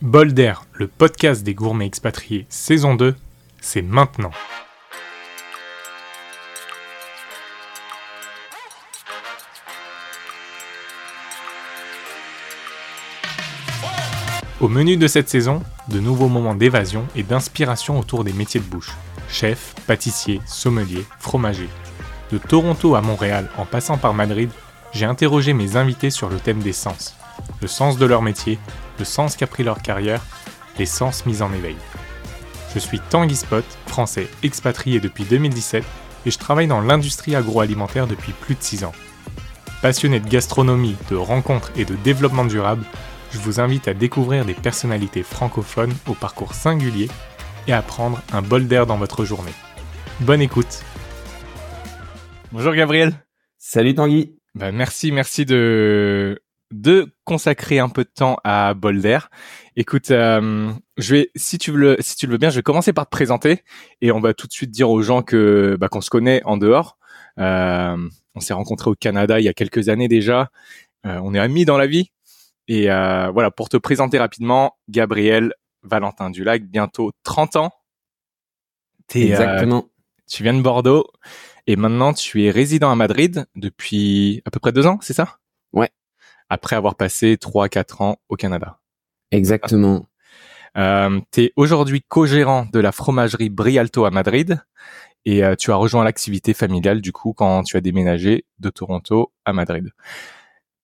Bol 0.00 0.32
d'air, 0.32 0.64
le 0.74 0.86
podcast 0.86 1.42
des 1.42 1.54
gourmets 1.54 1.84
expatriés, 1.84 2.46
saison 2.48 2.94
2, 2.94 3.16
c'est 3.60 3.82
maintenant. 3.82 4.30
Au 14.60 14.68
menu 14.68 14.96
de 14.96 15.08
cette 15.08 15.28
saison, 15.28 15.64
de 15.88 15.98
nouveaux 15.98 16.28
moments 16.28 16.54
d'évasion 16.54 17.04
et 17.16 17.24
d'inspiration 17.24 17.98
autour 17.98 18.22
des 18.22 18.32
métiers 18.32 18.60
de 18.60 18.66
bouche. 18.66 18.92
Chef, 19.28 19.74
pâtissier, 19.88 20.40
sommelier, 20.46 21.04
fromager. 21.18 21.68
De 22.30 22.38
Toronto 22.38 22.94
à 22.94 23.00
Montréal 23.00 23.50
en 23.58 23.66
passant 23.66 23.98
par 23.98 24.14
Madrid, 24.14 24.50
j'ai 24.92 25.06
interrogé 25.06 25.54
mes 25.54 25.74
invités 25.74 26.10
sur 26.10 26.28
le 26.28 26.36
thème 26.36 26.60
des 26.60 26.72
sens. 26.72 27.16
Le 27.60 27.66
sens 27.66 27.98
de 27.98 28.06
leur 28.06 28.22
métier, 28.22 28.60
le 28.98 29.04
sens 29.04 29.36
qu'a 29.36 29.46
pris 29.46 29.64
leur 29.64 29.82
carrière, 29.82 30.22
les 30.78 30.86
sens 30.86 31.26
mis 31.26 31.42
en 31.42 31.52
éveil. 31.52 31.76
Je 32.74 32.78
suis 32.78 33.00
Tanguy 33.00 33.36
Spot, 33.36 33.64
français 33.86 34.28
expatrié 34.42 35.00
depuis 35.00 35.24
2017 35.24 35.84
et 36.26 36.30
je 36.30 36.38
travaille 36.38 36.66
dans 36.66 36.80
l'industrie 36.80 37.34
agroalimentaire 37.34 38.06
depuis 38.06 38.32
plus 38.32 38.54
de 38.54 38.62
6 38.62 38.84
ans. 38.84 38.92
Passionné 39.80 40.20
de 40.20 40.28
gastronomie, 40.28 40.96
de 41.10 41.16
rencontres 41.16 41.72
et 41.76 41.84
de 41.84 41.94
développement 41.96 42.44
durable, 42.44 42.84
je 43.32 43.38
vous 43.38 43.60
invite 43.60 43.88
à 43.88 43.94
découvrir 43.94 44.44
des 44.44 44.54
personnalités 44.54 45.22
francophones 45.22 45.94
au 46.08 46.14
parcours 46.14 46.54
singulier 46.54 47.08
et 47.66 47.72
à 47.72 47.82
prendre 47.82 48.20
un 48.32 48.42
bol 48.42 48.66
d'air 48.66 48.86
dans 48.86 48.96
votre 48.96 49.24
journée. 49.24 49.52
Bonne 50.20 50.40
écoute 50.40 50.82
Bonjour 52.50 52.74
Gabriel 52.74 53.12
Salut 53.58 53.94
Tanguy 53.94 54.34
bah, 54.54 54.72
Merci, 54.72 55.12
merci 55.12 55.44
de, 55.44 56.40
de 56.70 57.14
consacrer 57.24 57.78
un 57.78 57.88
peu 57.88 58.04
de 58.04 58.10
temps 58.14 58.36
à 58.44 58.74
Bolder. 58.74 59.18
Écoute, 59.76 60.10
euh, 60.10 60.70
je 60.96 61.14
vais, 61.14 61.30
si 61.34 61.58
tu 61.58 61.70
veux, 61.70 61.96
si 62.00 62.16
tu 62.16 62.26
le 62.26 62.32
veux 62.32 62.38
bien, 62.38 62.50
je 62.50 62.56
vais 62.56 62.62
commencer 62.62 62.92
par 62.92 63.06
te 63.06 63.10
présenter 63.10 63.62
et 64.00 64.12
on 64.12 64.20
va 64.20 64.34
tout 64.34 64.46
de 64.46 64.52
suite 64.52 64.70
dire 64.70 64.90
aux 64.90 65.02
gens 65.02 65.22
que 65.22 65.76
bah, 65.80 65.88
qu'on 65.88 66.00
se 66.00 66.10
connaît 66.10 66.42
en 66.44 66.56
dehors. 66.56 66.98
Euh, 67.38 67.96
on 68.34 68.40
s'est 68.40 68.54
rencontrés 68.54 68.90
au 68.90 68.94
Canada 68.94 69.40
il 69.40 69.44
y 69.44 69.48
a 69.48 69.54
quelques 69.54 69.88
années 69.88 70.08
déjà. 70.08 70.50
Euh, 71.06 71.20
on 71.22 71.34
est 71.34 71.38
amis 71.38 71.64
dans 71.64 71.78
la 71.78 71.86
vie 71.86 72.10
et 72.66 72.90
euh, 72.90 73.30
voilà 73.30 73.50
pour 73.50 73.68
te 73.68 73.76
présenter 73.76 74.18
rapidement, 74.18 74.76
Gabriel 74.88 75.54
Valentin 75.82 76.30
Dulac, 76.30 76.64
bientôt 76.64 77.12
30 77.22 77.56
ans. 77.56 77.72
Es, 79.14 79.28
Exactement. 79.28 79.88
tu 80.28 80.42
viens 80.42 80.52
de 80.52 80.60
Bordeaux 80.60 81.06
et 81.66 81.76
maintenant 81.76 82.12
tu 82.12 82.44
es 82.44 82.50
résident 82.50 82.90
à 82.90 82.94
Madrid 82.94 83.46
depuis 83.54 84.42
à 84.44 84.50
peu 84.50 84.60
près 84.60 84.72
deux 84.72 84.86
ans, 84.86 84.98
c'est 85.00 85.14
ça? 85.14 85.38
Ouais 85.72 85.90
après 86.48 86.76
avoir 86.76 86.94
passé 86.94 87.36
3-4 87.36 88.02
ans 88.02 88.16
au 88.28 88.36
Canada. 88.36 88.80
Exactement. 89.30 90.06
Euh, 90.76 91.20
tu 91.32 91.44
es 91.44 91.52
aujourd'hui 91.56 92.02
co-gérant 92.02 92.66
de 92.72 92.78
la 92.78 92.92
fromagerie 92.92 93.48
Brialto 93.48 94.04
à 94.04 94.10
Madrid 94.10 94.62
et 95.24 95.44
euh, 95.44 95.54
tu 95.56 95.72
as 95.72 95.76
rejoint 95.76 96.04
l'activité 96.04 96.54
familiale 96.54 97.00
du 97.00 97.12
coup 97.12 97.32
quand 97.32 97.62
tu 97.64 97.76
as 97.76 97.80
déménagé 97.80 98.44
de 98.58 98.70
Toronto 98.70 99.32
à 99.44 99.52
Madrid. 99.52 99.90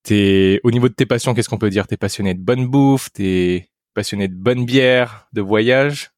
T'es 0.03 0.61
au 0.65 0.71
niveau 0.71 0.89
de 0.89 0.95
tes 0.95 1.06
passions, 1.06 1.33
qu'est-ce 1.33 1.48
qu'on 1.48 1.59
peut 1.59 1.71
dire? 1.71 1.87
T'es 1.87 1.97
passionné 1.97 2.34
de 2.34 2.43
bonne 2.43 2.67
bouffe, 2.67 3.11
t'es 3.12 3.71
passionné 3.95 4.28
de 4.28 4.34
bonne 4.34 4.65
bière, 4.65 5.28
de 5.33 5.41
voyage? 5.41 6.12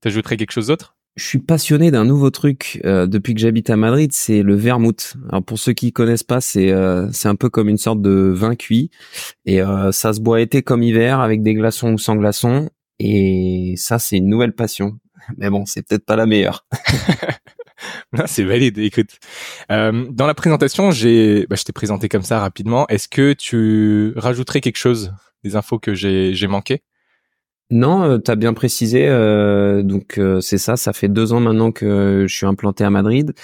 T'ajouterais 0.00 0.36
quelque 0.36 0.52
chose 0.52 0.68
d'autre? 0.68 0.95
Je 1.16 1.24
suis 1.24 1.38
passionné 1.38 1.90
d'un 1.90 2.04
nouveau 2.04 2.30
truc 2.30 2.80
euh, 2.84 3.06
depuis 3.06 3.34
que 3.34 3.40
j'habite 3.40 3.70
à 3.70 3.76
Madrid, 3.76 4.12
c'est 4.12 4.42
le 4.42 4.54
vermouth. 4.54 5.14
Alors 5.30 5.42
pour 5.42 5.58
ceux 5.58 5.72
qui 5.72 5.92
connaissent 5.92 6.22
pas, 6.22 6.42
c'est 6.42 6.70
euh, 6.70 7.10
c'est 7.10 7.28
un 7.28 7.34
peu 7.36 7.48
comme 7.48 7.70
une 7.70 7.78
sorte 7.78 8.02
de 8.02 8.32
vin 8.34 8.54
cuit 8.54 8.90
et 9.46 9.62
euh, 9.62 9.92
ça 9.92 10.12
se 10.12 10.20
boit 10.20 10.42
été 10.42 10.62
comme 10.62 10.82
hiver 10.82 11.20
avec 11.20 11.42
des 11.42 11.54
glaçons 11.54 11.94
ou 11.94 11.98
sans 11.98 12.16
glaçons 12.16 12.68
et 12.98 13.74
ça 13.78 13.98
c'est 13.98 14.18
une 14.18 14.28
nouvelle 14.28 14.54
passion. 14.54 14.98
Mais 15.38 15.48
bon, 15.48 15.64
c'est 15.64 15.86
peut-être 15.88 16.04
pas 16.04 16.16
la 16.16 16.26
meilleure. 16.26 16.66
c'est 18.26 18.44
valide. 18.44 18.76
Écoute, 18.78 19.18
dans 19.70 20.26
la 20.26 20.34
présentation, 20.34 20.90
j'ai, 20.90 21.46
bah, 21.48 21.56
je 21.56 21.64
t'ai 21.64 21.72
présenté 21.72 22.08
comme 22.08 22.22
ça 22.22 22.40
rapidement. 22.40 22.86
Est-ce 22.88 23.08
que 23.08 23.32
tu 23.32 24.12
rajouterais 24.16 24.60
quelque 24.60 24.76
chose, 24.76 25.12
des 25.44 25.56
infos 25.56 25.78
que 25.78 25.94
j'ai 25.94 26.34
j'ai 26.34 26.46
manqué 26.46 26.82
non, 27.70 28.02
euh, 28.04 28.18
tu 28.18 28.30
as 28.30 28.36
bien 28.36 28.54
précisé. 28.54 29.06
Euh, 29.08 29.82
donc 29.82 30.18
euh, 30.18 30.40
c'est 30.40 30.58
ça, 30.58 30.76
ça 30.76 30.92
fait 30.92 31.08
deux 31.08 31.32
ans 31.32 31.40
maintenant 31.40 31.72
que 31.72 32.24
je 32.28 32.34
suis 32.34 32.46
implanté 32.46 32.84
à 32.84 32.90
Madrid 32.90 33.34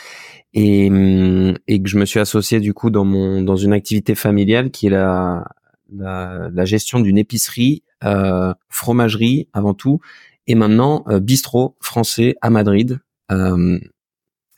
et, 0.55 0.88
hum, 0.91 1.56
et 1.66 1.83
que 1.83 1.88
je 1.88 1.99
me 1.99 2.05
suis 2.05 2.21
associé 2.21 2.60
du 2.60 2.75
coup 2.75 2.91
dans 2.91 3.05
mon 3.05 3.43
dans 3.43 3.56
une 3.56 3.72
activité 3.72 4.15
familiale 4.15 4.71
qui 4.71 4.87
est 4.87 4.91
la 4.91 5.44
la, 5.94 6.49
la 6.53 6.65
gestion 6.65 7.00
d'une 7.00 7.19
épicerie, 7.19 7.83
euh, 8.05 8.55
fromagerie 8.71 9.49
avant 9.53 9.75
tout, 9.75 10.00
et 10.47 10.54
maintenant 10.54 11.04
bistrot 11.21 11.77
français 11.81 12.37
à 12.43 12.50
Madrid. 12.50 13.00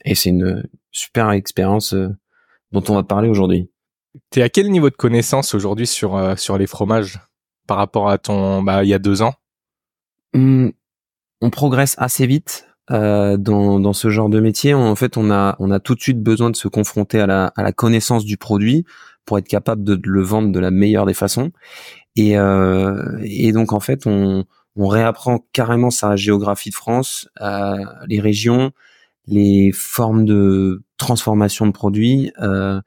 et 0.05 0.15
c'est 0.15 0.31
une 0.31 0.63
super 0.93 1.31
expérience 1.33 1.95
dont 2.73 2.85
on 2.89 2.95
va 2.95 3.03
parler 3.03 3.29
aujourd'hui. 3.29 3.71
T'es 4.31 4.43
à 4.43 4.49
quel 4.49 4.71
niveau 4.71 4.91
de 4.91 4.97
connaissance 4.97 5.55
aujourd'hui 5.55 5.87
sur 5.87 6.39
sur 6.39 6.59
les 6.59 6.67
fromages 6.67 7.21
par 7.67 7.79
rapport 7.79 8.11
à 8.11 8.19
ton 8.19 8.63
bah 8.63 8.85
il 8.85 8.91
y 8.91 8.95
a 8.95 8.99
deux 8.99 9.23
ans? 9.23 9.35
On 10.35 11.51
progresse 11.51 11.95
assez 11.99 12.27
vite 12.27 12.67
euh, 12.91 13.37
dans, 13.37 13.81
dans 13.81 13.93
ce 13.93 14.11
genre 14.11 14.29
de 14.29 14.41
métier. 14.41 14.75
En 14.75 14.97
fait, 14.97 15.17
on 15.17 15.31
a, 15.31 15.57
on 15.59 15.71
a 15.71 15.81
tout 15.81 15.95
de 15.95 16.01
suite 16.01 16.23
besoin 16.23 16.51
de 16.51 16.57
se 16.57 16.69
confronter 16.69 17.21
à 17.21 17.27
la, 17.27 17.53
à 17.57 17.63
la 17.63 17.73
connaissance 17.73 18.25
du 18.25 18.37
produit 18.37 18.85
pour 19.25 19.39
être 19.39 19.49
capable 19.49 19.85
de, 19.85 19.99
le 20.03 20.23
vendre 20.23 20.53
de 20.53 20.61
la 20.61 20.71
meilleure 20.71 21.07
des 21.07 21.15
façons. 21.15 21.53
Et, 22.17 22.39
euh, 22.39 23.19
et 23.23 23.53
donc, 23.53 23.73
en 23.73 23.81
fait, 23.81 24.07
on, 24.07 24.45
on 24.77 24.89
réapprend 24.89 25.47
carrément 25.53 25.91
sa 25.91 26.17
géographie 26.17 26.71
de 26.71 26.75
France, 26.75 27.29
euh, 27.41 27.77
les 28.07 28.21
régions, 28.21 28.73
les 29.27 29.71
formes 29.73 30.25
de 30.25 30.83
transformation 30.97 31.67
de 31.67 31.73
produits. 31.73 32.33
Euh, 32.41 32.81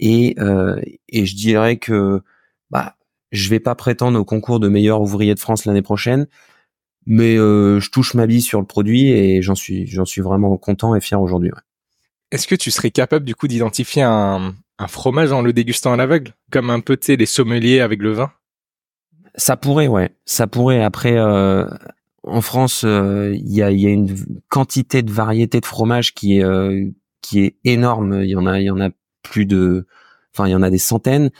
et, 0.00 0.36
euh, 0.38 0.80
et 1.08 1.26
je 1.26 1.36
dirais 1.36 1.76
que 1.76 2.22
bah, 2.70 2.96
je 3.30 3.48
vais 3.50 3.60
pas 3.60 3.74
prétendre 3.74 4.18
au 4.18 4.24
concours 4.24 4.60
de 4.60 4.68
meilleur 4.68 5.00
ouvrier 5.00 5.34
de 5.34 5.40
France 5.40 5.64
l'année 5.64 5.82
prochaine, 5.82 6.26
mais 7.08 7.38
euh, 7.38 7.80
je 7.80 7.90
touche 7.90 8.12
ma 8.12 8.26
vie 8.26 8.42
sur 8.42 8.60
le 8.60 8.66
produit 8.66 9.10
et 9.10 9.40
j'en 9.40 9.54
suis 9.54 9.86
j'en 9.86 10.04
suis 10.04 10.20
vraiment 10.20 10.56
content 10.58 10.94
et 10.94 11.00
fier 11.00 11.20
aujourd'hui. 11.20 11.50
Est-ce 12.30 12.46
que 12.46 12.54
tu 12.54 12.70
serais 12.70 12.90
capable 12.90 13.24
du 13.24 13.34
coup 13.34 13.48
d'identifier 13.48 14.02
un, 14.02 14.54
un 14.78 14.86
fromage 14.86 15.32
en 15.32 15.40
le 15.40 15.54
dégustant 15.54 15.94
à 15.94 15.96
l'aveugle, 15.96 16.34
comme 16.52 16.68
un 16.68 16.80
peu 16.80 16.98
tu 16.98 17.06
sais 17.06 17.16
les 17.16 17.24
sommeliers 17.24 17.80
avec 17.80 18.02
le 18.02 18.12
vin? 18.12 18.30
Ça 19.36 19.56
pourrait, 19.56 19.86
ouais, 19.86 20.10
ça 20.26 20.46
pourrait. 20.46 20.82
Après, 20.82 21.16
euh, 21.16 21.64
en 22.24 22.42
France, 22.42 22.82
euh, 22.84 23.32
il 23.34 23.54
y, 23.54 23.62
a, 23.62 23.70
y, 23.70 23.86
a, 23.86 23.90
une 23.90 24.14
quantité 24.50 25.00
de 25.00 25.10
variétés 25.10 25.60
de 25.60 25.66
fromages 25.66 26.12
qui 26.12 26.38
est 26.38 26.92
qui 27.22 27.40
est 27.40 27.56
énorme. 27.64 28.22
Il 28.22 28.28
y 28.28 28.36
en 28.36 28.46
a 28.46 28.60
il 28.60 28.66
y 28.66 28.70
en 28.70 28.80
a 28.82 28.90
plus 29.22 29.46
de, 29.46 29.86
enfin 30.34 30.46
il 30.46 30.50
y 30.50 30.54
en 30.54 30.62
a 30.62 30.68
des 30.68 30.78
centaines. 30.78 31.30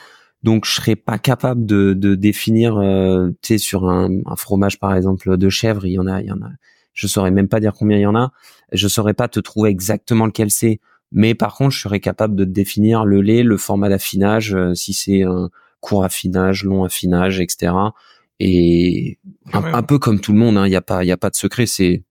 Donc 0.48 0.64
je 0.64 0.72
serais 0.72 0.97
pas 0.97 1.19
capable 1.19 1.66
de, 1.66 1.92
de 1.92 2.14
définir, 2.14 2.78
euh, 2.78 3.28
tu 3.42 3.48
sais, 3.48 3.59
sur 3.59 3.86
un, 3.86 4.09
un, 4.25 4.34
fromage 4.34 4.78
par 4.78 4.94
exemple 4.94 5.36
de 5.36 5.48
chèvre, 5.50 5.84
il 5.84 5.92
y 5.92 5.98
en 5.98 6.06
a, 6.06 6.22
il 6.22 6.28
y 6.28 6.32
en 6.32 6.41
a. 6.41 6.48
Je 6.94 7.06
saurais 7.06 7.31
même 7.31 7.48
pas 7.48 7.60
dire 7.60 7.75
combien 7.75 7.98
il 7.98 8.00
y 8.00 8.06
en 8.06 8.14
a. 8.14 8.32
Je 8.72 8.88
saurais 8.88 9.12
pas 9.12 9.28
te 9.28 9.41
trouver 9.41 9.69
exactement 9.69 10.25
lequel 10.25 10.50
c'est. 10.50 10.81
Mais 11.12 11.34
par 11.34 11.54
contre, 11.54 11.75
je 11.75 11.81
serais 11.81 12.00
capable 12.00 12.34
de 12.34 12.44
définir 12.47 13.04
le 13.04 13.20
lait, 13.20 13.42
le 13.42 13.59
format 13.59 13.91
d'affinage, 13.91 14.54
euh, 14.54 14.72
si 14.72 14.94
c'est 14.94 15.22
un 15.22 15.50
court 15.81 16.03
affinage, 16.03 16.65
long 16.65 16.82
affinage, 16.82 17.41
etc. 17.41 17.75
Et 18.41 19.19
un, 19.53 19.82
peu 19.82 19.98
comme 19.98 20.19
tout 20.19 20.32
le 20.32 20.38
monde, 20.38 20.56
hein, 20.56 20.66
il 20.66 20.70
n'y 20.70 20.76
a 20.76 20.80
pas, 20.80 21.04
il 21.04 21.09
y 21.09 21.12
a 21.12 21.19
pas 21.19 21.28
de 21.28 21.36
secret. 21.36 21.66
C'est, 21.66 22.04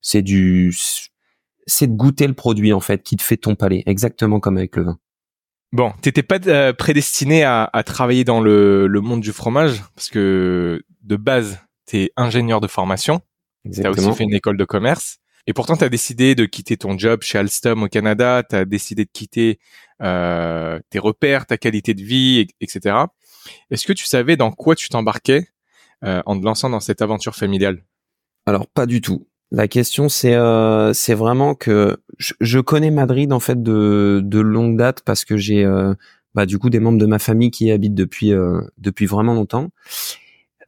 c'est 0.00 0.22
du, 0.22 0.74
c'est 1.68 1.86
de 1.86 1.92
goûter 1.92 2.26
le 2.26 2.34
produit 2.34 2.72
en 2.72 2.80
fait 2.80 3.04
qui 3.04 3.14
te 3.14 3.22
fait 3.22 3.36
ton 3.36 3.54
palais, 3.54 3.84
exactement 3.86 4.40
comme 4.40 4.56
avec 4.56 4.74
le 4.74 4.82
vin. 4.86 4.98
Bon, 5.76 5.92
t'étais 6.00 6.22
pas 6.22 6.38
euh, 6.46 6.72
prédestiné 6.72 7.44
à, 7.44 7.68
travailler 7.84 8.24
dans 8.24 8.40
le, 8.40 8.88
monde 9.02 9.20
du 9.20 9.32
fromage 9.32 9.82
parce 9.94 10.08
que 10.08 10.82
de 11.02 11.16
base, 11.16 11.58
t'es 11.84 12.12
ingénieur 12.16 12.62
de 12.62 12.66
formation. 12.66 13.20
T'as 13.70 13.90
aussi 13.90 14.10
fait 14.14 14.24
une 14.24 14.32
école 14.32 14.56
de 14.56 14.64
commerce. 14.64 15.18
Et 15.46 15.52
pourtant, 15.52 15.76
t'as 15.76 15.90
décidé 15.90 16.34
de 16.34 16.46
quitter 16.46 16.78
ton 16.78 16.96
job 16.96 17.20
chez 17.20 17.36
Alstom 17.36 17.82
au 17.82 17.88
Canada. 17.88 18.42
T'as 18.42 18.64
décidé 18.64 19.04
de 19.04 19.10
quitter 19.12 19.58
euh, 20.00 20.80
tes 20.88 20.98
repères, 20.98 21.44
ta 21.44 21.58
qualité 21.58 21.92
de 21.92 22.02
vie, 22.02 22.46
etc. 22.62 22.96
Est-ce 23.70 23.86
que 23.86 23.92
tu 23.92 24.06
savais 24.06 24.38
dans 24.38 24.52
quoi 24.52 24.76
tu 24.76 24.88
t'embarquais 24.88 25.46
euh, 26.04 26.22
en 26.24 26.40
te 26.40 26.42
lançant 26.42 26.70
dans 26.70 26.80
cette 26.80 27.02
aventure 27.02 27.36
familiale? 27.36 27.84
Alors, 28.46 28.66
pas 28.66 28.86
du 28.86 29.02
tout. 29.02 29.28
La 29.52 29.68
question, 29.68 30.08
c'est 30.08 30.34
euh, 30.34 30.92
c'est 30.92 31.14
vraiment 31.14 31.54
que 31.54 31.98
je, 32.18 32.58
connais 32.58 32.90
Madrid 32.90 33.32
en 33.32 33.38
fait 33.38 33.62
de, 33.62 34.20
de 34.24 34.40
longue 34.40 34.76
date 34.76 35.02
parce 35.02 35.24
que 35.24 35.36
j'ai 35.36 35.64
euh, 35.64 35.94
bah, 36.34 36.46
du 36.46 36.58
coup 36.58 36.68
des 36.68 36.80
membres 36.80 36.98
de 36.98 37.06
ma 37.06 37.20
famille 37.20 37.52
qui 37.52 37.66
y 37.66 37.70
habitent 37.70 37.94
depuis 37.94 38.32
euh, 38.32 38.60
depuis 38.78 39.06
vraiment 39.06 39.34
longtemps. 39.34 39.70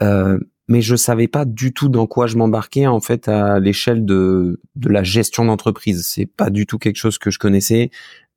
Euh, 0.02 0.38
mais 0.68 0.80
je 0.80 0.94
savais 0.94 1.26
pas 1.26 1.44
du 1.44 1.72
tout 1.72 1.88
dans 1.88 2.06
quoi 2.06 2.28
je 2.28 2.36
m'embarquais 2.36 2.86
en 2.86 3.00
fait 3.00 3.26
à 3.26 3.58
l'échelle 3.58 4.04
de 4.04 4.60
de 4.76 4.88
la 4.88 5.02
gestion 5.02 5.44
d'entreprise. 5.44 6.06
C'est 6.06 6.26
pas 6.26 6.50
du 6.50 6.64
tout 6.66 6.78
quelque 6.78 6.96
chose 6.96 7.18
que 7.18 7.30
je 7.30 7.38
connaissais. 7.40 7.90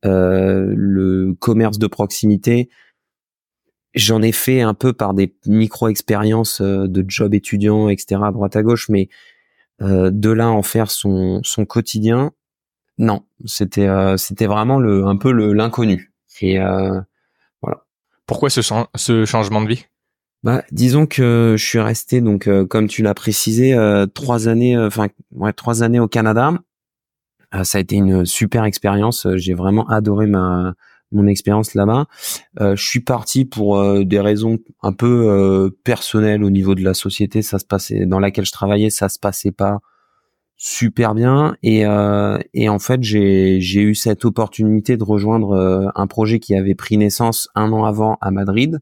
le 0.04 1.34
commerce 1.40 1.78
de 1.78 1.88
proximité, 1.88 2.70
j'en 3.94 4.22
ai 4.24 4.32
fait 4.32 4.62
un 4.62 4.74
peu 4.74 4.94
par 4.94 5.14
des 5.14 5.36
micro-expériences 5.46 6.62
de 6.62 7.06
job 7.08 7.36
étudiant, 7.36 7.90
etc., 7.90 8.22
à 8.26 8.32
droite 8.32 8.56
à 8.56 8.64
gauche, 8.64 8.90
mais 8.90 9.10
de 9.81 10.30
là 10.30 10.50
en 10.50 10.62
faire 10.62 10.92
son, 10.92 11.42
son 11.44 11.66
quotidien, 11.66 12.31
non, 12.98 13.24
c'était 13.45 13.89
c'était 14.18 14.45
vraiment 14.45 14.78
le 14.78 15.06
un 15.07 15.18
peu 15.18 15.31
le 15.31 15.54
l'inconnu. 15.54 16.13
Et 16.42 16.60
voilà. 17.62 17.83
Pourquoi 18.28 18.50
ce, 18.50 18.62
ce 18.95 19.25
changement 19.25 19.62
de 19.62 19.68
vie? 19.68 19.86
Bah, 20.44 20.63
disons 20.72 21.06
que 21.06 21.56
je 21.57 21.66
suis 21.66 21.80
resté 21.80 22.22
donc 22.22 22.50
comme 22.68 22.88
tu 22.88 23.01
l'as 23.01 23.13
précisé 23.13 23.75
trois 24.13 24.48
années, 24.48 24.78
enfin 24.78 25.07
ouais 25.31 25.54
trois 25.54 25.84
années 25.84 26.00
au 26.00 26.07
Canada. 26.07 26.54
ça 27.63 27.77
a 27.77 27.81
été 27.81 27.95
une 27.95 28.25
super 28.25 28.63
expérience. 28.66 29.27
J'ai 29.36 29.54
vraiment 29.54 29.88
adoré 29.89 30.27
ma 30.27 30.74
mon 31.12 31.28
expérience 31.28 31.74
là-bas. 31.74 32.06
Euh, 32.60 32.75
je 32.75 32.84
suis 32.88 33.02
parti 33.02 33.46
pour 33.46 33.78
euh, 33.78 34.04
des 34.04 34.19
raisons 34.19 34.60
un 34.81 34.94
peu 34.94 35.30
euh, 35.30 35.69
personnelles 35.84 36.44
au 36.44 36.50
niveau 36.50 36.75
de 36.75 36.84
la 36.84 36.94
société. 36.94 37.42
Ça 37.42 37.60
se 37.60 37.66
passait 37.66 38.06
dans 38.06 38.19
laquelle 38.19 38.46
je 38.46 38.52
travaillais, 38.52 38.90
ça 38.90 39.10
se 39.10 39.19
passait 39.19 39.52
pas 39.52 39.80
super 40.58 41.16
bien. 41.16 41.56
Et, 41.63 41.86
et 42.54 42.69
en 42.69 42.78
fait, 42.78 43.02
j'ai 43.02 43.81
eu 43.81 43.96
cette 43.96 44.25
opportunité 44.25 44.96
de 44.96 45.04
rejoindre 45.04 45.92
un 45.96 46.06
projet 46.06 46.40
qui 46.40 46.54
avait 46.54 46.75
pris 46.75 46.98
naissance 46.98 47.50
un 47.56 47.72
an 47.72 47.84
avant 47.84 48.19
à 48.22 48.30
Madrid, 48.30 48.78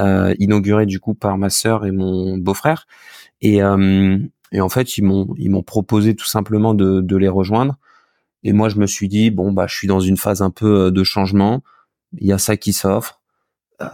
inauguré 0.00 0.84
du 0.84 0.98
coup 0.98 1.14
par 1.14 1.38
ma 1.38 1.48
sœur 1.48 1.86
et 1.86 1.92
mon 1.92 2.38
beau-frère. 2.38 2.88
Et 3.40 3.60
et 4.52 4.60
en 4.60 4.68
fait, 4.68 4.98
ils 4.98 5.04
m'ont 5.04 5.32
ils 5.38 5.48
m'ont 5.48 5.62
proposé 5.62 6.16
tout 6.16 6.26
simplement 6.26 6.74
de 6.74 7.00
de 7.00 7.16
les 7.16 7.28
rejoindre. 7.28 7.78
Et 8.44 8.52
moi, 8.52 8.68
je 8.68 8.76
me 8.76 8.86
suis 8.86 9.08
dit, 9.08 9.30
bon, 9.30 9.52
bah, 9.52 9.66
je 9.68 9.74
suis 9.74 9.88
dans 9.88 10.00
une 10.00 10.16
phase 10.16 10.42
un 10.42 10.50
peu 10.50 10.86
euh, 10.86 10.90
de 10.90 11.04
changement. 11.04 11.62
Il 12.18 12.26
y 12.26 12.32
a 12.32 12.38
ça 12.38 12.56
qui 12.56 12.72
s'offre. 12.72 13.20
Euh, 13.80 13.86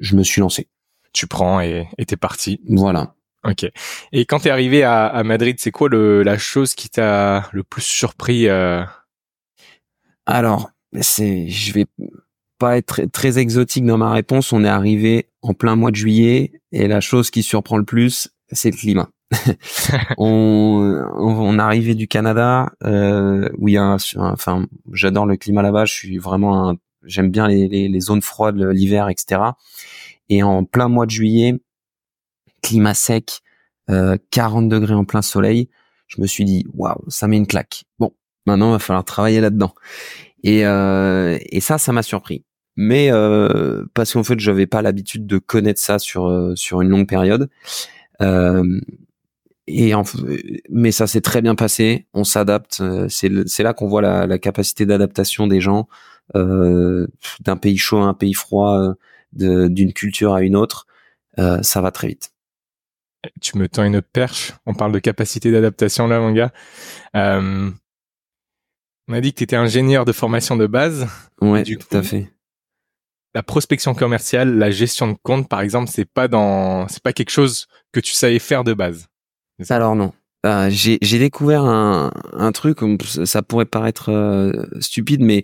je 0.00 0.16
me 0.16 0.22
suis 0.22 0.40
lancé. 0.40 0.68
Tu 1.12 1.26
prends 1.26 1.60
et 1.60 1.86
t'es 2.06 2.16
parti. 2.16 2.60
Voilà. 2.68 3.14
Ok. 3.44 3.66
Et 4.12 4.24
quand 4.24 4.40
t'es 4.40 4.50
arrivé 4.50 4.82
à, 4.82 5.06
à 5.06 5.22
Madrid, 5.22 5.56
c'est 5.58 5.70
quoi 5.70 5.88
le, 5.88 6.22
la 6.22 6.38
chose 6.38 6.74
qui 6.74 6.88
t'a 6.88 7.48
le 7.52 7.62
plus 7.62 7.82
surpris 7.82 8.48
euh... 8.48 8.82
Alors, 10.26 10.70
c'est, 11.00 11.48
je 11.48 11.72
vais 11.74 11.86
pas 12.58 12.78
être 12.78 12.86
très, 12.86 13.06
très, 13.06 13.38
exotique 13.38 13.84
dans 13.84 13.98
ma 13.98 14.12
réponse. 14.12 14.52
On 14.52 14.64
est 14.64 14.68
arrivé 14.68 15.28
en 15.42 15.52
plein 15.52 15.76
mois 15.76 15.90
de 15.90 15.96
juillet 15.96 16.52
et 16.72 16.88
la 16.88 17.00
chose 17.00 17.30
qui 17.30 17.42
surprend 17.42 17.76
le 17.76 17.84
plus, 17.84 18.30
c'est 18.50 18.70
le 18.70 18.76
climat. 18.76 19.10
on, 20.16 21.04
on, 21.18 21.33
arrivait 21.58 21.94
du 21.94 22.08
Canada 22.08 22.72
euh, 22.84 23.48
où 23.58 23.68
enfin 24.16 24.66
j'adore 24.92 25.26
le 25.26 25.36
climat 25.36 25.62
là-bas 25.62 25.84
je 25.84 25.92
suis 25.92 26.18
vraiment 26.18 26.76
j'aime 27.04 27.30
bien 27.30 27.48
les, 27.48 28.00
zones 28.00 28.22
froides 28.22 28.56
l'hiver 28.56 29.08
etc 29.08 29.40
et 30.28 30.42
en 30.42 30.64
plein 30.64 30.88
mois 30.88 31.06
de 31.06 31.10
juillet 31.10 31.60
climat 32.62 32.94
sec 32.94 33.40
euh, 33.90 34.16
40 34.30 34.68
degrés 34.68 34.94
en 34.94 35.04
plein 35.04 35.22
soleil 35.22 35.68
je 36.06 36.20
me 36.20 36.26
suis 36.26 36.44
dit 36.44 36.66
waouh 36.74 37.02
ça 37.08 37.26
met 37.28 37.36
une 37.36 37.46
claque. 37.46 37.84
Bon 37.98 38.12
maintenant 38.46 38.70
il 38.70 38.72
va 38.72 38.78
falloir 38.78 39.04
travailler 39.04 39.40
là-dedans. 39.40 39.74
Et, 40.42 40.66
euh, 40.66 41.38
et 41.46 41.60
ça 41.60 41.78
ça 41.78 41.92
m'a 41.92 42.02
surpris. 42.02 42.44
Mais 42.76 43.10
euh, 43.10 43.84
parce 43.94 44.12
qu'en 44.12 44.24
fait 44.24 44.38
j'avais 44.40 44.66
pas 44.66 44.82
l'habitude 44.82 45.26
de 45.26 45.38
connaître 45.38 45.80
ça 45.80 45.98
sur 45.98 46.26
euh, 46.26 46.54
sur 46.56 46.80
une 46.80 46.88
longue 46.88 47.08
période. 47.08 47.48
Euh, 48.20 48.80
et 49.66 49.94
en, 49.94 50.02
mais 50.70 50.92
ça 50.92 51.06
s'est 51.06 51.20
très 51.20 51.42
bien 51.42 51.54
passé. 51.54 52.06
On 52.12 52.24
s'adapte. 52.24 52.80
Euh, 52.80 53.08
c'est 53.08 53.62
là 53.62 53.72
qu'on 53.74 53.88
voit 53.88 54.02
la, 54.02 54.26
la 54.26 54.38
capacité 54.38 54.86
d'adaptation 54.86 55.46
des 55.46 55.60
gens 55.60 55.88
euh, 56.34 57.06
d'un 57.40 57.56
pays 57.56 57.78
chaud 57.78 57.98
à 57.98 58.04
un 58.04 58.14
pays 58.14 58.34
froid, 58.34 58.78
euh, 59.40 59.68
d'une 59.68 59.92
culture 59.92 60.34
à 60.34 60.42
une 60.42 60.56
autre. 60.56 60.86
Euh, 61.38 61.62
ça 61.62 61.80
va 61.80 61.90
très 61.90 62.08
vite. 62.08 62.30
Tu 63.40 63.56
me 63.56 63.68
tends 63.68 63.84
une 63.84 64.02
perche. 64.02 64.52
On 64.66 64.74
parle 64.74 64.92
de 64.92 64.98
capacité 64.98 65.50
d'adaptation 65.50 66.06
là, 66.06 66.20
mon 66.20 66.32
gars. 66.32 66.52
Euh, 67.16 67.70
on 69.08 69.12
a 69.12 69.20
dit 69.20 69.32
que 69.32 69.38
tu 69.38 69.44
étais 69.44 69.56
ingénieur 69.56 70.04
de 70.04 70.12
formation 70.12 70.56
de 70.56 70.66
base. 70.66 71.08
Ouais, 71.40 71.62
du 71.62 71.78
tout 71.78 71.96
à 71.96 72.02
fait. 72.02 72.30
La 73.34 73.42
prospection 73.42 73.94
commerciale, 73.94 74.58
la 74.58 74.70
gestion 74.70 75.08
de 75.08 75.16
compte, 75.22 75.48
par 75.48 75.60
exemple, 75.60 75.90
c'est 75.90 76.04
pas 76.04 76.28
dans, 76.28 76.86
c'est 76.88 77.02
pas 77.02 77.12
quelque 77.12 77.30
chose 77.30 77.66
que 77.92 78.00
tu 78.00 78.12
savais 78.12 78.38
faire 78.38 78.62
de 78.62 78.74
base. 78.74 79.08
Alors 79.70 79.96
non. 79.96 80.12
Euh, 80.44 80.68
j'ai 80.70 81.18
découvert 81.18 81.64
un, 81.64 82.12
un, 82.34 82.52
truc, 82.52 82.80
ça 83.24 83.42
pourrait 83.42 83.64
paraître 83.64 84.10
euh, 84.10 84.52
stupide, 84.78 85.22
mais 85.22 85.42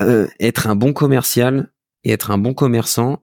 euh, 0.00 0.28
être 0.38 0.68
un 0.68 0.76
bon 0.76 0.92
commercial 0.92 1.72
et 2.04 2.12
être 2.12 2.30
un 2.30 2.38
bon 2.38 2.54
commerçant, 2.54 3.20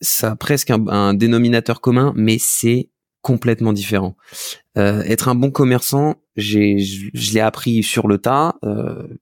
ça 0.00 0.32
a 0.32 0.36
presque 0.36 0.70
un, 0.70 1.14
dénominateur 1.14 1.80
commun, 1.80 2.12
mais 2.14 2.36
c'est 2.38 2.88
complètement 3.20 3.72
différent. 3.72 4.16
être 4.76 5.28
un 5.28 5.34
bon 5.34 5.50
commerçant, 5.50 6.16
j'ai, 6.36 6.78
je 6.78 7.32
l'ai 7.32 7.40
appris 7.40 7.82
sur 7.82 8.08
le 8.08 8.18
tas. 8.18 8.54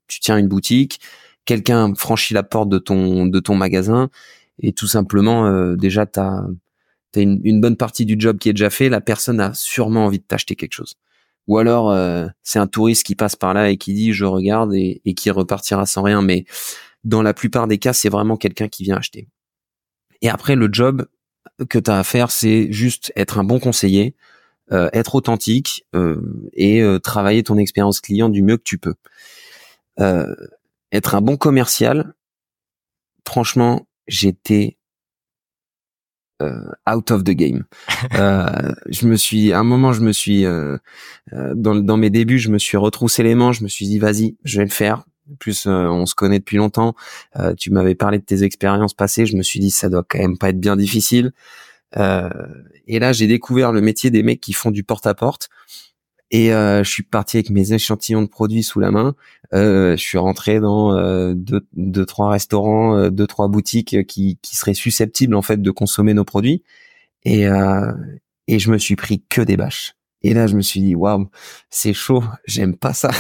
tu 0.07 0.21
tiens 0.21 0.39
une 0.39 0.49
boutique, 0.49 1.01
quelqu'un 1.45 1.95
franchit 1.95 2.35
la 2.35 2.43
porte 2.43 2.69
de 2.69 2.79
ton 2.79 3.27
de 3.27 3.41
ton 3.41 3.57
magasin 3.57 4.09
et 4.59 4.73
tout 4.73 4.87
simplement 4.87 5.75
déjà 5.75 6.07
t'as 6.07 6.45
t'as 7.13 7.23
une, 7.23 7.41
une 7.45 7.61
bonne 7.61 7.77
partie 7.77 8.07
du 8.07 8.17
job 8.19 8.39
qui 8.39 8.49
est 8.49 8.53
déjà 8.53 8.71
fait, 8.71 8.89
la 8.89 9.01
personne 9.01 9.41
a 9.41 9.55
sûrement 9.55 10.07
envie 10.07 10.19
de 10.19 10.25
t'acheter 10.25 10.57
quelque 10.57 10.75
chose. 10.75 10.97
Ou 11.51 11.59
alors 11.59 11.91
euh, 11.91 12.29
c'est 12.45 12.61
un 12.61 12.69
touriste 12.69 13.05
qui 13.05 13.17
passe 13.17 13.35
par 13.35 13.55
là 13.55 13.71
et 13.71 13.77
qui 13.77 13.93
dit 13.93 14.13
je 14.13 14.25
regarde 14.25 14.73
et, 14.73 15.01
qui 15.17 15.31
repartira 15.31 15.85
sans 15.85 16.03
rien. 16.03 16.23
Mais 16.23 16.45
dans 17.03 17.23
la 17.23 17.35
plupart 17.35 17.67
des 17.67 17.79
cas, 17.79 17.93
c'est 17.93 18.09
vraiment 18.09 18.37
quelqu'un 18.37 18.69
qui 18.69 18.85
vient 18.85 18.97
acheter. 18.97 19.29
Et 20.23 20.29
après, 20.29 20.55
le 20.55 20.69
job 20.71 21.07
que 21.69 21.81
tu 21.81 21.91
as 21.91 21.99
à 21.99 22.05
faire, 22.05 22.31
c'est 22.31 22.71
juste 22.71 23.13
être 23.17 23.39
un 23.39 23.45
bon 23.45 23.59
conseiller, 23.59 24.15
euh, 24.71 24.91
être 24.93 25.17
authentique 25.17 25.87
euh, 25.97 26.21
et 26.53 26.85
travailler 27.03 27.43
ton 27.43 27.57
expérience 27.57 28.01
client 28.01 28.29
du 28.29 28.43
mieux 28.43 28.57
que 28.57 28.63
tu 28.63 28.79
peux. 28.79 28.95
Être 30.93 31.15
un 31.15 31.21
bon 31.21 31.37
commercial, 31.37 32.15
franchement, 33.27 33.89
j'étais 34.07 34.77
out 36.89 37.11
of 37.11 37.25
the 37.25 37.31
game. 37.31 37.65
euh, 38.15 38.73
je 38.89 39.07
me 39.07 39.17
suis, 39.17 39.53
à 39.53 39.61
un 39.61 39.65
moment, 39.65 39.93
je 39.93 40.01
me 40.01 40.13
suis, 40.13 40.45
euh, 40.45 40.77
euh, 41.33 41.55
dans, 41.55 41.75
dans 41.75 41.97
mes 41.97 42.11
débuts, 42.11 42.39
je 42.39 42.51
me 42.51 42.59
suis 42.59 42.77
retroussé 42.77 43.23
les 43.23 43.35
manches. 43.35 43.59
Je 43.59 43.65
me 43.65 43.69
suis 43.69 43.87
dit, 43.87 43.99
vas-y, 43.99 44.37
je 44.45 44.59
vais 44.59 44.65
le 44.65 44.71
faire. 44.71 45.05
plus, 45.39 45.67
on 45.67 46.07
se 46.07 46.15
connaît 46.15 46.39
depuis 46.39 46.57
longtemps. 46.57 46.95
tu 47.57 47.71
m'avais 47.71 47.95
parlé 47.95 48.19
de 48.19 48.25
tes 48.25 48.43
expériences 48.43 48.95
passées. 48.95 49.27
Je 49.27 49.37
me 49.37 49.43
suis 49.43 49.61
dit, 49.61 49.71
ça 49.71 49.89
doit 49.89 50.05
quand 50.07 50.19
même 50.19 50.39
pas 50.39 50.51
être 50.51 50.61
bien 50.61 50.77
difficile. 50.77 51.33
et 51.97 52.99
là, 52.99 53.13
j'ai 53.13 53.27
découvert 53.27 53.73
le 53.73 53.81
métier 53.81 54.11
des 54.11 54.23
mecs 54.23 54.41
qui 54.41 54.53
font 54.53 54.71
du 54.71 54.85
porte-à-porte. 54.85 55.49
Et 56.31 56.53
euh, 56.53 56.85
je 56.85 56.91
suis 56.91 57.03
parti 57.03 57.39
avec 57.39 57.51
mes 57.51 57.73
échantillons 57.73 58.23
de 58.23 58.29
produits 58.29 58.63
sous 58.63 58.79
la 58.79 58.91
main. 58.91 59.15
Euh, 59.53 59.97
je 59.97 60.03
suis 60.03 60.19
rentré 60.19 60.61
dans 60.61 60.97
euh, 60.97 61.35
deux, 61.35 61.67
deux, 61.73 62.07
trois 62.07 62.31
restaurants, 62.31 62.97
euh, 62.97 63.11
deux, 63.11 63.27
trois 63.27 63.49
boutiques 63.49 64.07
qui, 64.07 64.39
qui 64.41 64.57
seraient 64.57 64.75
susceptibles 64.75 65.35
en 65.35 65.43
fait 65.43 65.61
de 65.61 65.71
consommer 65.71 66.15
nos 66.15 66.25
produits. 66.25 66.63
Et, 67.25 67.49
euh, 67.49 67.93
et 68.47 68.59
je 68.61 68.71
me 68.71 68.79
suis 68.79 68.97
pris 68.97 69.23
que 69.29 69.43
des 69.43 69.57
bâches. 69.57 69.95
Et 70.23 70.35
là, 70.35 70.47
je 70.47 70.55
me 70.55 70.63
suis 70.63 70.81
dit, 70.81 70.95
waouh, 70.95 71.29
c'est 71.69 71.95
chaud, 71.95 72.23
j'aime 72.47 72.77
pas 72.77 72.93
ça. 72.93 73.11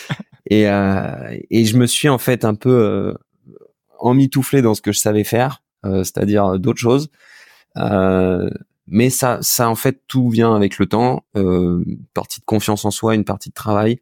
et, 0.50 0.68
euh, 0.68 1.38
et 1.50 1.64
je 1.66 1.76
me 1.76 1.86
suis 1.86 2.08
en 2.08 2.18
fait 2.18 2.44
un 2.44 2.54
peu 2.54 2.70
euh, 2.70 3.14
emmitouflé 3.98 4.62
dans 4.62 4.74
ce 4.74 4.82
que 4.82 4.92
je 4.92 4.98
savais 4.98 5.24
faire, 5.24 5.62
c'est-à-dire 5.84 6.58
d'autres 6.58 6.80
choses. 6.80 7.10
Euh, 7.76 8.50
mais 8.86 9.10
ça, 9.10 9.38
ça 9.42 9.68
en 9.68 9.74
fait, 9.74 10.02
tout 10.06 10.28
vient 10.28 10.54
avec 10.54 10.78
le 10.78 10.86
temps. 10.86 11.24
Euh, 11.36 11.82
une 11.86 12.04
partie 12.14 12.40
de 12.40 12.44
confiance 12.44 12.84
en 12.84 12.90
soi, 12.90 13.14
une 13.14 13.24
partie 13.24 13.48
de 13.48 13.54
travail, 13.54 14.00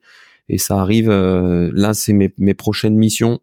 et 0.49 0.59
ça 0.59 0.79
arrive. 0.81 1.11
Euh, 1.11 1.71
là, 1.73 1.95
c'est 1.95 2.13
mes, 2.13 2.33
mes 2.39 2.55
prochaines 2.55 2.97
missions. 2.97 3.41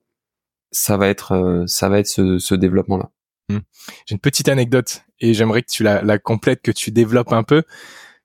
Ça 0.72 0.98
va 0.98 1.08
être, 1.08 1.34
euh, 1.34 1.64
ça 1.68 1.90
va 1.90 2.00
être 2.00 2.08
ce, 2.08 2.38
ce 2.38 2.56
développement-là. 2.56 3.12
Hmm. 3.50 3.60
J'ai 4.06 4.16
une 4.16 4.20
petite 4.20 4.48
anecdote 4.48 5.04
et 5.20 5.34
j'aimerais 5.34 5.62
que 5.64 5.72
tu 5.72 5.84
la, 5.84 6.02
la 6.02 6.18
complètes, 6.18 6.62
que 6.62 6.72
tu 6.72 6.92
développes 6.92 7.34
un 7.34 7.44
peu. 7.44 7.64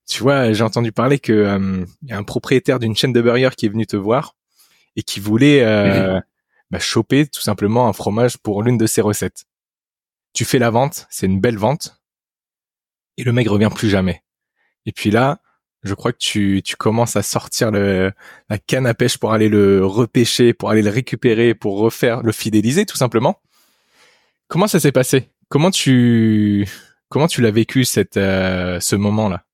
Tu 0.09 0.23
vois, 0.23 0.53
j'ai 0.53 0.63
entendu 0.63 0.93
parler 0.93 1.19
que 1.19 1.33
euh, 1.33 1.85
y 2.05 2.13
a 2.13 2.19
un 2.19 2.23
propriétaire 2.23 2.79
d'une 2.79 2.95
chaîne 2.95 3.13
de 3.13 3.21
burgers 3.21 3.57
qui 3.57 3.67
est 3.67 3.69
venu 3.69 3.87
te 3.87 3.97
voir 3.97 4.37
et 4.95 5.03
qui 5.03 5.19
voulait 5.19 5.63
euh, 5.63 6.21
bah, 6.71 6.79
choper 6.79 7.27
tout 7.27 7.41
simplement 7.41 7.89
un 7.89 7.93
fromage 7.93 8.39
pour 8.39 8.63
l'une 8.63 8.79
de 8.79 8.87
ses 8.87 9.01
recettes. 9.01 9.47
Tu 10.33 10.45
fais 10.45 10.59
la 10.59 10.71
vente, 10.71 11.07
c'est 11.11 11.27
une 11.27 11.41
belle 11.41 11.59
vente, 11.59 11.96
et 13.17 13.25
le 13.25 13.33
mec 13.33 13.49
revient 13.49 13.71
plus 13.75 13.89
jamais. 13.89 14.23
Et 14.85 14.93
puis 14.93 15.11
là, 15.11 15.41
je 15.83 15.95
crois 15.95 16.13
que 16.13 16.19
tu, 16.19 16.63
tu 16.65 16.77
commences 16.77 17.17
à 17.17 17.23
sortir 17.23 17.71
le, 17.71 18.13
la 18.49 18.59
canne 18.59 18.87
à 18.87 18.95
pêche 18.95 19.19
pour 19.19 19.33
aller 19.33 19.49
le 19.49 19.85
repêcher, 19.85 20.53
pour 20.53 20.71
aller 20.71 20.83
le 20.83 20.91
récupérer, 20.91 21.55
pour 21.55 21.79
refaire, 21.79 22.23
le 22.23 22.33
fidéliser 22.33 22.87
tout 22.87 22.97
simplement. 22.97 23.41
Comment 24.49 24.67
ça 24.67 24.81
s'est 24.81 24.93
passé? 24.93 25.31
Comment 25.49 25.71
tu 25.71 26.67
comment 27.09 27.29
tu 27.29 27.41
l'as 27.41 27.51
vécu 27.51 27.85
cette 27.85 28.17
euh, 28.17 28.81
ce 28.81 28.97
moment-là? 28.97 29.45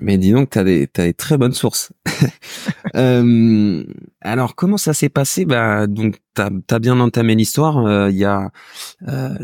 Mais 0.00 0.16
dis 0.16 0.32
donc, 0.32 0.50
t'as 0.50 0.64
des 0.64 0.86
t'as 0.86 1.04
des 1.04 1.14
très 1.14 1.36
bonnes 1.36 1.52
sources. 1.52 1.92
euh, 2.96 3.84
alors 4.20 4.54
comment 4.54 4.78
ça 4.78 4.94
s'est 4.94 5.08
passé? 5.10 5.44
Bah 5.44 5.86
donc 5.86 6.18
t'as 6.34 6.50
as 6.70 6.78
bien 6.78 6.98
entamé 7.00 7.34
l'histoire. 7.34 7.82
Il 7.82 7.88
euh, 7.88 8.10
y 8.10 8.24
a 8.24 8.50
euh, 9.08 9.36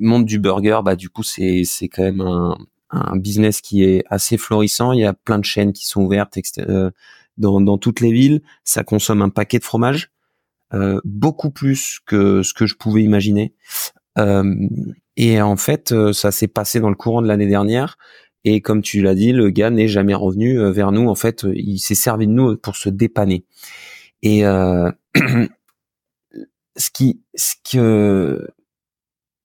monde 0.00 0.24
du 0.24 0.38
burger, 0.38 0.80
bah 0.84 0.96
du 0.96 1.08
coup 1.08 1.22
c'est 1.22 1.62
c'est 1.64 1.88
quand 1.88 2.02
même 2.02 2.20
un, 2.20 2.56
un 2.90 3.16
business 3.16 3.60
qui 3.60 3.84
est 3.84 4.04
assez 4.08 4.36
florissant. 4.36 4.92
Il 4.92 5.00
y 5.00 5.04
a 5.04 5.12
plein 5.12 5.38
de 5.38 5.44
chaînes 5.44 5.72
qui 5.72 5.86
sont 5.86 6.02
ouvertes 6.02 6.36
euh, 6.58 6.90
dans, 7.38 7.60
dans 7.60 7.78
toutes 7.78 8.00
les 8.00 8.12
villes. 8.12 8.42
Ça 8.64 8.84
consomme 8.84 9.22
un 9.22 9.28
paquet 9.28 9.58
de 9.58 9.64
fromage, 9.64 10.10
euh, 10.74 11.00
beaucoup 11.04 11.50
plus 11.50 12.00
que 12.04 12.42
ce 12.42 12.52
que 12.52 12.66
je 12.66 12.74
pouvais 12.74 13.02
imaginer. 13.02 13.54
Euh, 14.18 14.54
et 15.16 15.40
en 15.40 15.56
fait, 15.56 15.94
ça 16.12 16.30
s'est 16.32 16.48
passé 16.48 16.80
dans 16.80 16.88
le 16.88 16.94
courant 16.96 17.22
de 17.22 17.28
l'année 17.28 17.46
dernière. 17.46 17.98
Et 18.44 18.60
comme 18.62 18.80
tu 18.80 19.02
l'as 19.02 19.14
dit, 19.14 19.32
le 19.32 19.50
gars 19.50 19.70
n'est 19.70 19.88
jamais 19.88 20.14
revenu 20.14 20.58
vers 20.70 20.92
nous. 20.92 21.08
En 21.08 21.14
fait, 21.14 21.44
il 21.54 21.78
s'est 21.78 21.94
servi 21.94 22.26
de 22.26 22.32
nous 22.32 22.56
pour 22.56 22.76
se 22.76 22.88
dépanner. 22.88 23.44
Et 24.22 24.40
ce 26.76 26.90
qui, 26.90 27.20
ce 27.34 27.54
que, 27.70 28.48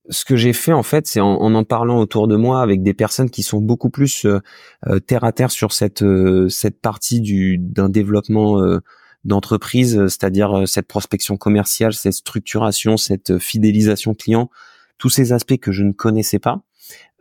ce 0.08 0.24
que 0.24 0.36
j'ai 0.36 0.52
fait 0.52 0.72
en 0.72 0.82
fait, 0.82 1.06
c'est 1.06 1.20
en, 1.20 1.36
en, 1.36 1.64
parlant 1.64 1.98
autour 1.98 2.28
de 2.28 2.36
moi 2.36 2.62
avec 2.62 2.82
des 2.82 2.94
personnes 2.94 3.30
qui 3.30 3.42
sont 3.42 3.60
beaucoup 3.60 3.90
plus 3.90 4.24
euh, 4.24 4.40
euh 4.86 5.00
terre 5.00 5.24
à 5.24 5.32
terre 5.32 5.50
sur 5.50 5.72
cette 5.72 6.02
euh, 6.02 6.48
cette 6.48 6.80
partie 6.80 7.20
du 7.20 7.58
d'un 7.58 7.88
développement 7.88 8.60
euh, 8.60 8.80
d'entreprise, 9.24 10.06
c'est-à-dire 10.06 10.68
cette 10.68 10.86
prospection 10.86 11.36
commerciale, 11.36 11.94
cette 11.94 12.12
structuration, 12.12 12.96
cette 12.96 13.38
fidélisation 13.38 14.14
client, 14.14 14.50
tous 14.98 15.08
ces 15.08 15.32
aspects 15.32 15.56
que 15.56 15.72
je 15.72 15.82
ne 15.82 15.92
connaissais 15.92 16.38
pas. 16.38 16.60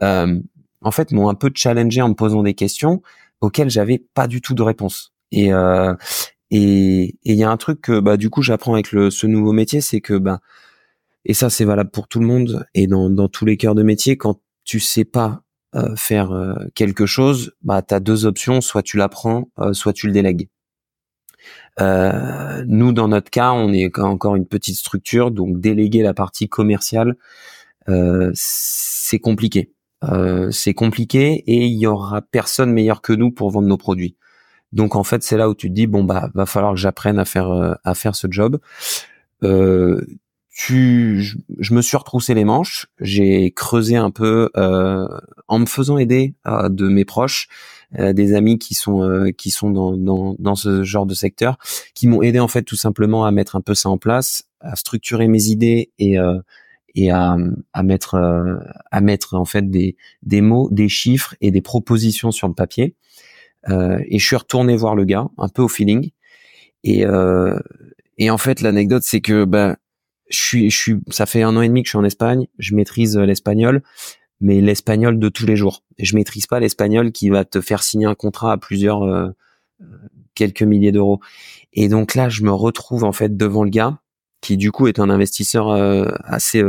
en 0.01 0.92
fait, 0.92 1.12
m'ont 1.12 1.30
un 1.30 1.34
peu 1.34 1.50
challengé 1.56 2.04
en 2.04 2.10
me 2.10 2.13
posant 2.13 2.44
des 2.44 2.54
questions 2.54 3.01
auxquelles 3.42 3.72
j'avais 3.72 3.98
pas 4.13 4.27
du 4.27 4.39
tout 4.39 4.54
de 4.54 4.62
réponse. 4.62 5.13
Et 5.32 5.50
et 6.51 7.15
il 7.24 7.36
y 7.36 7.44
a 7.44 7.50
un 7.50 7.58
truc 7.58 7.82
que 7.82 8.00
bah 8.00 8.18
du 8.18 8.30
coup 8.30 8.44
j'apprends 8.44 8.74
avec 8.74 8.92
le, 8.92 9.10
ce 9.10 9.25
nouveau 9.25 9.51
métier, 9.51 9.82
c'est 9.82 10.00
que 10.00 10.13
bah 10.13 10.42
et 11.25 11.34
ça 11.34 11.50
c'est 11.50 11.65
valable 11.65 11.89
pour 11.89 12.08
tout 12.08 12.20
le 12.20 12.27
monde 12.27 12.65
et 12.74 12.88
dans, 12.88 13.27
tous 13.27 13.46
les 13.46 13.58
cœurs 13.58 13.75
de 13.75 13.84
métier, 13.84 14.15
quand 14.15 14.39
tu 14.63 14.79
sais 14.79 15.05
pas 15.05 15.41
euh, 15.75 15.96
faire 15.96 16.32
euh, 16.32 16.53
quelque 16.75 17.05
chose, 17.05 17.53
bah 17.63 17.82
as 17.89 18.00
deux 18.00 18.25
options, 18.25 18.62
soit 18.62 18.84
tu 18.84 18.98
l'apprends, 18.98 19.50
euh, 19.60 19.74
soit 19.74 19.94
tu 19.94 20.08
le 20.08 20.13
délègues. 20.13 20.50
Nous 21.79 22.94
dans 22.94 23.08
notre 23.08 23.29
cas, 23.29 23.51
on 23.51 23.74
est 23.74 24.00
encore 24.00 24.36
une 24.36 24.48
petite 24.48 24.77
structure, 24.77 25.32
donc 25.32 25.60
déléguer 25.60 26.03
la 26.03 26.13
partie 26.13 26.48
commerciale, 26.48 27.15
c'est 28.34 29.20
compliqué. 29.20 29.74
c'est 30.51 30.74
compliqué 30.74 31.44
et 31.48 31.65
il 31.65 31.77
y 31.77 31.86
aura 31.86 32.22
personne 32.22 32.72
meilleur 32.72 33.01
que 33.01 33.13
nous 33.13 33.32
pour 33.32 33.51
vendre 33.51 33.67
nos 33.67 33.77
produits. 33.77 34.15
Donc 34.72 34.96
en 34.96 35.03
fait, 35.03 35.22
c'est 35.24 35.38
là 35.38 35.50
où 35.50 35.55
tu 35.55 35.67
te 35.70 35.74
dis 35.74 35.86
bon 35.86 36.03
bah 36.03 36.29
va 36.34 36.46
falloir 36.46 36.74
que 36.74 36.79
j'apprenne 36.79 37.20
à 37.20 37.25
faire 37.25 37.77
à 37.84 37.94
faire 37.94 38.15
ce 38.15 38.27
job. 38.29 38.60
Tu, 40.58 41.22
je, 41.60 41.74
me 41.74 41.82
suis 41.82 41.98
retroussé 41.98 42.34
les 42.34 42.46
manches, 42.46 42.88
j'ai 43.02 43.52
creusé 43.52 43.98
un 43.98 44.10
peu 44.10 44.50
euh, 44.56 45.06
en 45.50 45.60
me 45.60 45.66
faisant 45.66 45.98
aider 45.98 46.34
euh, 46.48 46.70
de 46.70 46.88
mes 46.88 47.04
proches, 47.04 47.50
euh, 48.00 48.14
des 48.14 48.34
amis 48.34 48.58
qui 48.58 48.74
sont 48.74 49.04
euh, 49.04 49.32
qui 49.32 49.52
sont 49.52 49.70
dans, 49.70 49.98
dans, 49.98 50.34
dans 50.40 50.56
ce 50.56 50.84
genre 50.84 51.06
de 51.06 51.14
secteur, 51.14 51.58
qui 51.94 52.08
m'ont 52.08 52.22
aidé 52.22 52.40
en 52.40 52.48
fait 52.48 52.64
tout 52.64 52.78
simplement 52.78 53.26
à 53.26 53.32
mettre 53.32 53.58
un 53.58 53.62
peu 53.62 53.76
ça 53.76 53.90
en 53.90 53.98
place, 53.98 54.44
à 54.62 54.78
structurer 54.78 55.28
mes 55.28 55.48
idées 55.48 55.92
et 56.00 56.18
euh, 56.18 56.40
et 56.96 57.12
à, 57.12 57.36
à 57.74 57.84
mettre 57.84 58.16
à 58.92 59.02
mettre 59.02 59.34
en 59.34 59.44
fait 59.44 59.70
des 59.70 59.98
des 60.24 60.40
mots, 60.40 60.70
des 60.72 60.88
chiffres 60.88 61.36
et 61.42 61.52
des 61.52 61.62
propositions 61.62 62.32
sur 62.32 62.48
le 62.48 62.54
papier. 62.54 62.96
et 63.70 64.20
je 64.20 64.26
suis 64.26 64.38
retourné 64.38 64.78
voir 64.78 64.96
le 64.96 65.04
gars 65.04 65.28
un 65.38 65.50
peu 65.50 65.62
au 65.64 65.68
feeling 65.68 66.12
et 66.86 67.04
et 68.18 68.30
en 68.30 68.38
fait 68.38 68.62
l'anecdote 68.62 69.04
c'est 69.04 69.20
que 69.20 69.44
ben 69.44 69.76
je 70.36 70.70
suis, 70.70 71.00
ça 71.10 71.25
fait 71.25 71.44
un 71.44 71.56
an 71.56 71.62
et 71.62 71.68
demi 71.68 71.84
que 71.84 71.88
je 71.88 71.92
suis 71.92 71.98
en 71.98 72.04
Espagne. 72.04 72.48
Je 72.60 72.75
maîtrise 72.75 73.18
euh, 73.18 73.25
l'espagnol, 73.25 73.82
mais 74.42 74.62
l'espagnol 74.62 75.20
de 75.20 75.30
tous 75.30 75.46
les 75.46 75.56
jours. 75.56 75.84
Je 75.98 76.15
maîtrise 76.15 76.48
pas 76.48 76.60
l'espagnol 76.60 77.12
qui 77.12 77.30
va 77.30 77.46
te 77.46 77.62
faire 77.62 77.84
signer 77.84 78.06
un 78.06 78.15
contrat 78.15 78.51
à 78.51 78.58
plusieurs 78.58 79.04
euh, 79.04 79.30
euh, 79.82 79.86
quelques 80.36 80.63
milliers 80.63 80.92
d'euros. 80.92 81.20
Et 81.74 81.88
donc 81.88 82.15
là, 82.15 82.30
je 82.30 82.44
me 82.44 82.51
retrouve 82.51 83.04
en 83.04 83.12
fait 83.12 83.36
devant 83.36 83.63
le 83.63 83.70
gars 83.70 84.00
qui 84.42 84.58
du 84.58 84.72
coup 84.72 84.88
est 84.88 85.00
un 85.00 85.10
investisseur 85.10 85.72
assez 86.24 86.63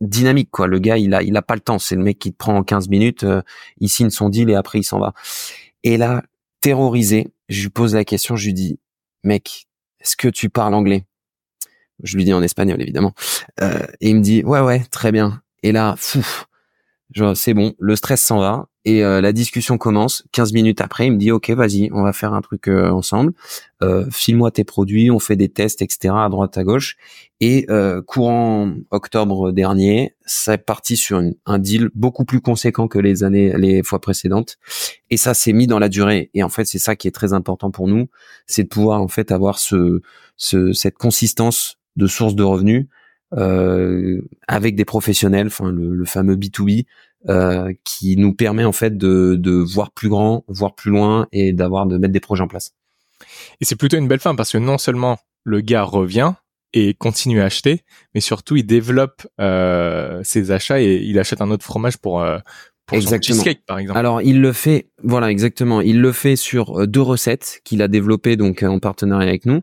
dynamique 0.00 0.48
quoi. 0.50 0.66
Le 0.66 0.78
gars, 0.78 0.96
il 0.96 1.12
a, 1.12 1.22
il 1.22 1.36
a 1.36 1.42
pas 1.42 1.54
le 1.54 1.60
temps. 1.60 1.78
C'est 1.78 1.96
le 1.96 2.02
mec 2.02 2.18
qui 2.18 2.32
te 2.32 2.36
prend 2.38 2.56
en 2.56 2.62
15 2.62 2.88
minutes, 2.88 3.26
il 3.78 3.90
signe 3.90 4.08
son 4.08 4.30
deal 4.30 4.48
et 4.48 4.54
après 4.54 4.78
il 4.78 4.84
s'en 4.84 4.98
va. 4.98 5.12
Et 5.82 5.98
là, 5.98 6.22
terrorisé, 6.60 7.34
je 7.50 7.62
lui 7.62 7.68
pose 7.68 7.94
la 7.94 8.06
question, 8.06 8.36
je 8.36 8.46
lui 8.46 8.54
dis, 8.54 8.80
mec, 9.22 9.66
est-ce 10.00 10.16
que 10.16 10.28
tu 10.28 10.48
parles 10.48 10.74
anglais? 10.74 11.04
Je 12.02 12.16
lui 12.16 12.24
dis 12.24 12.32
en 12.32 12.42
espagnol 12.42 12.80
évidemment. 12.80 13.14
Euh, 13.60 13.86
et 14.00 14.10
il 14.10 14.16
me 14.16 14.22
dit 14.22 14.42
ouais 14.44 14.60
ouais 14.60 14.82
très 14.90 15.12
bien. 15.12 15.42
Et 15.62 15.72
là, 15.72 15.94
fou, 15.96 16.22
c'est 17.34 17.54
bon, 17.54 17.74
le 17.78 17.96
stress 17.96 18.20
s'en 18.20 18.38
va 18.38 18.68
et 18.84 19.02
euh, 19.02 19.20
la 19.20 19.32
discussion 19.32 19.78
commence. 19.78 20.24
15 20.32 20.52
minutes 20.52 20.80
après, 20.80 21.06
il 21.06 21.12
me 21.12 21.16
dit 21.16 21.30
ok 21.30 21.50
vas-y, 21.50 21.88
on 21.92 22.02
va 22.02 22.12
faire 22.12 22.34
un 22.34 22.42
truc 22.42 22.68
euh, 22.68 22.90
ensemble. 22.90 23.32
Euh, 23.82 24.06
File-moi 24.10 24.50
tes 24.50 24.64
produits, 24.64 25.10
on 25.10 25.18
fait 25.18 25.36
des 25.36 25.48
tests 25.48 25.80
etc 25.80 26.14
à 26.16 26.28
droite 26.28 26.58
à 26.58 26.64
gauche. 26.64 26.96
Et 27.40 27.66
euh, 27.70 28.02
courant 28.02 28.74
octobre 28.90 29.52
dernier, 29.52 30.16
c'est 30.26 30.58
parti 30.58 30.96
sur 30.96 31.22
un 31.46 31.58
deal 31.58 31.88
beaucoup 31.94 32.24
plus 32.24 32.40
conséquent 32.40 32.88
que 32.88 32.98
les 32.98 33.24
années, 33.24 33.54
les 33.56 33.82
fois 33.82 34.00
précédentes. 34.00 34.58
Et 35.10 35.16
ça 35.16 35.34
s'est 35.34 35.52
mis 35.52 35.66
dans 35.66 35.78
la 35.78 35.88
durée. 35.88 36.30
Et 36.34 36.42
en 36.42 36.48
fait, 36.48 36.64
c'est 36.64 36.78
ça 36.78 36.96
qui 36.96 37.08
est 37.08 37.12
très 37.12 37.32
important 37.32 37.70
pour 37.70 37.88
nous, 37.88 38.08
c'est 38.46 38.64
de 38.64 38.68
pouvoir 38.68 39.00
en 39.00 39.08
fait 39.08 39.32
avoir 39.32 39.58
ce, 39.58 40.00
ce 40.36 40.72
cette 40.72 40.98
consistance 40.98 41.78
de 41.96 42.06
sources 42.06 42.34
de 42.34 42.42
revenus 42.42 42.86
euh, 43.36 44.22
avec 44.48 44.76
des 44.76 44.84
professionnels, 44.84 45.48
enfin 45.48 45.70
le, 45.70 46.04
fameux 46.04 46.36
B2B, 46.36 46.86
euh, 47.28 47.72
qui 47.84 48.16
nous 48.16 48.34
permet 48.34 48.64
en 48.64 48.72
fait 48.72 48.96
de, 48.96 49.36
de 49.36 49.52
voir 49.52 49.90
plus 49.90 50.08
grand, 50.08 50.44
voir 50.48 50.74
plus 50.74 50.90
loin 50.90 51.26
et 51.32 51.52
d'avoir 51.52 51.86
de 51.86 51.96
mettre 51.96 52.12
des 52.12 52.20
projets 52.20 52.42
en 52.42 52.48
place. 52.48 52.74
Et 53.60 53.64
c'est 53.64 53.76
plutôt 53.76 53.96
une 53.96 54.08
belle 54.08 54.20
fin 54.20 54.34
parce 54.34 54.52
que 54.52 54.58
non 54.58 54.78
seulement 54.78 55.18
le 55.44 55.60
gars 55.60 55.82
revient 55.82 56.34
et 56.72 56.92
continue 56.94 57.40
à 57.40 57.44
acheter, 57.44 57.84
mais 58.14 58.20
surtout 58.20 58.56
il 58.56 58.66
développe 58.66 59.26
euh, 59.40 60.20
ses 60.24 60.50
achats 60.50 60.80
et 60.80 60.96
il 60.96 61.18
achète 61.18 61.40
un 61.40 61.50
autre 61.50 61.64
fromage 61.64 61.96
pour 61.98 62.20
euh, 62.20 62.38
pour 62.86 62.98
exactement. 62.98 63.38
cheesecake 63.38 63.64
par 63.64 63.78
exemple. 63.78 63.98
Alors 63.98 64.20
il 64.20 64.40
le 64.40 64.52
fait, 64.52 64.88
voilà 65.02 65.30
exactement, 65.30 65.80
il 65.80 66.00
le 66.00 66.12
fait 66.12 66.36
sur 66.36 66.80
euh, 66.80 66.86
deux 66.86 67.00
recettes 67.00 67.60
qu'il 67.64 67.80
a 67.80 67.88
développées 67.88 68.36
donc 68.36 68.62
en 68.62 68.78
partenariat 68.80 69.28
avec 69.28 69.46
nous. 69.46 69.62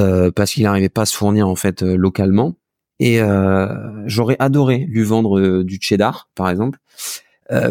Euh, 0.00 0.30
parce 0.30 0.52
qu'il 0.52 0.62
n'arrivait 0.62 0.88
pas 0.88 1.02
à 1.02 1.06
se 1.06 1.14
fournir 1.14 1.48
en 1.48 1.56
fait 1.56 1.82
euh, 1.82 1.96
localement. 1.96 2.56
Et 2.98 3.20
euh, 3.20 3.68
j'aurais 4.06 4.36
adoré 4.38 4.86
lui 4.88 5.02
vendre 5.02 5.62
du 5.62 5.78
cheddar, 5.80 6.30
par 6.34 6.48
exemple. 6.48 6.78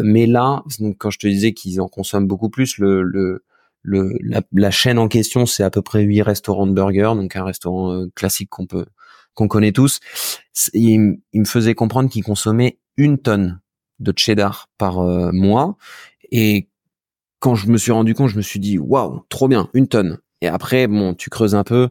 mais 0.02 0.26
là, 0.26 0.62
donc 0.78 0.96
quand 0.98 1.10
je 1.10 1.18
te 1.18 1.26
disais 1.26 1.52
qu'ils 1.54 1.80
en 1.80 1.88
consomment 1.88 2.26
beaucoup 2.26 2.50
plus, 2.50 2.76
le, 2.78 3.02
le, 3.02 3.44
le 3.82 4.12
la, 4.52 4.70
chaîne 4.70 4.98
en 4.98 5.08
question, 5.08 5.46
c'est 5.46 5.62
à 5.62 5.70
peu 5.70 5.80
près 5.80 6.02
huit 6.02 6.22
restaurants 6.22 6.66
de 6.66 6.72
burgers, 6.72 7.14
donc 7.16 7.34
un 7.34 7.44
restaurant 7.44 8.06
classique 8.14 8.50
qu'on 8.50 8.66
peut 8.66 8.84
qu'on 9.34 9.48
connaît 9.48 9.72
tous. 9.72 10.00
Il, 10.74 11.18
il, 11.32 11.40
me 11.40 11.46
faisait 11.46 11.74
comprendre 11.74 12.10
qu'il 12.10 12.22
consommait 12.22 12.78
une 12.98 13.16
tonne 13.16 13.60
de 14.00 14.12
cheddar 14.14 14.68
par 14.76 15.00
mois. 15.32 15.76
Et 16.30 16.68
quand 17.38 17.54
je 17.54 17.68
me 17.68 17.78
suis 17.78 17.92
rendu 17.92 18.14
compte, 18.14 18.28
je 18.28 18.36
me 18.36 18.42
suis 18.42 18.60
dit 18.60 18.78
waouh, 18.78 19.24
trop 19.30 19.48
bien, 19.48 19.70
une 19.72 19.88
tonne. 19.88 20.18
Et 20.42 20.48
après, 20.48 20.88
bon, 20.88 21.14
tu 21.14 21.30
creuses 21.30 21.54
un 21.54 21.64
peu. 21.64 21.88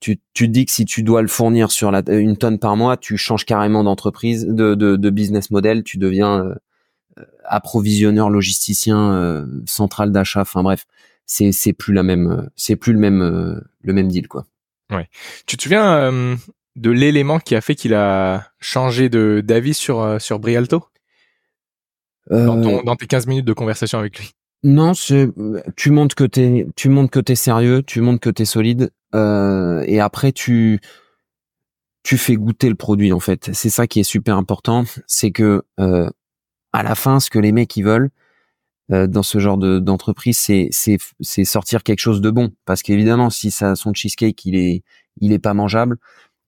Tu, 0.00 0.18
tu 0.32 0.48
dis 0.48 0.64
que 0.64 0.72
si 0.72 0.86
tu 0.86 1.02
dois 1.02 1.22
le 1.22 1.28
fournir 1.28 1.70
sur 1.70 1.90
la, 1.90 2.02
une 2.08 2.36
tonne 2.36 2.58
par 2.58 2.76
mois, 2.76 2.96
tu 2.96 3.16
changes 3.16 3.44
carrément 3.44 3.84
d'entreprise, 3.84 4.46
de, 4.46 4.74
de, 4.74 4.96
de, 4.96 5.10
business 5.10 5.50
model. 5.50 5.84
Tu 5.84 5.98
deviens 5.98 6.44
euh, 7.18 7.24
approvisionneur, 7.44 8.30
logisticien, 8.30 9.12
euh, 9.12 9.46
central 9.66 10.12
d'achat. 10.12 10.40
Enfin 10.40 10.62
bref, 10.62 10.86
c'est 11.26 11.52
c'est 11.52 11.74
plus 11.74 11.92
la 11.92 12.02
même, 12.02 12.50
c'est 12.56 12.76
plus 12.76 12.94
le 12.94 12.98
même 12.98 13.22
euh, 13.22 13.60
le 13.82 13.92
même 13.92 14.08
deal 14.08 14.28
quoi. 14.28 14.46
Ouais. 14.90 15.08
Tu 15.46 15.56
te 15.56 15.62
souviens 15.62 16.10
de 16.76 16.90
l'élément 16.90 17.38
qui 17.38 17.54
a 17.54 17.60
fait 17.60 17.74
qu'il 17.74 17.94
a 17.94 18.48
changé 18.60 19.08
de 19.08 19.42
d'avis 19.44 19.74
sur 19.74 20.20
sur 20.20 20.38
Brialto? 20.38 20.84
Dans, 22.30 22.58
ton, 22.62 22.82
dans 22.82 22.96
tes 22.96 23.06
15 23.06 23.26
minutes 23.26 23.44
de 23.44 23.52
conversation 23.52 23.98
avec 23.98 24.18
lui 24.18 24.34
non, 24.64 24.92
tu 25.76 25.90
montres 25.90 26.14
que 26.14 26.24
t'es 26.24 26.66
tu 26.74 26.88
montres 26.88 27.10
que 27.10 27.20
t'es 27.20 27.34
sérieux, 27.34 27.82
tu 27.82 28.00
montres 28.00 28.20
que 28.20 28.30
t'es 28.30 28.46
solide, 28.46 28.90
euh, 29.14 29.84
et 29.86 30.00
après 30.00 30.32
tu 30.32 30.80
tu 32.02 32.16
fais 32.18 32.36
goûter 32.36 32.70
le 32.70 32.74
produit 32.74 33.12
en 33.12 33.20
fait. 33.20 33.50
C'est 33.52 33.68
ça 33.70 33.86
qui 33.86 34.00
est 34.00 34.04
super 34.04 34.36
important, 34.38 34.84
c'est 35.06 35.32
que 35.32 35.62
euh, 35.80 36.08
à 36.72 36.82
la 36.82 36.94
fin, 36.94 37.20
ce 37.20 37.28
que 37.30 37.38
les 37.38 37.52
mecs 37.52 37.76
ils 37.76 37.84
veulent 37.84 38.10
euh, 38.92 39.06
dans 39.06 39.22
ce 39.22 39.38
genre 39.38 39.58
de 39.58 39.78
d'entreprise, 39.80 40.38
c'est 40.38 40.68
c'est 40.70 40.98
c'est 41.20 41.44
sortir 41.44 41.82
quelque 41.82 42.00
chose 42.00 42.22
de 42.22 42.30
bon. 42.30 42.52
Parce 42.64 42.82
qu'évidemment, 42.82 43.30
si 43.30 43.50
ça 43.50 43.76
son 43.76 43.92
cheesecake 43.94 44.44
il 44.46 44.56
est 44.56 44.82
il 45.20 45.32
est 45.32 45.38
pas 45.38 45.54
mangeable, 45.54 45.98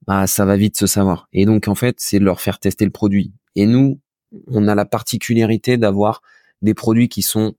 bah 0.06 0.26
ça 0.26 0.46
va 0.46 0.56
vite 0.56 0.78
se 0.78 0.86
savoir. 0.86 1.28
Et 1.34 1.46
donc 1.46 1.68
en 1.68 1.74
fait, 1.74 1.96
c'est 2.00 2.18
de 2.18 2.24
leur 2.24 2.40
faire 2.40 2.58
tester 2.60 2.86
le 2.86 2.92
produit. 2.92 3.32
Et 3.56 3.66
nous, 3.66 4.00
on 4.48 4.68
a 4.68 4.74
la 4.74 4.86
particularité 4.86 5.76
d'avoir 5.78 6.22
des 6.62 6.74
produits 6.74 7.08
qui 7.08 7.22
sont 7.22 7.54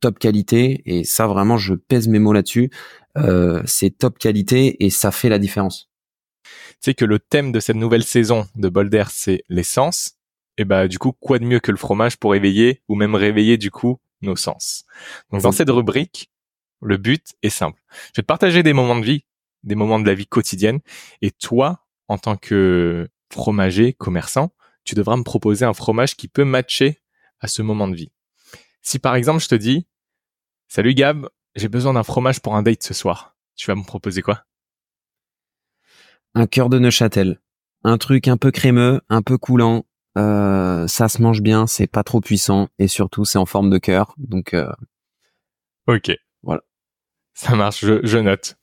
top 0.00 0.18
qualité 0.18 0.82
et 0.86 1.04
ça 1.04 1.26
vraiment 1.26 1.56
je 1.56 1.74
pèse 1.74 2.08
mes 2.08 2.18
mots 2.18 2.32
là-dessus. 2.32 2.70
Euh, 3.18 3.62
c'est 3.66 3.90
top 3.90 4.18
qualité 4.18 4.84
et 4.84 4.90
ça 4.90 5.10
fait 5.10 5.28
la 5.28 5.38
différence. 5.38 5.90
sais 6.80 6.94
que 6.94 7.04
le 7.04 7.18
thème 7.18 7.52
de 7.52 7.60
cette 7.60 7.76
nouvelle 7.76 8.04
saison 8.04 8.46
de 8.54 8.68
Bolder, 8.68 9.04
c'est 9.10 9.44
l'essence. 9.48 10.16
Et 10.58 10.64
bah 10.64 10.88
du 10.88 10.98
coup, 10.98 11.12
quoi 11.12 11.38
de 11.38 11.44
mieux 11.44 11.60
que 11.60 11.70
le 11.70 11.76
fromage 11.76 12.16
pour 12.16 12.34
éveiller 12.34 12.82
ou 12.88 12.94
même 12.94 13.14
réveiller 13.14 13.56
du 13.56 13.70
coup 13.70 13.98
nos 14.22 14.36
sens? 14.36 14.84
Donc 15.30 15.42
dans 15.42 15.52
cette 15.52 15.70
rubrique, 15.70 16.30
le 16.82 16.96
but 16.96 17.34
est 17.42 17.50
simple. 17.50 17.80
Je 17.90 18.20
vais 18.20 18.22
te 18.22 18.26
partager 18.26 18.62
des 18.62 18.72
moments 18.72 18.98
de 18.98 19.04
vie, 19.04 19.24
des 19.62 19.74
moments 19.74 20.00
de 20.00 20.06
la 20.06 20.14
vie 20.14 20.26
quotidienne, 20.26 20.80
et 21.22 21.30
toi, 21.30 21.86
en 22.08 22.18
tant 22.18 22.36
que 22.36 23.08
fromager, 23.32 23.92
commerçant, 23.92 24.50
tu 24.84 24.94
devras 24.94 25.16
me 25.16 25.22
proposer 25.22 25.64
un 25.64 25.74
fromage 25.74 26.16
qui 26.16 26.28
peut 26.28 26.44
matcher 26.44 26.98
à 27.40 27.48
ce 27.48 27.62
moment 27.62 27.88
de 27.88 27.96
vie. 27.96 28.12
Si 28.82 28.98
par 28.98 29.14
exemple 29.14 29.42
je 29.42 29.48
te 29.48 29.54
dis, 29.54 29.86
salut 30.68 30.94
Gab, 30.94 31.28
j'ai 31.54 31.68
besoin 31.68 31.94
d'un 31.94 32.02
fromage 32.02 32.40
pour 32.40 32.56
un 32.56 32.62
date 32.62 32.82
ce 32.82 32.94
soir, 32.94 33.36
tu 33.56 33.66
vas 33.66 33.74
me 33.74 33.84
proposer 33.84 34.22
quoi? 34.22 34.44
Un 36.34 36.46
cœur 36.46 36.68
de 36.68 36.78
Neuchâtel. 36.78 37.40
Un 37.82 37.98
truc 37.98 38.28
un 38.28 38.36
peu 38.36 38.50
crémeux, 38.50 39.00
un 39.08 39.22
peu 39.22 39.38
coulant. 39.38 39.84
Euh, 40.18 40.86
ça 40.86 41.08
se 41.08 41.22
mange 41.22 41.40
bien, 41.40 41.66
c'est 41.66 41.86
pas 41.86 42.02
trop 42.02 42.20
puissant 42.20 42.68
et 42.78 42.88
surtout 42.88 43.24
c'est 43.24 43.38
en 43.38 43.46
forme 43.46 43.70
de 43.70 43.78
cœur. 43.78 44.14
Donc 44.18 44.54
euh... 44.54 44.70
ok, 45.86 46.12
voilà, 46.42 46.62
ça 47.34 47.56
marche, 47.56 47.84
je, 47.84 48.00
je 48.04 48.18
note. 48.18 48.56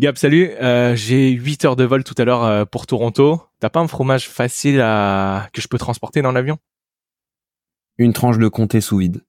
Gab, 0.00 0.16
salut. 0.16 0.50
Euh, 0.62 0.96
j'ai 0.96 1.28
8 1.30 1.66
heures 1.66 1.76
de 1.76 1.84
vol 1.84 2.04
tout 2.04 2.14
à 2.16 2.24
l'heure 2.24 2.42
euh, 2.44 2.64
pour 2.64 2.86
Toronto. 2.86 3.42
T'as 3.58 3.68
pas 3.68 3.80
un 3.80 3.86
fromage 3.86 4.30
facile 4.30 4.80
à 4.80 5.50
que 5.52 5.60
je 5.60 5.68
peux 5.68 5.76
transporter 5.76 6.22
dans 6.22 6.32
l'avion? 6.32 6.56
Une 7.98 8.14
tranche 8.14 8.38
de 8.38 8.48
comté 8.48 8.80
sous 8.80 8.96
vide. 8.96 9.22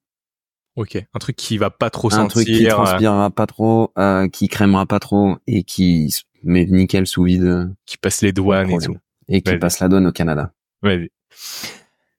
Ok, 0.75 0.95
un 1.13 1.19
truc 1.19 1.35
qui 1.35 1.57
va 1.57 1.69
pas 1.69 1.89
trop 1.89 2.07
un 2.07 2.11
sentir. 2.11 2.23
Un 2.23 2.27
truc 2.27 2.47
qui 2.47 2.67
transpirera 2.67 3.29
pas 3.29 3.45
trop, 3.45 3.91
euh, 3.97 4.29
qui 4.29 4.47
crémera 4.47 4.85
pas 4.85 4.99
trop 4.99 5.37
et 5.45 5.63
qui 5.63 6.15
met 6.43 6.65
nickel 6.65 7.07
sous 7.07 7.23
vide. 7.23 7.73
Qui 7.85 7.97
passe 7.97 8.21
les 8.21 8.31
douanes 8.31 8.69
et 8.69 8.77
tout. 8.77 8.97
Et 9.27 9.41
qui 9.41 9.57
passe 9.57 9.79
la 9.79 9.89
douane 9.89 10.07
au 10.07 10.11
Canada. 10.11 10.53
Ouais. 10.81 11.11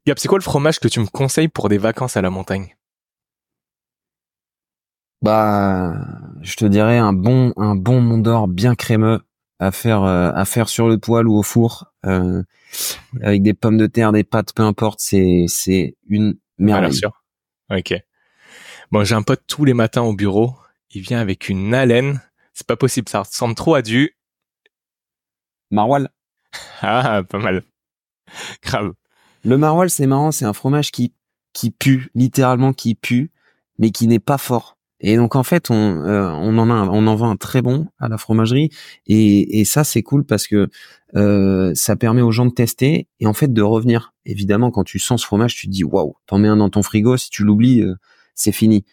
Gab, 0.06 0.18
c'est 0.18 0.28
quoi 0.28 0.38
le 0.38 0.42
fromage 0.42 0.80
que 0.80 0.88
tu 0.88 1.00
me 1.00 1.06
conseilles 1.06 1.49
pour 1.49 1.68
des 1.68 1.78
vacances 1.78 2.16
à 2.16 2.23
la 2.23 2.30
montagne? 2.30 2.76
Bah, 5.23 5.94
je 6.42 6.56
te 6.56 6.64
dirais 6.64 6.99
un 6.99 7.12
bon 7.12 7.52
un 7.56 7.76
bon 7.76 8.00
Mont 8.00 8.18
d'Or 8.18 8.49
bien 8.49 8.75
crémeux 8.75 9.21
à 9.61 9.71
faire 9.71 10.02
euh, 10.02 10.32
à 10.35 10.44
faire 10.44 10.68
sur 10.68 10.88
le 10.88 10.99
poêle 10.99 11.28
ou 11.28 11.38
au 11.38 11.42
four 11.44 11.92
euh, 12.04 12.42
avec 13.23 13.42
des 13.42 13.54
pommes 13.54 13.78
de 13.78 13.87
terre, 13.87 14.12
des 14.12 14.25
pâtes, 14.25 14.52
peu 14.52 14.64
importe, 14.64 14.99
c'est 15.00 15.44
c'est 15.47 15.97
une 16.09 16.37
merveille. 16.59 16.90
bien 16.90 16.99
sûr. 16.99 17.23
Ok. 17.71 17.94
Bon, 18.92 19.04
j'ai 19.04 19.14
un 19.14 19.22
pote 19.22 19.42
tous 19.46 19.64
les 19.64 19.72
matins 19.72 20.02
au 20.02 20.12
bureau. 20.12 20.54
Il 20.90 21.00
vient 21.00 21.18
avec 21.18 21.49
une 21.49 21.72
haleine. 21.72 22.20
C'est 22.52 22.66
pas 22.66 22.76
possible, 22.76 23.08
ça 23.08 23.20
ressemble 23.20 23.54
trop 23.54 23.75
à 23.75 23.80
du 23.80 24.14
maroilles. 25.70 26.08
Ah, 26.82 27.22
pas 27.26 27.38
mal. 27.38 27.62
Grave. 28.62 28.92
Le 29.44 29.56
maroilles, 29.56 29.88
c'est 29.88 30.06
marrant, 30.06 30.30
c'est 30.30 30.44
un 30.44 30.52
fromage 30.52 30.90
qui 30.92 31.14
qui 31.54 31.70
pue, 31.70 32.11
littéralement 32.14 32.75
qui 32.75 32.94
pue, 32.94 33.30
mais 33.78 33.90
qui 33.92 34.06
n'est 34.06 34.18
pas 34.18 34.37
fort. 34.37 34.76
Et 35.00 35.16
donc 35.16 35.37
en 35.37 35.42
fait, 35.42 35.70
on, 35.70 36.04
euh, 36.04 36.28
on 36.30 36.58
en 36.58 36.68
a, 36.68 36.75
on 36.90 37.06
en 37.06 37.16
vend 37.16 37.30
un 37.30 37.37
très 37.37 37.62
bon 37.62 37.88
à 37.99 38.08
la 38.08 38.18
fromagerie, 38.18 38.70
et, 39.06 39.61
et 39.61 39.64
ça 39.64 39.84
c'est 39.84 40.02
cool 40.02 40.25
parce 40.25 40.46
que 40.46 40.68
euh, 41.16 41.72
ça 41.75 41.96
permet 41.96 42.22
aux 42.22 42.30
gens 42.30 42.46
de 42.46 42.52
tester 42.52 43.08
et 43.20 43.26
en 43.26 43.32
fait 43.32 43.52
de 43.52 43.62
revenir. 43.62 44.12
Évidemment, 44.26 44.70
quand 44.70 44.84
tu 44.84 44.99
sens 44.99 45.22
ce 45.22 45.26
fromage, 45.26 45.54
tu 45.54 45.66
te 45.66 45.72
dis 45.72 45.84
waouh, 45.84 46.14
t'en 46.26 46.38
mets 46.38 46.49
un 46.49 46.58
dans 46.58 46.70
ton 46.70 46.82
frigo, 46.82 47.16
si 47.16 47.30
tu 47.30 47.42
l'oublies, 47.42 47.82
euh, 47.82 47.94
c'est 48.35 48.53
fini. 48.53 48.85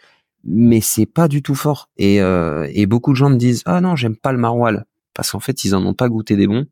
Mais 0.44 0.82
c'est 0.82 1.06
pas 1.06 1.28
du 1.28 1.42
tout 1.42 1.56
fort. 1.56 1.90
Et, 1.98 2.22
euh, 2.22 2.68
et 2.74 2.86
beaucoup 2.86 3.12
de 3.12 3.18
gens 3.18 3.30
me 3.30 3.38
disent 3.38 3.64
ah 3.66 3.82
non, 3.82 3.96
j'aime 3.96 4.16
pas 4.16 4.32
le 4.32 4.38
maroilles 4.38 4.82
parce 5.14 5.32
qu'en 5.32 5.40
fait 5.40 5.64
ils 5.66 5.76
en 5.76 5.86
ont 5.86 5.94
pas 5.94 6.10
goûté 6.10 6.36
des 6.36 6.48
bons. 6.48 6.66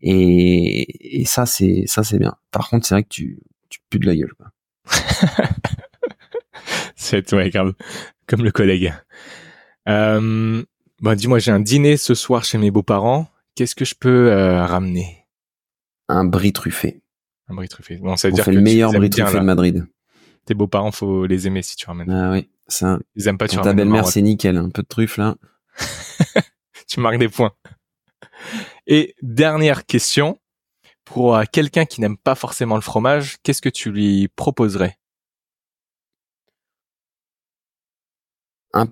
Et, 0.00 1.20
et 1.20 1.24
ça 1.24 1.46
c'est 1.46 1.84
ça 1.86 2.04
c'est 2.04 2.18
bien. 2.18 2.34
Par 2.50 2.68
contre, 2.68 2.86
c'est 2.86 2.94
vrai 2.94 3.02
que 3.02 3.08
tu 3.08 3.40
tu 3.68 3.80
pues 3.90 3.98
de 3.98 4.06
la 4.06 4.16
gueule. 4.16 4.34
C'est 6.96 7.32
ouais, 7.32 7.50
grave 7.50 7.74
comme 8.26 8.42
le 8.42 8.50
collègue. 8.50 8.92
Euh, 9.88 10.62
bah, 11.00 11.14
dis-moi, 11.14 11.38
j'ai 11.38 11.52
un 11.52 11.60
dîner 11.60 11.96
ce 11.96 12.14
soir 12.14 12.44
chez 12.44 12.58
mes 12.58 12.70
beaux-parents. 12.70 13.28
Qu'est-ce 13.54 13.74
que 13.74 13.84
je 13.84 13.94
peux 13.94 14.30
euh, 14.32 14.64
ramener? 14.64 15.26
Un 16.08 16.24
brie 16.24 16.52
truffé. 16.52 17.02
Un 17.48 17.54
brie 17.54 17.68
truffé. 17.68 17.96
Bon, 17.96 18.16
ça 18.16 18.28
veut 18.28 18.32
On 18.32 18.36
dire 18.36 18.44
fait 18.44 18.50
que 18.50 18.56
le 18.56 18.62
meilleur 18.62 18.92
brie 18.92 19.10
truffé 19.10 19.38
de 19.38 19.44
Madrid. 19.44 19.86
Tes 20.46 20.54
beaux-parents, 20.54 20.92
faut 20.92 21.26
les 21.26 21.46
aimer 21.46 21.62
si 21.62 21.76
tu 21.76 21.86
ramènes. 21.86 22.10
Ah 22.10 22.30
oui, 22.30 22.48
ça. 22.68 22.98
Ils 23.16 23.28
aiment 23.28 23.38
pas. 23.38 23.48
Tu 23.48 23.56
ta 23.56 23.72
belle-mère, 23.72 24.06
c'est 24.06 24.22
nickel. 24.22 24.56
Un 24.56 24.70
peu 24.70 24.82
de 24.82 24.88
truffe 24.88 25.16
là. 25.18 25.36
tu 26.88 27.00
marques 27.00 27.18
des 27.18 27.28
points. 27.28 27.52
Et 28.86 29.14
dernière 29.22 29.86
question 29.86 30.38
pour 31.04 31.36
euh, 31.36 31.44
quelqu'un 31.50 31.84
qui 31.84 32.00
n'aime 32.00 32.16
pas 32.16 32.34
forcément 32.34 32.76
le 32.76 32.80
fromage, 32.80 33.36
qu'est-ce 33.42 33.62
que 33.62 33.68
tu 33.68 33.90
lui 33.90 34.28
proposerais? 34.36 34.98
Un, 38.72 38.86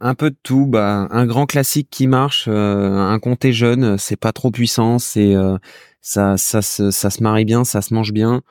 un 0.00 0.14
peu 0.14 0.30
de 0.30 0.36
tout. 0.42 0.66
Bah, 0.66 1.08
un 1.10 1.26
grand 1.26 1.46
classique 1.46 1.88
qui 1.90 2.06
marche, 2.06 2.46
euh, 2.48 2.98
un 2.98 3.18
comté 3.18 3.52
jeune, 3.52 3.98
c'est 3.98 4.16
pas 4.16 4.32
trop 4.32 4.50
puissant, 4.50 4.98
c'est 4.98 5.34
euh, 5.34 5.56
ça, 6.00 6.36
ça, 6.36 6.62
se, 6.62 6.90
ça 6.90 7.10
se 7.10 7.22
marie 7.22 7.44
bien, 7.44 7.64
ça 7.64 7.82
se 7.82 7.94
mange 7.94 8.12
bien. 8.12 8.42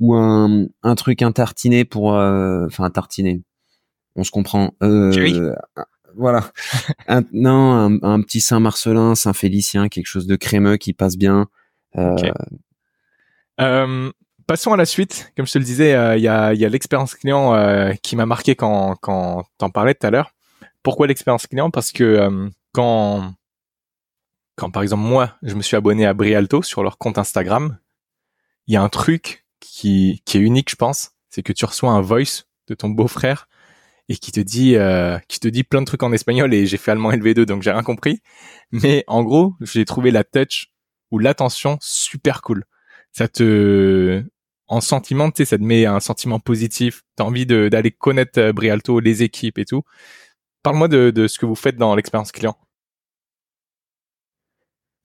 Ou 0.00 0.14
un, 0.14 0.66
un 0.82 0.94
truc 0.94 1.22
intartiné 1.22 1.84
pour, 1.84 2.14
euh, 2.14 2.66
enfin 2.66 2.84
un 2.84 2.90
tartiné. 2.90 3.42
On 4.14 4.24
se 4.24 4.30
comprend. 4.30 4.74
Euh, 4.82 5.54
voilà. 6.16 6.52
un, 7.08 7.22
non, 7.32 7.72
un, 7.72 8.02
un, 8.02 8.20
petit 8.22 8.40
Saint-Marcelin, 8.40 9.14
Saint-Félicien, 9.14 9.88
quelque 9.88 10.06
chose 10.06 10.26
de 10.26 10.36
crémeux 10.36 10.76
qui 10.76 10.92
passe 10.92 11.16
bien. 11.16 11.48
Okay. 11.94 12.32
Euh, 13.60 14.12
passons 14.48 14.72
à 14.72 14.76
la 14.76 14.86
suite. 14.86 15.32
Comme 15.36 15.46
je 15.46 15.52
te 15.52 15.58
le 15.58 15.64
disais, 15.64 15.94
euh, 15.94 16.16
il 16.16 16.22
y 16.22 16.28
a, 16.28 16.54
y 16.54 16.64
a 16.64 16.68
l'expérience 16.68 17.14
client 17.14 17.54
euh, 17.54 17.92
qui 18.02 18.16
m'a 18.16 18.26
marqué 18.26 18.56
quand, 18.56 18.96
quand 18.96 19.44
t'en 19.58 19.70
parlais 19.70 19.94
tout 19.94 20.06
à 20.06 20.10
l'heure. 20.10 20.32
Pourquoi 20.82 21.06
l'expérience 21.06 21.46
client? 21.46 21.70
Parce 21.70 21.92
que 21.92 22.04
euh, 22.04 22.48
quand, 22.72 23.34
quand 24.56 24.70
par 24.70 24.82
exemple 24.82 25.02
moi, 25.02 25.36
je 25.42 25.54
me 25.54 25.62
suis 25.62 25.76
abonné 25.76 26.06
à 26.06 26.14
Brialto 26.14 26.62
sur 26.62 26.82
leur 26.82 26.98
compte 26.98 27.18
Instagram, 27.18 27.78
il 28.66 28.74
y 28.74 28.76
a 28.76 28.82
un 28.82 28.88
truc 28.88 29.44
qui, 29.60 30.22
qui 30.24 30.38
est 30.38 30.40
unique, 30.40 30.70
je 30.70 30.76
pense, 30.76 31.10
c'est 31.30 31.42
que 31.42 31.52
tu 31.52 31.64
reçois 31.64 31.90
un 31.90 32.00
voice 32.00 32.44
de 32.68 32.74
ton 32.74 32.88
beau-frère 32.88 33.48
et 34.08 34.16
qui 34.16 34.32
te 34.32 34.40
dit 34.40 34.76
euh, 34.76 35.18
qui 35.28 35.38
te 35.40 35.48
dit 35.48 35.64
plein 35.64 35.80
de 35.80 35.86
trucs 35.86 36.02
en 36.02 36.12
espagnol 36.12 36.54
et 36.54 36.66
j'ai 36.66 36.78
fait 36.78 36.90
allemand 36.90 37.12
LV2 37.12 37.44
donc 37.44 37.62
j'ai 37.62 37.70
rien 37.70 37.82
compris 37.82 38.22
mais 38.72 39.04
en 39.06 39.22
gros 39.22 39.54
j'ai 39.60 39.84
trouvé 39.84 40.10
la 40.10 40.24
touch 40.24 40.72
ou 41.10 41.18
l'attention 41.18 41.76
super 41.82 42.40
cool 42.40 42.64
ça 43.12 43.28
te 43.28 44.24
en 44.68 44.80
sentiment, 44.80 45.30
tu 45.30 45.38
sais, 45.38 45.44
ça 45.46 45.58
te 45.58 45.62
met 45.62 45.86
un 45.86 45.98
sentiment 45.98 46.38
positif. 46.38 47.02
T'as 47.16 47.24
envie 47.24 47.46
d'aller 47.46 47.90
connaître 47.90 48.38
euh, 48.38 48.52
Brialto, 48.52 49.00
les 49.00 49.22
équipes 49.22 49.58
et 49.58 49.64
tout. 49.64 49.82
Parle-moi 50.62 50.88
de, 50.88 51.10
de, 51.10 51.26
ce 51.26 51.38
que 51.38 51.46
vous 51.46 51.54
faites 51.54 51.76
dans 51.76 51.94
l'expérience 51.94 52.32
client. 52.32 52.56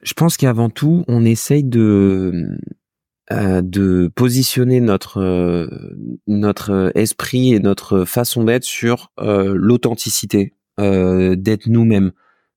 Je 0.02 0.14
pense 0.14 0.36
qu'avant 0.36 0.70
tout, 0.70 1.06
on 1.08 1.24
essaye 1.24 1.64
de 1.64 2.58
de 3.32 4.12
positionner 4.14 4.82
notre 4.82 5.22
euh, 5.22 5.68
notre 6.28 6.92
esprit 6.96 7.54
et 7.54 7.60
notre 7.60 8.06
façon 8.06 8.44
d'être 8.44 8.66
sur 8.66 9.12
euh, 9.20 9.54
l'authenticité, 9.56 10.54
euh, 10.80 11.36
d'être 11.36 11.68
nous-mêmes, 11.68 12.12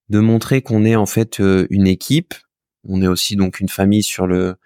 de 0.08 0.18
montrer 0.20 0.62
qu'on 0.62 0.84
est 0.84 0.96
en 0.96 1.06
fait 1.06 1.40
euh, 1.40 1.66
une 1.70 1.86
équipe. 1.86 2.34
On 2.88 3.02
est 3.02 3.06
aussi 3.06 3.36
donc 3.36 3.60
une 3.60 3.68
famille 3.68 4.02
sur 4.02 4.26
le 4.26 4.56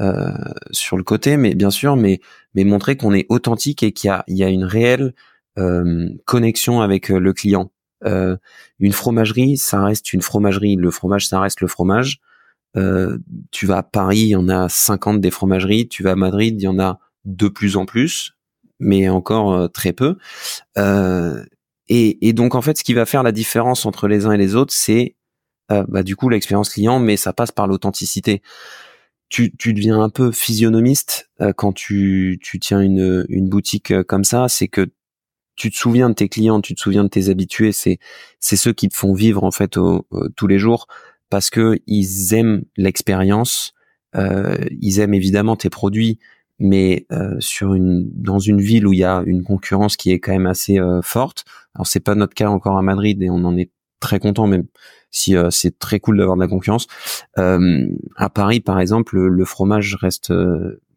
euh, 0.00 0.32
sur 0.70 0.96
le 0.96 1.02
côté, 1.02 1.36
mais 1.36 1.54
bien 1.54 1.70
sûr, 1.70 1.96
mais 1.96 2.20
mais 2.54 2.64
montrer 2.64 2.96
qu'on 2.96 3.14
est 3.14 3.26
authentique 3.30 3.82
et 3.82 3.92
qu'il 3.92 4.08
y 4.08 4.10
a 4.10 4.24
il 4.28 4.36
y 4.36 4.44
a 4.44 4.48
une 4.48 4.64
réelle 4.64 5.14
euh, 5.58 6.08
connexion 6.24 6.80
avec 6.80 7.10
euh, 7.10 7.18
le 7.18 7.32
client. 7.32 7.72
Euh, 8.04 8.36
une 8.78 8.92
fromagerie, 8.92 9.56
ça 9.56 9.82
reste 9.82 10.12
une 10.12 10.22
fromagerie. 10.22 10.76
Le 10.76 10.90
fromage, 10.90 11.26
ça 11.26 11.40
reste 11.40 11.60
le 11.60 11.68
fromage. 11.68 12.20
Euh, 12.76 13.18
tu 13.50 13.66
vas 13.66 13.78
à 13.78 13.82
Paris, 13.82 14.20
il 14.20 14.28
y 14.28 14.36
en 14.36 14.48
a 14.48 14.68
50 14.68 15.20
des 15.20 15.30
fromageries. 15.30 15.88
Tu 15.88 16.02
vas 16.02 16.12
à 16.12 16.16
Madrid, 16.16 16.54
il 16.60 16.64
y 16.64 16.68
en 16.68 16.78
a 16.78 17.00
de 17.24 17.48
plus 17.48 17.76
en 17.76 17.86
plus, 17.86 18.32
mais 18.78 19.08
encore 19.08 19.52
euh, 19.52 19.68
très 19.68 19.92
peu. 19.92 20.16
Et, 21.90 22.28
et, 22.28 22.32
donc 22.34 22.54
en 22.54 22.60
fait, 22.60 22.76
ce 22.76 22.84
qui 22.84 22.92
va 22.92 23.06
faire 23.06 23.22
la 23.22 23.32
différence 23.32 23.86
entre 23.86 24.08
les 24.08 24.26
uns 24.26 24.32
et 24.32 24.36
les 24.36 24.54
autres, 24.54 24.74
c'est 24.74 25.16
bah, 25.70 26.02
du 26.02 26.16
coup 26.16 26.28
l'expérience 26.28 26.70
client, 26.70 26.98
mais 26.98 27.16
ça 27.16 27.32
passe 27.32 27.50
par 27.50 27.66
l'authenticité 27.66 28.42
tu, 29.28 29.54
tu 29.56 29.74
deviens 29.74 30.00
un 30.00 30.08
peu 30.08 30.32
physionomiste 30.32 31.30
euh, 31.40 31.52
quand 31.52 31.72
tu, 31.72 32.38
tu 32.42 32.58
tiens 32.58 32.80
une, 32.80 33.26
une 33.28 33.48
boutique 33.48 33.90
euh, 33.90 34.02
comme 34.02 34.24
ça, 34.24 34.48
c'est 34.48 34.68
que 34.68 34.90
tu 35.56 35.70
te 35.70 35.76
souviens 35.76 36.08
de 36.08 36.14
tes 36.14 36.28
clients, 36.28 36.60
tu 36.60 36.74
te 36.74 36.80
souviens 36.80 37.04
de 37.04 37.08
tes 37.08 37.30
habitués, 37.30 37.72
c'est 37.72 37.98
c'est 38.38 38.56
ceux 38.56 38.72
qui 38.72 38.88
te 38.88 38.96
font 38.96 39.12
vivre 39.12 39.42
en 39.42 39.50
fait 39.50 39.76
au, 39.76 40.06
tous 40.36 40.46
les 40.46 40.58
jours 40.58 40.86
parce 41.30 41.50
que 41.50 41.78
ils 41.86 42.34
aiment 42.34 42.62
l'expérience, 42.76 43.74
euh, 44.16 44.56
ils 44.80 45.00
aiment 45.00 45.14
évidemment 45.14 45.56
tes 45.56 45.70
produits, 45.70 46.18
mais 46.58 47.06
euh, 47.12 47.36
sur 47.38 47.74
une 47.74 48.10
dans 48.14 48.38
une 48.38 48.60
ville 48.60 48.86
où 48.86 48.92
il 48.92 49.00
y 49.00 49.04
a 49.04 49.22
une 49.26 49.42
concurrence 49.42 49.96
qui 49.96 50.10
est 50.10 50.18
quand 50.18 50.32
même 50.32 50.46
assez 50.46 50.78
euh, 50.78 51.02
forte. 51.02 51.44
Alors 51.74 51.86
c'est 51.86 52.00
pas 52.00 52.14
notre 52.14 52.34
cas 52.34 52.48
encore 52.48 52.78
à 52.78 52.82
Madrid 52.82 53.22
et 53.22 53.30
on 53.30 53.44
en 53.44 53.56
est 53.56 53.70
très 54.00 54.18
content 54.20 54.46
même 54.46 54.66
si 55.10 55.34
c'est 55.50 55.78
très 55.78 56.00
cool 56.00 56.18
d'avoir 56.18 56.36
de 56.36 56.42
la 56.42 56.48
concurrence. 56.48 56.86
à 57.36 58.30
Paris, 58.30 58.60
par 58.60 58.78
exemple, 58.78 59.16
le, 59.18 59.44
fromage 59.46 59.96
reste 59.98 60.32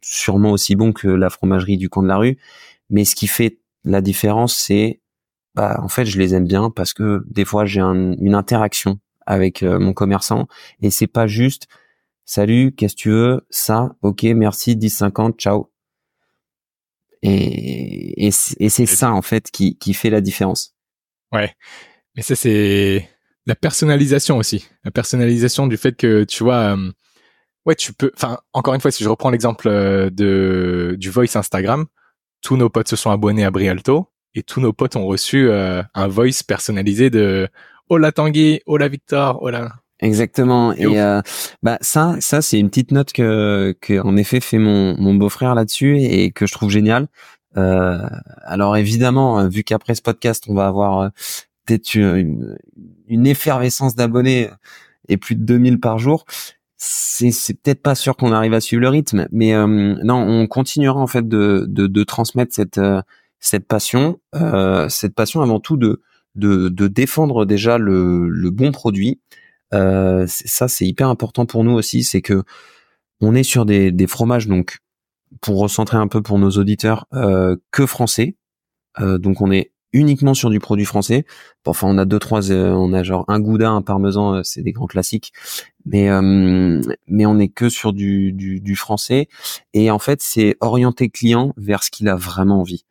sûrement 0.01 0.51
aussi 0.51 0.75
bon 0.75 0.91
que 0.91 1.07
la 1.07 1.29
fromagerie 1.29 1.77
du 1.77 1.87
coin 1.87 2.03
de 2.03 2.09
la 2.09 2.17
rue, 2.17 2.37
mais 2.89 3.05
ce 3.05 3.15
qui 3.15 3.27
fait 3.27 3.59
la 3.85 4.01
différence, 4.01 4.53
c'est 4.53 4.99
bah 5.55 5.79
en 5.81 5.87
fait 5.87 6.05
je 6.05 6.19
les 6.19 6.35
aime 6.35 6.45
bien 6.45 6.69
parce 6.69 6.93
que 6.93 7.23
des 7.25 7.45
fois 7.45 7.65
j'ai 7.65 7.81
une 7.81 8.35
interaction 8.35 8.99
avec 9.25 9.61
mon 9.63 9.93
commerçant 9.93 10.47
et 10.81 10.89
c'est 10.89 11.07
pas 11.07 11.27
juste 11.27 11.67
salut, 12.25 12.73
qu'est-ce 12.75 12.95
que 12.95 13.01
tu 13.01 13.09
veux? 13.09 13.41
Ça, 13.49 13.95
ok, 14.01 14.23
merci, 14.23 14.75
10,50, 14.75 15.35
ciao. 15.37 15.71
Et, 17.23 18.27
et, 18.27 18.31
c'est 18.31 18.85
ça 18.85 19.11
en 19.11 19.21
fait 19.21 19.51
qui, 19.51 19.77
qui 19.77 19.93
fait 19.93 20.09
la 20.09 20.21
différence. 20.21 20.75
Ouais, 21.31 21.53
mais 22.15 22.23
ça 22.23 22.35
c'est 22.35 23.07
la 23.45 23.55
personnalisation 23.55 24.37
aussi, 24.37 24.67
la 24.83 24.91
personnalisation 24.91 25.67
du 25.67 25.77
fait 25.77 25.95
que 25.95 26.23
tu 26.23 26.43
vois, 26.43 26.75
euh, 26.75 26.91
ouais, 27.65 27.75
tu 27.75 27.93
peux. 27.93 28.11
Enfin, 28.15 28.39
encore 28.53 28.73
une 28.73 28.81
fois, 28.81 28.91
si 28.91 29.03
je 29.03 29.09
reprends 29.09 29.29
l'exemple 29.29 29.67
euh, 29.67 30.09
de 30.09 30.95
du 30.99 31.11
voice 31.11 31.35
Instagram, 31.35 31.85
tous 32.41 32.57
nos 32.57 32.69
potes 32.69 32.87
se 32.87 32.95
sont 32.95 33.11
abonnés 33.11 33.43
à 33.43 33.51
Brialto 33.51 34.07
et 34.33 34.41
tous 34.41 34.61
nos 34.61 34.73
potes 34.73 34.95
ont 34.95 35.05
reçu 35.05 35.47
euh, 35.47 35.83
un 35.93 36.07
voice 36.07 36.43
personnalisé 36.47 37.09
de 37.11 37.47
Hola 37.93 38.13
Tanguy, 38.13 38.61
Hola 38.67 38.87
Victor, 38.87 39.43
Hola. 39.43 39.73
Exactement. 39.99 40.71
Et, 40.71 40.97
euh, 40.97 41.21
bah 41.61 41.77
ça, 41.81 42.15
ça 42.21 42.41
c'est 42.41 42.57
une 42.57 42.69
petite 42.69 42.91
note 42.91 43.11
que, 43.11 43.75
que 43.81 43.99
en 43.99 44.15
effet 44.15 44.39
fait 44.39 44.59
mon, 44.59 44.95
mon 44.97 45.13
beau-frère 45.13 45.55
là-dessus 45.55 45.99
et 45.99 46.31
que 46.31 46.47
je 46.47 46.53
trouve 46.53 46.69
génial. 46.69 47.09
Euh, 47.57 47.99
alors 48.43 48.77
évidemment, 48.77 49.41
euh, 49.41 49.49
vu 49.49 49.65
qu'après 49.65 49.93
ce 49.95 50.01
podcast, 50.01 50.45
on 50.47 50.53
va 50.53 50.67
avoir 50.67 50.99
euh, 50.99 51.09
peut-être 51.65 51.93
une, 51.95 52.57
une, 53.07 53.27
effervescence 53.27 53.93
d'abonnés 53.93 54.49
et 55.09 55.17
plus 55.17 55.35
de 55.35 55.43
2000 55.43 55.81
par 55.81 55.99
jour. 55.99 56.23
C'est, 56.77 57.31
c'est 57.31 57.55
peut-être 57.55 57.81
pas 57.81 57.95
sûr 57.95 58.15
qu'on 58.15 58.31
arrive 58.31 58.53
à 58.53 58.61
suivre 58.61 58.83
le 58.83 58.87
rythme, 58.87 59.27
mais 59.33 59.53
euh, 59.53 59.67
non, 60.01 60.15
on 60.15 60.47
continuera 60.47 61.01
en 61.01 61.07
fait 61.07 61.27
de, 61.27 61.65
de, 61.67 61.87
de 61.87 62.03
transmettre 62.05 62.55
cette 62.55 62.79
cette 63.41 63.67
passion, 63.67 64.21
cette 64.87 65.13
passion 65.13 65.41
avant 65.41 65.59
tout 65.59 65.75
de 65.75 66.01
de, 66.35 66.69
de 66.69 66.87
défendre 66.87 67.45
déjà 67.45 67.77
le, 67.77 68.27
le 68.29 68.49
bon 68.51 68.71
produit, 68.71 69.19
euh, 69.73 70.25
ça, 70.27 70.67
c'est 70.67 70.85
hyper 70.85 71.07
important 71.07 71.45
pour 71.45 71.63
nous 71.63 71.71
aussi, 71.71 72.03
c'est 72.03 72.21
que 72.21 72.43
on 73.21 73.35
est 73.35 73.43
sur 73.43 73.65
des, 73.65 73.91
des, 73.91 74.07
fromages, 74.07 74.47
donc 74.47 74.79
pour 75.41 75.59
recentrer 75.59 75.97
un 75.97 76.07
peu 76.07 76.21
pour 76.21 76.39
nos 76.39 76.51
auditeurs, 76.51 77.05
euh, 77.13 77.55
que 77.71 77.85
français. 77.85 78.35
Euh, 78.99 79.17
donc 79.17 79.41
on 79.41 79.51
est 79.51 79.71
uniquement 79.93 80.33
sur 80.33 80.49
du 80.49 80.59
produit 80.59 80.85
français. 80.85 81.25
enfin, 81.65 81.87
on 81.87 81.97
a 81.97 82.05
deux 82.05 82.19
trois, 82.19 82.51
euh, 82.51 82.71
on 82.71 82.93
a 82.93 83.03
genre 83.03 83.25
un 83.27 83.39
gouda, 83.39 83.69
un 83.69 83.81
parmesan, 83.81 84.35
euh, 84.35 84.41
c'est 84.43 84.63
des 84.63 84.71
grands 84.71 84.87
classiques, 84.87 85.33
mais 85.85 86.09
mais 87.07 87.25
on 87.25 87.39
est 87.39 87.49
que 87.49 87.69
sur 87.69 87.93
du, 87.93 88.31
du, 88.33 88.61
du 88.61 88.75
français. 88.75 89.27
Et 89.73 89.91
en 89.91 89.99
fait, 89.99 90.21
c'est 90.21 90.55
orienter 90.61 91.09
client 91.09 91.53
vers 91.57 91.83
ce 91.83 91.91
qu'il 91.91 92.09
a 92.09 92.15
vraiment 92.15 92.61
envie. 92.61 92.85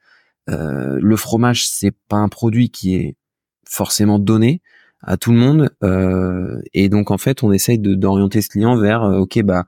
le 0.48 1.16
fromage, 1.16 1.68
c'est 1.68 1.92
pas 2.08 2.16
un 2.16 2.28
produit 2.28 2.70
qui 2.70 2.96
est 2.96 3.16
forcément 3.64 4.18
donné 4.18 4.62
à 5.02 5.16
tout 5.16 5.32
le 5.32 5.38
monde. 5.38 5.70
Euh, 5.82 6.60
et 6.72 6.88
donc 6.88 7.10
en 7.10 7.18
fait, 7.18 7.42
on 7.42 7.52
essaye 7.52 7.78
de 7.78 7.94
d'orienter 7.94 8.42
ce 8.42 8.48
client 8.48 8.76
vers 8.76 9.02
euh, 9.02 9.18
ok 9.18 9.42
bah 9.42 9.64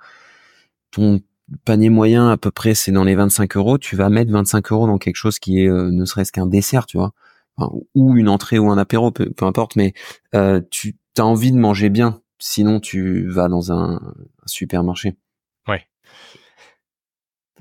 ton 0.90 1.20
panier 1.64 1.90
moyen 1.90 2.30
à 2.30 2.36
peu 2.36 2.50
près 2.50 2.74
c'est 2.74 2.92
dans 2.92 3.04
les 3.04 3.14
25 3.14 3.56
euros. 3.56 3.78
Tu 3.78 3.96
vas 3.96 4.08
mettre 4.10 4.32
25 4.32 4.72
euros 4.72 4.86
dans 4.86 4.98
quelque 4.98 5.16
chose 5.16 5.38
qui 5.38 5.62
est 5.62 5.68
euh, 5.68 5.90
ne 5.90 6.04
serait-ce 6.04 6.32
qu'un 6.32 6.46
dessert, 6.46 6.86
tu 6.86 6.98
vois, 6.98 7.12
ou 7.94 8.16
une 8.16 8.28
entrée 8.28 8.58
ou 8.58 8.70
un 8.70 8.78
apéro, 8.78 9.10
peu, 9.10 9.32
importe. 9.40 9.76
Mais 9.76 9.94
tu 10.70 10.96
as 11.18 11.24
envie 11.24 11.52
de 11.52 11.58
manger 11.58 11.90
bien. 11.90 12.20
Sinon, 12.38 12.80
tu 12.80 13.28
vas 13.28 13.48
dans 13.48 13.70
un, 13.70 14.00
supermarché. 14.46 15.14
Ouais. 15.68 15.86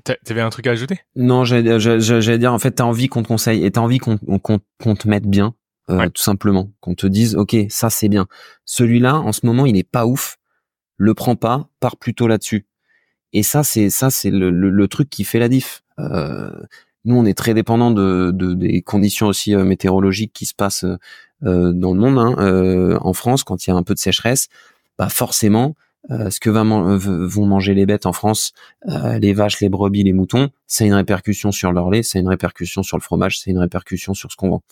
T'avais 0.02 0.40
un 0.40 0.50
truc 0.50 0.66
à 0.66 0.72
ajouter? 0.72 0.98
Non, 1.14 1.44
j'allais 1.44 2.38
dire 2.38 2.52
en 2.52 2.58
fait 2.58 2.72
t'as 2.72 2.84
envie 2.84 3.08
qu'on 3.08 3.22
te 3.22 3.28
conseille 3.28 3.64
et 3.64 3.70
t'as 3.70 3.80
envie 3.80 3.98
qu'on 3.98 4.18
qu'on 4.18 4.94
te 4.96 5.06
mette 5.06 5.26
bien 5.26 5.54
euh, 5.90 6.08
tout 6.08 6.22
simplement. 6.22 6.70
Qu'on 6.80 6.94
te 6.94 7.06
dise, 7.06 7.36
ok, 7.36 7.56
ça 7.68 7.90
c'est 7.90 8.08
bien. 8.08 8.26
Celui-là, 8.64 9.16
en 9.16 9.32
ce 9.32 9.46
moment, 9.46 9.66
il 9.66 9.76
est 9.76 9.88
pas 9.88 10.06
ouf. 10.06 10.38
Le 10.96 11.14
prends 11.14 11.36
pas, 11.36 11.68
pars 11.80 11.96
plutôt 11.96 12.28
là-dessus. 12.28 12.66
Et 13.32 13.42
ça, 13.42 13.64
c'est 13.64 13.90
ça, 13.90 14.10
c'est 14.10 14.30
le, 14.30 14.50
le, 14.50 14.88
truc 14.88 15.08
qui 15.08 15.24
fait 15.24 15.38
la 15.38 15.48
diff. 15.48 15.82
Euh, 15.98 16.50
nous, 17.04 17.16
on 17.16 17.24
est 17.24 17.34
très 17.34 17.54
dépendant 17.54 17.90
de, 17.90 18.30
de, 18.32 18.54
des 18.54 18.82
conditions 18.82 19.26
aussi 19.26 19.54
euh, 19.54 19.64
météorologiques 19.64 20.32
qui 20.32 20.46
se 20.46 20.54
passent 20.54 20.84
euh, 20.84 21.72
dans 21.72 21.94
le 21.94 22.00
monde. 22.00 22.18
Hein. 22.18 22.98
en 23.00 23.12
France, 23.14 23.42
quand 23.42 23.66
il 23.66 23.70
y 23.70 23.72
a 23.72 23.76
un 23.76 23.82
peu 23.82 23.94
de 23.94 23.98
sécheresse, 23.98 24.48
bah 24.98 25.08
forcément, 25.08 25.74
ce 26.08 26.38
que 26.40 26.50
va 26.50 26.62
vont 26.62 27.46
manger 27.46 27.74
les 27.74 27.86
bêtes 27.86 28.06
en 28.06 28.12
France, 28.12 28.52
les 28.86 29.32
vaches, 29.32 29.60
les 29.60 29.68
brebis, 29.68 30.04
les 30.04 30.12
moutons, 30.12 30.50
ça 30.66 30.84
a 30.84 30.86
une 30.86 30.94
répercussion 30.94 31.50
sur 31.50 31.72
leur 31.72 31.90
lait, 31.90 32.02
ça 32.02 32.18
a 32.18 32.20
une 32.20 32.28
répercussion 32.28 32.82
sur 32.82 32.96
le 32.96 33.02
fromage, 33.02 33.40
c'est 33.40 33.50
une 33.50 33.58
répercussion 33.58 34.14
sur 34.14 34.30
ce 34.30 34.36
qu'on 34.36 34.50
vend. 34.50 34.62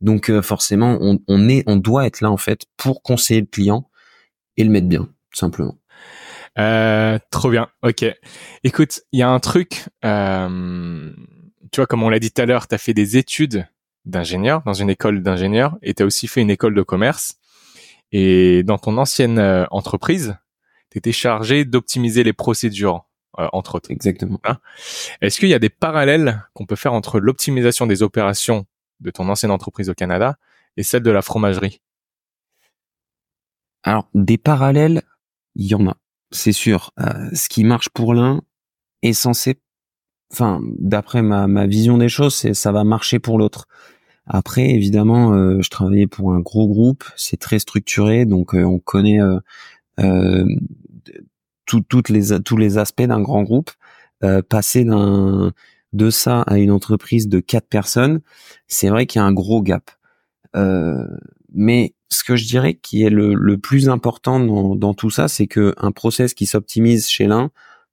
Donc 0.00 0.30
euh, 0.30 0.42
forcément, 0.42 0.98
on, 1.00 1.18
on, 1.26 1.48
est, 1.48 1.64
on 1.66 1.76
doit 1.76 2.06
être 2.06 2.20
là 2.20 2.30
en 2.30 2.36
fait 2.36 2.66
pour 2.76 3.02
conseiller 3.02 3.40
le 3.40 3.46
client 3.46 3.90
et 4.56 4.64
le 4.64 4.70
mettre 4.70 4.88
bien, 4.88 5.08
tout 5.30 5.38
simplement. 5.38 5.76
Euh, 6.58 7.18
trop 7.30 7.50
bien. 7.50 7.68
Ok. 7.82 8.04
Écoute, 8.64 9.02
il 9.12 9.20
y 9.20 9.22
a 9.22 9.28
un 9.28 9.40
truc. 9.40 9.86
Euh, 10.04 11.10
tu 11.70 11.80
vois, 11.80 11.86
comme 11.86 12.02
on 12.02 12.08
l'a 12.08 12.18
dit 12.18 12.30
tout 12.30 12.42
à 12.42 12.46
l'heure, 12.46 12.66
tu 12.66 12.74
as 12.74 12.78
fait 12.78 12.94
des 12.94 13.16
études 13.16 13.66
d'ingénieur 14.04 14.62
dans 14.64 14.72
une 14.72 14.90
école 14.90 15.22
d'ingénieur 15.22 15.76
et 15.82 15.94
tu 15.94 16.02
as 16.02 16.06
aussi 16.06 16.26
fait 16.26 16.40
une 16.40 16.50
école 16.50 16.74
de 16.74 16.82
commerce. 16.82 17.36
Et 18.10 18.62
dans 18.62 18.78
ton 18.78 18.96
ancienne 18.96 19.38
euh, 19.38 19.66
entreprise, 19.70 20.36
tu 20.90 20.98
étais 20.98 21.12
chargé 21.12 21.64
d'optimiser 21.64 22.24
les 22.24 22.32
procédures, 22.32 23.04
euh, 23.38 23.48
entre 23.52 23.76
autres. 23.76 23.90
Exactement. 23.90 24.40
Hein? 24.44 24.58
Est-ce 25.20 25.38
qu'il 25.38 25.50
y 25.50 25.54
a 25.54 25.58
des 25.58 25.68
parallèles 25.68 26.42
qu'on 26.54 26.66
peut 26.66 26.76
faire 26.76 26.94
entre 26.94 27.20
l'optimisation 27.20 27.86
des 27.86 28.02
opérations 28.02 28.66
de 29.00 29.10
ton 29.10 29.28
ancienne 29.28 29.50
entreprise 29.50 29.90
au 29.90 29.94
Canada 29.94 30.36
et 30.76 30.82
celle 30.82 31.02
de 31.02 31.10
la 31.10 31.22
fromagerie 31.22 31.80
Alors, 33.82 34.08
des 34.14 34.38
parallèles, 34.38 35.02
il 35.54 35.66
y 35.66 35.74
en 35.74 35.86
a, 35.88 35.96
c'est 36.30 36.52
sûr. 36.52 36.92
Euh, 37.00 37.28
ce 37.34 37.48
qui 37.48 37.64
marche 37.64 37.88
pour 37.88 38.14
l'un 38.14 38.42
est 39.02 39.12
censé, 39.12 39.60
enfin, 40.32 40.60
d'après 40.78 41.22
ma, 41.22 41.46
ma 41.46 41.66
vision 41.66 41.98
des 41.98 42.08
choses, 42.08 42.34
c'est 42.34 42.54
ça 42.54 42.72
va 42.72 42.84
marcher 42.84 43.18
pour 43.18 43.38
l'autre. 43.38 43.66
Après, 44.26 44.70
évidemment, 44.70 45.32
euh, 45.32 45.60
je 45.62 45.70
travaillais 45.70 46.06
pour 46.06 46.34
un 46.34 46.40
gros 46.40 46.68
groupe, 46.68 47.04
c'est 47.16 47.38
très 47.38 47.58
structuré, 47.58 48.26
donc 48.26 48.54
euh, 48.54 48.62
on 48.62 48.78
connaît 48.78 49.18
toutes 51.66 52.08
les, 52.08 52.40
tous 52.42 52.56
les 52.56 52.78
aspects 52.78 53.02
d'un 53.02 53.20
grand 53.20 53.42
groupe. 53.42 53.70
passer 54.48 54.84
d'un 54.84 55.52
de 55.92 56.10
ça 56.10 56.42
à 56.42 56.58
une 56.58 56.70
entreprise 56.70 57.28
de 57.28 57.40
quatre 57.40 57.68
personnes, 57.68 58.20
c'est 58.66 58.88
vrai 58.88 59.06
qu'il 59.06 59.20
y 59.20 59.22
a 59.22 59.26
un 59.26 59.32
gros 59.32 59.62
gap. 59.62 59.90
Euh, 60.56 61.06
mais 61.52 61.94
ce 62.10 62.24
que 62.24 62.36
je 62.36 62.46
dirais 62.46 62.74
qui 62.74 63.02
est 63.02 63.10
le, 63.10 63.56
plus 63.58 63.88
important 63.88 64.40
dans, 64.40 64.94
tout 64.94 65.10
ça, 65.10 65.28
c'est 65.28 65.46
que 65.46 65.74
un 65.78 65.92
process 65.92 66.34
qui 66.34 66.46
s'optimise 66.46 67.08
chez 67.08 67.26
l'un 67.26 67.50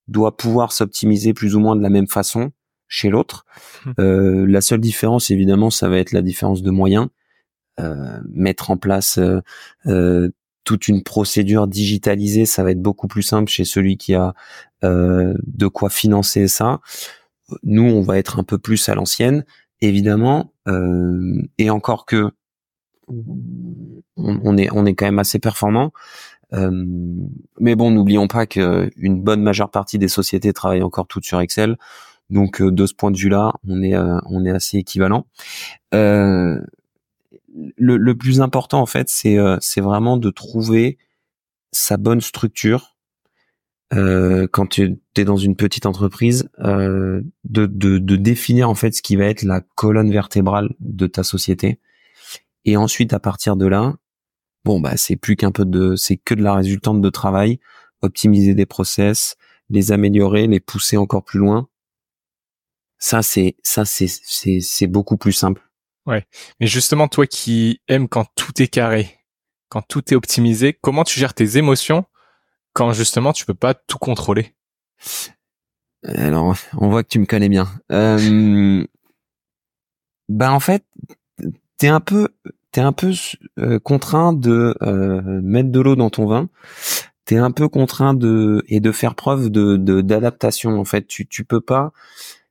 doit 0.08 0.38
pouvoir 0.38 0.72
s'optimiser 0.72 1.34
plus 1.34 1.56
ou 1.56 1.60
moins 1.60 1.76
de 1.76 1.82
la 1.82 1.90
même 1.90 2.08
façon 2.08 2.52
chez 2.88 3.10
l'autre. 3.10 3.46
Mmh. 3.86 3.92
Euh, 4.00 4.46
la 4.48 4.62
seule 4.62 4.80
différence, 4.80 5.32
évidemment, 5.32 5.70
ça 5.70 5.90
va 5.90 5.98
être 5.98 6.12
la 6.12 6.22
différence 6.22 6.62
de 6.62 6.72
moyens. 6.72 7.08
Euh, 7.80 8.22
mettre 8.30 8.72
en 8.72 8.78
place 8.78 9.20
toute 10.64 10.88
une 10.88 11.04
procédure 11.04 11.68
digitalisée, 11.68 12.46
ça 12.46 12.64
va 12.64 12.72
être 12.72 12.82
beaucoup 12.82 13.08
plus 13.08 13.22
simple 13.22 13.50
chez 13.50 13.66
celui 13.66 13.98
qui 13.98 14.16
a 14.16 14.34
de 14.84 15.68
quoi 15.68 15.90
financer 15.90 16.48
ça. 16.48 16.80
Nous, 17.64 17.84
on 17.84 18.02
va 18.02 18.18
être 18.18 18.40
un 18.40 18.44
peu 18.44 18.58
plus 18.58 18.90
à 18.90 18.96
l'ancienne, 18.96 19.46
évidemment, 19.82 20.54
euh, 20.68 21.42
et 21.58 21.70
encore 21.70 22.06
que 22.06 22.32
on, 24.18 24.58
est 24.58 24.70
on 24.72 24.86
est 24.86 24.96
quand 24.96 25.06
même 25.06 25.20
assez 25.20 25.38
performant. 25.40 25.92
Euh, 26.54 26.72
mais 27.60 27.76
bon, 27.76 27.92
n'oublions 27.92 28.28
pas 28.28 28.46
qu'une 28.48 29.22
bonne 29.22 29.44
majeure 29.44 29.70
partie 29.70 30.00
des 30.00 30.08
sociétés 30.08 30.54
travaillent 30.54 30.84
encore 30.84 31.08
toutes 31.08 31.26
sur 31.26 31.40
Excel. 31.40 31.78
Donc 32.32 32.62
euh, 32.62 32.72
de 32.72 32.86
ce 32.88 32.94
point 32.96 33.12
de 33.12 33.18
vue-là, 33.18 33.54
on 33.68 33.84
est 33.84 33.96
on 33.96 34.46
est 34.46 34.52
assez 34.52 34.78
équivalent. 34.78 35.28
le, 35.92 36.64
le 37.78 38.16
plus 38.16 38.42
important 38.42 38.82
en 38.82 38.86
fait, 38.88 39.10
c'est 39.10 39.38
c'est 39.62 39.82
vraiment 39.82 40.18
de 40.18 40.30
trouver 40.32 40.98
sa 41.72 41.98
bonne 41.98 42.22
structure 42.22 42.95
euh, 43.94 44.48
quand 44.52 44.68
tu 44.68 44.98
es 45.16 45.26
dans 45.26 45.38
une 45.38 45.56
petite 45.56 45.86
entreprise, 45.86 46.50
euh, 46.60 47.22
de, 47.44 47.66
de, 47.68 48.00
de, 48.00 48.16
définir 48.16 48.70
en 48.70 48.76
fait 48.76 48.92
ce 48.94 49.02
qui 49.02 49.16
va 49.16 49.26
être 49.26 49.44
la 49.44 49.62
colonne 49.76 50.12
vertébrale 50.12 50.70
de 50.80 51.06
ta 51.08 51.24
société. 51.24 51.80
Et 52.66 52.78
ensuite, 52.78 53.14
à 53.14 53.20
partir 53.20 53.56
de 53.56 53.68
là, 53.68 53.96
bon 54.64 54.80
bah 54.80 54.98
c'est 54.98 55.16
plus 55.16 55.36
qu'un 55.36 55.52
peu 55.52 55.66
de, 55.66 55.96
c'est 55.96 56.18
que 56.18 56.34
de 56.34 56.42
la 56.42 56.56
résultante 56.56 57.00
de 57.00 57.10
travail, 57.10 57.60
optimiser 58.02 58.56
des 58.56 58.66
process, 58.66 59.36
les 59.70 59.92
améliorer, 59.92 60.48
les 60.48 60.60
pousser 60.60 60.98
encore 60.98 61.24
plus 61.24 61.40
loin. 61.40 61.68
Ça 62.98 63.22
c'est 63.22 63.56
ça 63.62 63.86
c'est 63.86 64.08
c'est 64.08 64.62
c'est 64.62 64.88
beaucoup 64.88 65.18
plus 65.18 65.34
simple. 65.34 65.62
Ouais, 66.08 66.26
mais 66.60 66.68
justement 66.68 67.08
toi 67.08 67.28
qui 67.28 67.82
aimes 67.88 68.08
quand 68.08 68.26
tout 68.36 68.62
est 68.62 68.68
carré, 68.68 69.20
quand 69.70 69.84
tout 69.84 70.12
est 70.12 70.16
optimisé, 70.16 70.74
comment 70.74 71.04
tu 71.04 71.20
gères 71.20 71.36
tes 71.36 71.58
émotions 71.58 72.06
quand 72.76 72.92
justement 72.92 73.34
tu 73.34 73.46
peux 73.46 73.56
pas 73.56 73.74
tout 73.74 73.98
contrôler 73.98 74.54
Alors, 76.04 76.56
on 76.78 76.90
voit 76.90 77.04
que 77.04 77.08
tu 77.08 77.20
me 77.20 77.26
connais 77.26 77.50
bien. 77.50 77.68
Euh, 77.92 78.86
bah 80.28 80.52
en 80.52 80.60
fait, 80.60 80.84
t'es 81.78 81.88
un 81.88 82.02
peu, 82.02 82.28
t'es 82.72 82.82
un 82.82 82.92
peu 82.92 83.14
euh, 83.60 83.80
contraint 83.80 84.34
de 84.34 84.76
euh, 84.82 85.22
mettre 85.42 85.72
de 85.72 85.80
l'eau 85.80 85.96
dans 85.96 86.10
ton 86.10 86.28
vin. 86.28 86.50
T'es 87.24 87.38
un 87.38 87.52
peu 87.52 87.70
contraint 87.70 88.14
de 88.14 88.64
et 88.68 88.82
de 88.82 88.92
faire 88.92 89.16
preuve 89.16 89.50
de 89.50 89.78
d'adaptation. 90.02 90.78
en 90.78 90.86
fait, 90.86 91.08
tu 91.08 91.26
tu 91.26 91.46
peux 91.46 91.62
pas. 91.62 91.92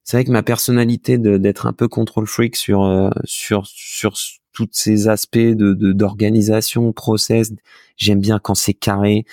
C'est 0.04 0.16
vrai 0.16 0.24
que 0.24 0.32
ma 0.32 0.42
personnalité 0.42 1.18
d'être 1.18 1.66
un 1.66 1.72
peu 1.74 1.86
control 1.86 2.26
freak 2.26 2.56
sur 2.56 2.82
euh, 2.84 3.10
sur 3.24 3.66
sur 3.66 4.14
tous 4.52 4.68
ces 4.72 5.08
aspects 5.08 5.36
de 5.38 5.92
d'organisation, 5.92 6.92
process. 6.92 7.52
J'aime 7.96 8.20
bien 8.20 8.38
quand 8.38 8.54
c'est 8.54 8.74
carré. 8.74 9.26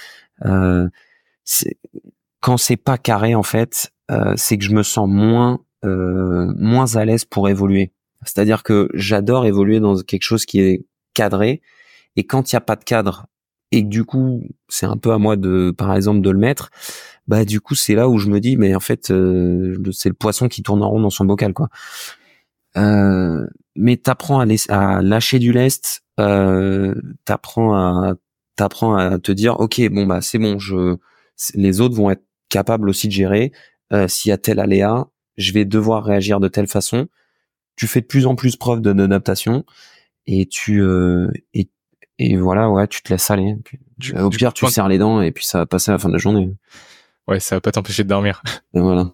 Euh, 0.45 0.87
quand 2.39 2.57
c'est 2.57 2.77
pas 2.77 2.97
carré, 2.97 3.35
en 3.35 3.43
fait, 3.43 3.91
euh, 4.09 4.33
c'est 4.37 4.57
que 4.57 4.63
je 4.63 4.73
me 4.73 4.83
sens 4.83 5.07
moins 5.07 5.59
euh, 5.83 6.53
moins 6.57 6.95
à 6.95 7.05
l'aise 7.05 7.25
pour 7.25 7.49
évoluer. 7.49 7.91
C'est-à-dire 8.23 8.63
que 8.63 8.89
j'adore 8.93 9.45
évoluer 9.45 9.79
dans 9.79 9.95
quelque 9.97 10.23
chose 10.23 10.45
qui 10.45 10.61
est 10.61 10.85
cadré. 11.13 11.61
Et 12.15 12.25
quand 12.25 12.51
il 12.51 12.55
n'y 12.55 12.57
a 12.57 12.61
pas 12.61 12.75
de 12.75 12.83
cadre 12.83 13.27
et 13.71 13.83
que 13.83 13.87
du 13.87 14.03
coup 14.03 14.43
c'est 14.67 14.85
un 14.85 14.97
peu 14.97 15.11
à 15.11 15.17
moi 15.17 15.37
de, 15.37 15.73
par 15.75 15.95
exemple, 15.95 16.21
de 16.21 16.29
le 16.29 16.37
mettre, 16.37 16.69
bah 17.27 17.45
du 17.45 17.61
coup 17.61 17.75
c'est 17.75 17.95
là 17.95 18.09
où 18.09 18.17
je 18.17 18.29
me 18.29 18.39
dis 18.39 18.57
mais 18.57 18.75
en 18.75 18.79
fait 18.79 19.11
euh, 19.11 19.75
c'est 19.91 20.09
le 20.09 20.15
poisson 20.15 20.49
qui 20.49 20.61
tourne 20.61 20.83
en 20.83 20.89
rond 20.89 20.99
dans 21.01 21.09
son 21.09 21.25
bocal 21.25 21.53
quoi. 21.53 21.69
Euh, 22.77 23.45
mais 23.75 23.97
t'apprends 23.97 24.39
à, 24.39 24.45
à 24.69 25.01
lâcher 25.01 25.39
du 25.39 25.51
lest, 25.51 26.03
euh, 26.19 26.95
t'apprends 27.25 27.75
à 27.75 28.15
t'apprends 28.61 28.95
à 28.95 29.17
te 29.17 29.31
dire 29.31 29.59
ok 29.59 29.81
bon 29.89 30.05
bah 30.05 30.21
c'est 30.21 30.37
bon 30.37 30.59
je 30.59 30.97
les 31.55 31.81
autres 31.81 31.95
vont 31.95 32.11
être 32.11 32.23
capables 32.47 32.89
aussi 32.89 33.07
de 33.07 33.13
gérer 33.13 33.51
euh, 33.91 34.07
s'il 34.07 34.29
y 34.29 34.31
a 34.31 34.37
tel 34.37 34.59
aléa 34.59 35.07
je 35.37 35.51
vais 35.53 35.65
devoir 35.65 36.03
réagir 36.03 36.39
de 36.39 36.47
telle 36.47 36.67
façon. 36.67 37.07
Tu 37.75 37.87
fais 37.87 38.01
de 38.01 38.05
plus 38.05 38.25
en 38.25 38.35
plus 38.35 38.55
preuve 38.55 38.81
d'adaptation 38.81 39.65
et 40.27 40.45
tu 40.45 40.81
euh, 40.81 41.31
et, 41.53 41.69
et 42.19 42.37
voilà 42.37 42.69
ouais 42.69 42.87
tu 42.87 43.01
te 43.01 43.11
laisses 43.11 43.31
aller. 43.31 43.55
Au 44.15 44.29
pire 44.29 44.53
tu 44.53 44.67
serres 44.67 44.89
les 44.89 44.97
dents 44.97 45.21
et 45.21 45.31
puis 45.31 45.45
ça 45.45 45.59
va 45.59 45.65
passer 45.65 45.89
à 45.89 45.95
la 45.95 45.99
fin 45.99 46.09
de 46.09 46.13
la 46.13 46.19
journée. 46.19 46.53
Ouais 47.27 47.39
ça 47.39 47.55
va 47.55 47.61
pas 47.61 47.71
t'empêcher 47.71 48.03
de 48.03 48.09
dormir. 48.09 48.43
Et 48.75 48.79
voilà. 48.79 49.11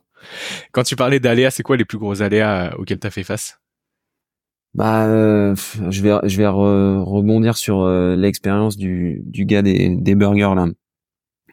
Quand 0.74 0.84
tu 0.84 0.96
parlais 0.96 1.20
d'aléas 1.20 1.52
c'est 1.52 1.64
quoi 1.64 1.78
les 1.78 1.86
plus 1.86 1.98
gros 1.98 2.22
aléas 2.22 2.76
auxquels 2.78 3.00
tu 3.00 3.08
as 3.08 3.12
fait 3.12 3.24
face? 3.24 3.60
Bah, 4.78 5.08
euh, 5.08 5.56
je 5.90 6.04
vais 6.04 6.16
je 6.30 6.38
vais 6.38 6.48
rebondir 6.48 7.58
sur 7.58 7.82
euh, 7.82 8.16
l'expérience 8.16 8.78
du 8.78 9.24
du 9.26 9.46
gars 9.46 9.64
des 9.64 9.96
des 9.96 10.16
burgers 10.16 10.54
là. 10.56 10.68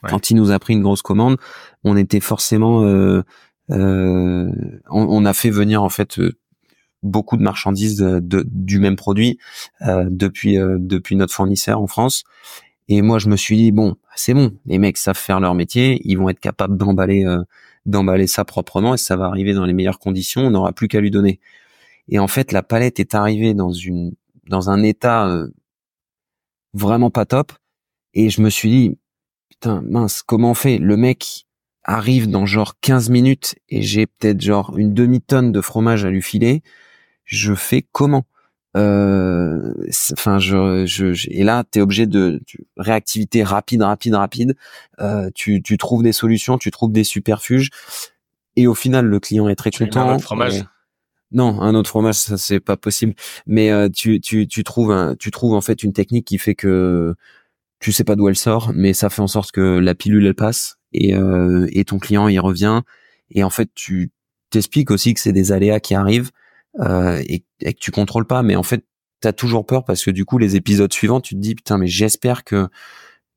Quand 0.07 0.29
il 0.29 0.37
nous 0.37 0.51
a 0.51 0.59
pris 0.59 0.75
une 0.75 0.83
grosse 0.83 1.01
commande, 1.01 1.39
on 1.83 1.97
était 1.97 2.21
forcément 2.21 2.85
euh, 2.85 3.23
on, 3.71 4.53
on, 4.91 5.25
a 5.25 5.33
fait 5.33 5.49
venir 5.49 5.83
en 5.83 5.89
fait 5.89 6.21
beaucoup 7.03 7.39
de 7.39 7.43
marchandises 7.43 7.97
de, 7.97 8.45
du 8.47 8.79
même 8.79 8.97
produit 8.97 9.39
depuis 9.81 10.59
depuis 10.59 11.17
notre 11.17 11.33
fournisseur 11.33 11.81
en 11.81 11.87
France. 11.87 12.25
Et 12.89 13.01
moi, 13.01 13.19
je 13.19 13.31
me 13.31 13.37
suis 13.37 13.57
dit 13.57 13.73
bon, 13.73 13.97
c'est 14.15 14.35
bon, 14.35 14.53
les 14.67 14.77
mecs 14.77 14.99
savent 14.99 15.17
faire 15.17 15.41
leur 15.41 15.55
métier, 15.55 16.03
ils 16.05 16.19
vont 16.19 16.29
être 16.29 16.41
capables 16.41 16.77
d'emballer 16.77 17.25
d'emballer 17.87 18.27
ça 18.27 18.45
proprement 18.45 18.93
et 18.93 18.99
ça 18.99 19.17
va 19.17 19.25
arriver 19.25 19.55
dans 19.55 19.65
les 19.65 19.73
meilleures 19.73 19.99
conditions. 19.99 20.43
On 20.43 20.51
n'aura 20.51 20.75
plus 20.75 20.89
qu'à 20.89 21.01
lui 21.01 21.11
donner. 21.11 21.41
Et 22.09 22.19
en 22.19 22.29
fait, 22.29 22.53
la 22.53 22.63
palette 22.63 23.01
est 23.01 23.15
arrivée 23.15 23.55
dans 23.55 23.73
une 23.73 24.13
dans 24.49 24.69
un 24.71 24.83
état 24.83 25.27
euh, 25.27 25.49
vraiment 26.75 27.11
pas 27.11 27.25
top. 27.25 27.53
Et 28.13 28.31
je 28.31 28.43
me 28.43 28.51
suis 28.51 28.71
dit, 28.71 28.99
putain, 29.49 29.83
mince, 29.89 30.23
comment 30.23 30.51
on 30.51 30.55
fait? 30.55 30.79
Le 30.79 30.97
mec 30.97 31.47
arrive 31.83 32.31
dans 32.31 32.47
genre 32.47 32.75
15 32.81 33.11
minutes 33.11 33.57
et 33.69 33.83
j'ai 33.83 34.07
peut-être 34.07 34.41
genre 34.41 34.77
une 34.79 34.95
demi-tonne 34.95 35.53
de 35.53 35.61
fromage 35.61 36.05
à 36.05 36.11
lui 36.11 36.23
filer. 36.23 36.63
Je 37.25 37.55
fais 37.55 37.83
comment? 37.93 38.27
Euh, 38.77 39.73
Enfin, 40.13 40.39
je, 40.39 40.85
je, 40.87 41.29
et 41.31 41.45
là, 41.45 41.65
t'es 41.71 41.81
obligé 41.81 42.07
de 42.07 42.41
réactivité 42.77 43.43
rapide, 43.43 43.83
rapide, 43.83 44.15
rapide. 44.15 44.57
Euh, 45.01 45.31
tu, 45.35 45.63
tu 45.63 45.79
trouves 45.79 46.03
des 46.03 46.13
solutions, 46.13 46.59
tu 46.59 46.71
trouves 46.71 46.93
des 46.93 47.05
superfuges. 47.05 47.71
Et 48.57 48.67
au 48.67 48.75
final, 48.75 49.07
le 49.07 49.21
client 49.21 49.49
est 49.49 49.57
très 49.57 49.71
content. 49.71 50.19
fromage. 50.19 50.65
Non, 51.33 51.61
un 51.61 51.75
autre 51.75 51.91
fromage, 51.91 52.17
ça 52.17 52.39
c'est 52.39 52.61
pas 52.61 52.77
possible. 52.77 53.15
Mais 53.47 53.71
euh, 53.71 53.89
tu, 53.89 54.21
tu, 54.21 54.47
tu 54.47 54.65
trouves 54.65 54.93
un, 54.93 55.17
tu 55.17 55.31
trouves 55.31 55.55
en 55.55 55.61
fait 55.61 55.83
une 55.83 55.93
technique 55.93 56.27
qui 56.27 56.39
fait 56.39 56.55
que 56.55 57.15
tu 57.81 57.93
sais 57.93 58.05
pas 58.05 58.17
d'où 58.17 58.29
elle 58.29 58.37
sort, 58.37 58.73
mais 58.75 58.95
ça 58.95 59.11
fait 59.11 59.21
en 59.21 59.27
sorte 59.27 59.51
que 59.53 59.79
la 59.79 59.95
pilule 59.95 60.27
elle 60.27 60.35
passe 60.35 60.79
et, 60.93 61.15
euh, 61.15 61.67
et 61.73 61.85
ton 61.85 61.99
client 61.99 62.29
il 62.29 62.39
revient. 62.39 62.83
Et 63.31 63.45
en 63.45 63.51
fait, 63.51 63.69
tu 63.75 64.11
t'expliques 64.51 64.91
aussi 64.91 65.13
que 65.15 65.21
c'est 65.21 65.33
des 65.33 65.53
aléas 65.53 65.81
qui 65.81 65.95
arrivent 65.95 66.31
euh, 66.81 67.23
et, 67.27 67.41
que 67.61 67.79
tu 67.79 67.91
contrôles 67.91 68.27
pas. 68.27 68.43
Mais 68.43 68.57
en 68.57 68.63
fait, 68.63 68.85
t'as 69.21 69.33
toujours 69.33 69.67
peur 69.67 69.85
parce 69.85 70.05
que 70.05 70.11
du 70.11 70.25
coup, 70.25 70.39
les 70.39 70.57
épisodes 70.57 70.93
suivants, 70.93 71.21
tu 71.21 71.35
te 71.35 71.41
dis 71.41 71.55
putain, 71.55 71.79
mais 71.79 71.87
j'espère 71.87 72.45
que 72.45 72.69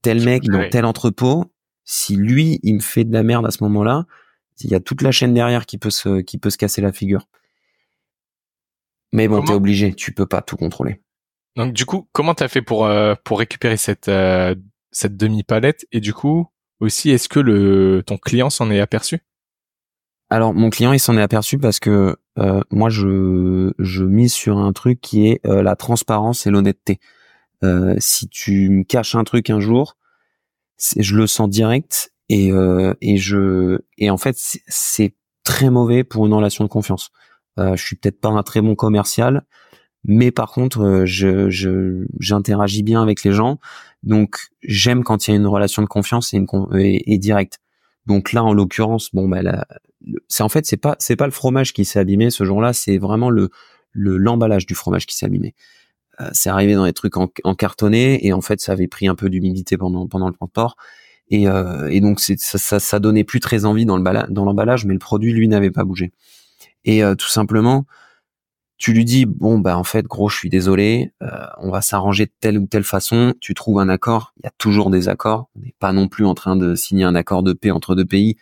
tel 0.02 0.24
mec 0.24 0.44
dans 0.44 0.70
tel 0.70 0.86
entrepôt, 0.86 1.46
si 1.84 2.16
lui 2.16 2.60
il 2.64 2.76
me 2.76 2.80
fait 2.80 3.04
de 3.04 3.14
la 3.14 3.24
merde 3.24 3.46
à 3.46 3.52
ce 3.52 3.64
moment-là, 3.64 4.06
il 4.62 4.70
y 4.70 4.76
a 4.76 4.80
toute 4.80 5.02
la 5.02 5.12
chaîne 5.12 5.34
derrière 5.34 5.66
qui 5.66 5.78
peut 5.78 5.90
se 5.90 6.22
qui 6.22 6.38
peut 6.38 6.50
se 6.50 6.58
casser 6.58 6.82
la 6.82 6.92
figure. 6.92 7.28
Mais 9.14 9.28
bon, 9.28 9.42
t'es 9.42 9.54
obligé, 9.54 9.94
tu 9.94 10.12
peux 10.12 10.26
pas 10.26 10.42
tout 10.42 10.58
contrôler. 10.58 11.02
Donc 11.58 11.74
du 11.74 11.86
coup, 11.86 12.08
comment 12.12 12.36
t'as 12.36 12.48
fait 12.48 12.62
pour 12.62 12.86
euh, 12.86 13.16
pour 13.24 13.40
récupérer 13.40 13.78
cette 13.78 14.10
euh, 14.10 14.56
cette 14.92 15.18
demi 15.18 15.44
palette 15.44 15.86
et 15.92 16.00
du 16.00 16.14
coup 16.14 16.48
aussi 16.80 17.10
est-ce 17.10 17.28
que 17.28 17.40
le 17.40 18.04
ton 18.06 18.18
client 18.18 18.50
s'en 18.50 18.70
est 18.70 18.80
aperçu? 18.80 19.20
Alors 20.30 20.54
mon 20.54 20.70
client 20.70 20.94
il 20.94 21.00
s'en 21.00 21.18
est 21.18 21.22
aperçu 21.22 21.58
parce 21.58 21.80
que 21.80 22.16
euh, 22.38 22.62
moi 22.70 22.90
je 22.90 23.74
je 23.80 24.04
mise 24.04 24.34
sur 24.34 24.60
un 24.60 24.72
truc 24.72 25.02
qui 25.02 25.28
est 25.28 25.42
la 25.46 25.76
transparence 25.76 26.46
et 26.46 26.52
l'honnêteté. 26.52 27.00
si 27.98 28.28
tu 28.30 28.70
me 28.70 28.84
caches 28.84 29.16
un 29.16 29.24
truc 29.24 29.50
un 29.50 29.60
jour, 29.60 29.98
je 30.96 31.16
le 31.16 31.26
sens 31.26 31.50
direct 31.50 32.14
et 32.30 32.52
et 33.02 33.18
je 33.18 33.80
et 33.98 34.12
en 34.12 34.18
fait 34.18 34.36
c'est 34.38 35.16
très 35.44 35.72
mauvais 35.72 36.04
pour 36.04 36.28
une 36.28 36.34
relation 36.34 36.64
de 36.64 36.70
confiance. 36.70 37.10
Euh, 37.60 37.76
je 37.76 37.84
suis 37.84 37.96
peut-être 37.96 38.20
pas 38.20 38.30
un 38.30 38.44
très 38.44 38.62
bon 38.62 38.76
commercial, 38.76 39.44
mais 40.04 40.32
par 40.32 40.52
contre, 40.52 40.82
euh, 40.82 41.06
je, 41.06 42.06
j'interagis 42.20 42.84
bien 42.84 43.02
avec 43.02 43.24
les 43.24 43.32
gens. 43.32 43.60
Donc, 44.04 44.38
j'aime 44.62 45.04
quand 45.04 45.28
il 45.28 45.32
y 45.32 45.34
a 45.34 45.38
une 45.38 45.48
relation 45.48 45.82
de 45.82 45.88
confiance 45.88 46.34
et, 46.34 46.38
une, 46.38 46.48
et, 46.78 47.18
directe. 47.18 47.60
Donc 48.06 48.32
là, 48.32 48.44
en 48.44 48.54
l'occurrence, 48.54 49.10
bon, 49.14 49.28
bah, 49.28 49.42
c'est 50.28 50.44
en 50.44 50.50
fait, 50.50 50.66
c'est 50.66 50.78
pas, 50.78 50.96
c'est 51.00 51.16
pas 51.16 51.26
le 51.26 51.32
fromage 51.32 51.74
qui 51.74 51.86
s'est 51.86 52.00
abîmé 52.00 52.30
ce 52.30 52.46
jour-là, 52.46 52.74
c'est 52.74 52.98
vraiment 52.98 53.30
le, 53.30 53.50
le 53.92 54.18
l'emballage 54.18 54.66
du 54.66 54.76
fromage 54.76 55.06
qui 55.06 55.16
s'est 55.16 55.26
abîmé. 55.26 55.56
Euh, 56.22 56.30
c'est 56.34 56.50
arrivé 56.50 56.74
dans 56.76 56.86
des 56.86 56.94
trucs 56.94 57.18
en, 57.18 57.30
en, 57.44 57.56
cartonné 57.56 58.26
et 58.26 58.34
en 58.34 58.42
fait, 58.42 58.62
ça 58.62 58.72
avait 58.72 58.88
pris 58.88 59.08
un 59.08 59.16
peu 59.16 59.30
d'humidité 59.30 59.78
pendant 59.78 60.08
pendant 60.08 60.28
le 60.28 60.34
transport. 60.34 60.76
Et, 61.30 61.48
euh, 61.48 61.90
et 61.90 62.00
donc, 62.00 62.20
ça, 62.22 62.36
ça, 62.38 62.80
ça, 62.80 63.00
donnait 63.00 63.26
plus 63.26 63.42
très 63.42 63.66
envie 63.66 63.86
dans 63.86 63.98
le 63.98 64.32
dans 64.32 64.46
l'emballage, 64.46 64.86
mais 64.86 64.94
le 64.94 65.00
produit 65.00 65.34
lui 65.34 65.48
n'avait 65.48 65.72
pas 65.72 65.84
bougé. 65.84 66.14
Et 66.88 67.04
euh, 67.04 67.14
tout 67.16 67.28
simplement, 67.28 67.86
tu 68.78 68.94
lui 68.94 69.06
dis 69.06 69.26
bon 69.26 69.60
bah 69.60 69.78
en 69.78 69.84
fait 69.84 70.06
gros 70.06 70.30
je 70.30 70.38
suis 70.38 70.50
désolé, 70.50 71.12
euh, 71.22 71.28
on 71.60 71.70
va 71.70 71.82
s'arranger 71.82 72.26
de 72.26 72.32
telle 72.40 72.58
ou 72.58 72.66
telle 72.66 72.84
façon. 72.84 73.34
Tu 73.42 73.54
trouves 73.54 73.80
un 73.80 73.90
accord. 73.90 74.34
Il 74.38 74.46
y 74.46 74.48
a 74.48 74.54
toujours 74.58 74.90
des 74.90 75.10
accords. 75.10 75.50
On 75.56 75.62
n'est 75.62 75.76
pas 75.80 75.92
non 75.94 76.08
plus 76.08 76.26
en 76.26 76.34
train 76.34 76.56
de 76.56 76.76
signer 76.76 77.04
un 77.04 77.14
accord 77.16 77.44
de 77.44 77.54
paix 77.54 77.72
entre 77.72 77.94
deux 77.94 78.06
pays. 78.06 78.38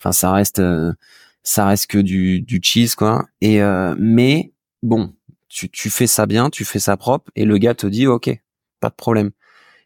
Enfin 0.00 0.12
ça 0.12 0.32
reste 0.32 0.60
euh, 0.60 0.94
ça 1.42 1.66
reste 1.66 1.88
que 1.88 1.98
du, 1.98 2.40
du 2.40 2.60
cheese 2.62 2.94
quoi. 2.96 3.26
Et 3.42 3.60
mais 3.98 4.52
bon, 4.82 5.14
tu, 5.48 5.70
tu 5.70 5.90
fais 5.90 6.06
ça 6.06 6.26
bien, 6.26 6.50
tu 6.50 6.64
fais 6.64 6.78
ça 6.80 6.96
propre 6.96 7.30
et 7.36 7.44
le 7.44 7.58
gars 7.58 7.74
te 7.74 7.86
dit 7.86 8.06
ok, 8.06 8.30
pas 8.80 8.88
de 8.90 8.94
problème. 8.94 9.30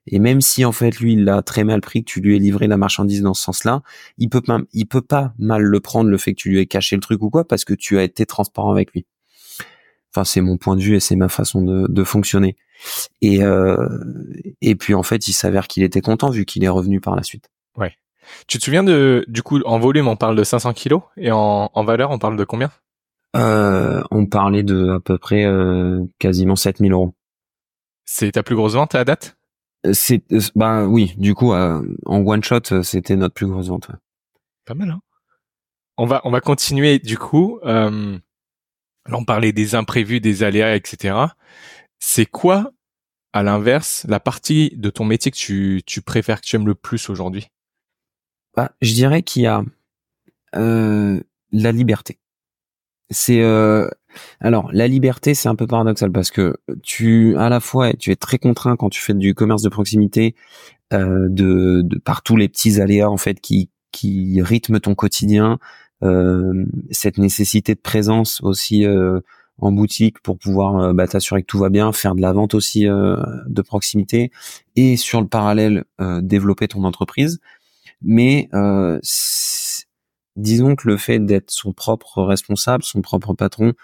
Et 0.07 0.19
même 0.19 0.40
si 0.40 0.64
en 0.64 0.73
fait 0.73 0.99
lui 1.01 1.14
il 1.14 1.29
a 1.29 1.43
très 1.43 1.64
mal 1.64 1.81
pris 1.81 2.05
que 2.05 2.11
tu 2.11 2.21
lui 2.21 2.37
aies 2.37 2.38
livré 2.38 2.67
la 2.67 2.77
marchandise 2.77 3.23
dans 3.23 3.35
ce 3.35 3.43
sens-là, 3.43 3.83
il 4.19 4.29
peut 4.29 4.43
pas, 4.43 4.59
il 4.73 4.87
peut 4.87 5.03
pas 5.03 5.33
mal 5.38 5.62
le 5.62 5.81
prendre 5.81 6.11
le 6.11 6.19
fait 6.19 6.33
que 6.35 6.40
tu 6.40 6.51
lui 6.51 6.61
aies 6.61 6.67
caché 6.67 6.97
le 6.97 7.01
truc 7.03 7.23
ou 7.23 7.31
quoi 7.31 7.47
parce 7.47 7.64
que 7.64 7.75
tu 7.75 7.99
as 7.99 8.03
été 8.03 8.27
transparent 8.27 8.71
avec 8.71 8.93
lui. 8.93 9.07
Enfin 10.12 10.25
c'est 10.25 10.40
mon 10.40 10.57
point 10.59 10.77
de 10.77 10.83
vue 10.83 10.97
et 10.97 11.01
c'est 11.01 11.17
ma 11.17 11.29
façon 11.29 11.62
de, 11.62 11.87
de 11.88 12.05
fonctionner. 12.05 12.57
Et 13.23 13.43
euh, 13.43 13.88
et 14.61 14.75
puis 14.75 14.95
en 14.95 15.03
fait 15.03 15.27
il 15.29 15.33
s'avère 15.33 15.69
qu'il 15.69 15.83
était 15.83 16.03
content 16.03 16.31
vu 16.31 16.45
qu'il 16.45 16.64
est 16.64 16.69
revenu 16.69 17.01
par 17.01 17.17
la 17.17 17.23
suite. 17.23 17.49
Ouais. 17.77 17.95
Tu 18.47 18.59
te 18.59 18.64
souviens 18.64 18.85
de 18.85 19.25
du 19.29 19.43
coup 19.43 19.61
en 19.64 19.79
volume 19.79 20.09
on 20.09 20.17
parle 20.17 20.37
de 20.37 20.45
500 20.45 20.75
kilos 20.75 21.03
et 21.17 21.31
en, 21.31 21.71
en 21.73 21.85
valeur 21.85 22.11
on 22.11 22.19
parle 22.19 22.37
de 22.37 22.45
combien? 22.45 22.71
Euh, 23.37 24.03
On 24.11 24.27
parlait 24.27 24.62
de 24.62 24.90
à 24.90 25.01
peu 25.01 25.19
près 25.19 25.45
euh, 25.45 26.05
quasiment 26.19 26.57
7000 26.57 26.93
euros. 26.93 27.14
C'est 28.05 28.33
ta 28.33 28.43
plus 28.43 28.55
grosse 28.55 28.75
vente 28.75 28.95
à 28.95 29.05
date? 29.05 29.37
C'est 29.92 30.23
bah 30.55 30.87
oui 30.87 31.14
du 31.18 31.35
coup 31.35 31.53
euh, 31.53 31.83
en 32.07 32.18
one 32.27 32.42
shot 32.42 32.61
euh, 32.73 32.83
c'était 32.83 33.16
notre 33.16 33.35
plus 33.35 33.47
grosse 33.47 33.68
vente 33.68 33.90
pas 34.64 34.75
mal 34.75 34.90
hein. 34.90 35.01
On 35.97 36.07
va 36.07 36.20
on 36.25 36.31
va 36.31 36.40
continuer 36.40 36.99
du 36.99 37.18
coup 37.18 37.61
euh, 37.64 38.18
là 39.07 39.16
on 39.16 39.25
parlait 39.25 39.53
des 39.53 39.75
imprévus 39.75 40.20
des 40.20 40.42
aléas 40.42 40.75
etc 40.75 41.16
c'est 41.99 42.27
quoi 42.27 42.73
à 43.35 43.42
l'inverse, 43.42 44.07
la 44.09 44.20
partie 44.20 44.70
de 44.77 44.90
ton 44.90 45.05
métier 45.05 45.33
que 45.33 45.37
tu, 45.37 45.83
tu 45.85 46.03
préfères, 46.03 46.40
que 46.40 46.47
tu 46.47 46.55
aimes 46.55 46.68
le 46.68 46.77
plus 46.77 47.11
aujourd'hui? 47.11 47.49
Bah, 48.55 48.70
Je 48.81 48.92
dirais 48.94 49.23
qu'il 49.23 49.42
y 49.42 49.47
a 49.49 49.64
euh, 50.55 51.20
la 51.51 51.73
liberté. 51.73 52.20
C'est 53.11 53.43
euh, 53.43 53.88
alors 54.40 54.71
la 54.73 54.88
liberté, 54.88 55.35
c'est 55.35 55.49
un 55.49 55.55
peu 55.57 55.67
paradoxal 55.67 56.11
parce 56.12 56.31
que 56.31 56.57
tu 56.83 57.37
à 57.37 57.49
la 57.49 57.61
fois 57.61 57.93
tu 57.95 58.11
es 58.11 58.17
très 58.17 58.38
contraint 58.38 58.77
quand 58.77 58.90
tu 58.90 59.01
fais 59.01 59.14
du 59.14 59.35
commerce 59.35 59.62
de 59.62 59.69
proximité 59.69 60.35
euh, 60.93 61.29
de, 61.29 61.83
de 61.83 61.99
par 61.99 62.23
tous 62.23 62.37
les 62.37 62.49
petits 62.49 62.81
aléas 62.81 63.11
en 63.11 63.17
fait 63.17 63.40
qui 63.40 63.71
qui 63.93 64.43
rythment 64.43 64.81
ton 64.81 64.95
quotidien, 64.95 65.59
euh, 66.03 66.64
cette 66.90 67.19
nécessité 67.19 67.75
de 67.75 67.81
présence 67.81 68.40
aussi 68.43 68.85
euh, 68.85 69.21
en 69.59 69.73
boutique 69.73 70.21
pour 70.21 70.37
pouvoir 70.37 70.77
euh, 70.77 70.93
bah, 70.93 71.07
t'assurer 71.07 71.43
que 71.43 71.47
tout 71.47 71.59
va 71.59 71.69
bien, 71.71 71.93
faire 71.93 72.14
de 72.14 72.21
la 72.21 72.33
vente 72.33 72.55
aussi 72.55 72.88
euh, 72.88 73.17
de 73.47 73.62
proximité 73.62 74.31
et 74.77 74.97
sur 74.97 75.21
le 75.21 75.29
parallèle 75.29 75.85
euh, 76.01 76.21
développer 76.21 76.69
ton 76.69 76.85
entreprise. 76.85 77.38
Mais 78.03 78.49
disons 80.37 80.77
que 80.77 80.88
le 80.88 80.97
fait 80.97 81.18
d'être 81.18 81.51
son 81.51 81.73
propre 81.73 82.23
responsable, 82.23 82.85
son 82.85 83.03
propre 83.03 83.35
patron, 83.35 83.75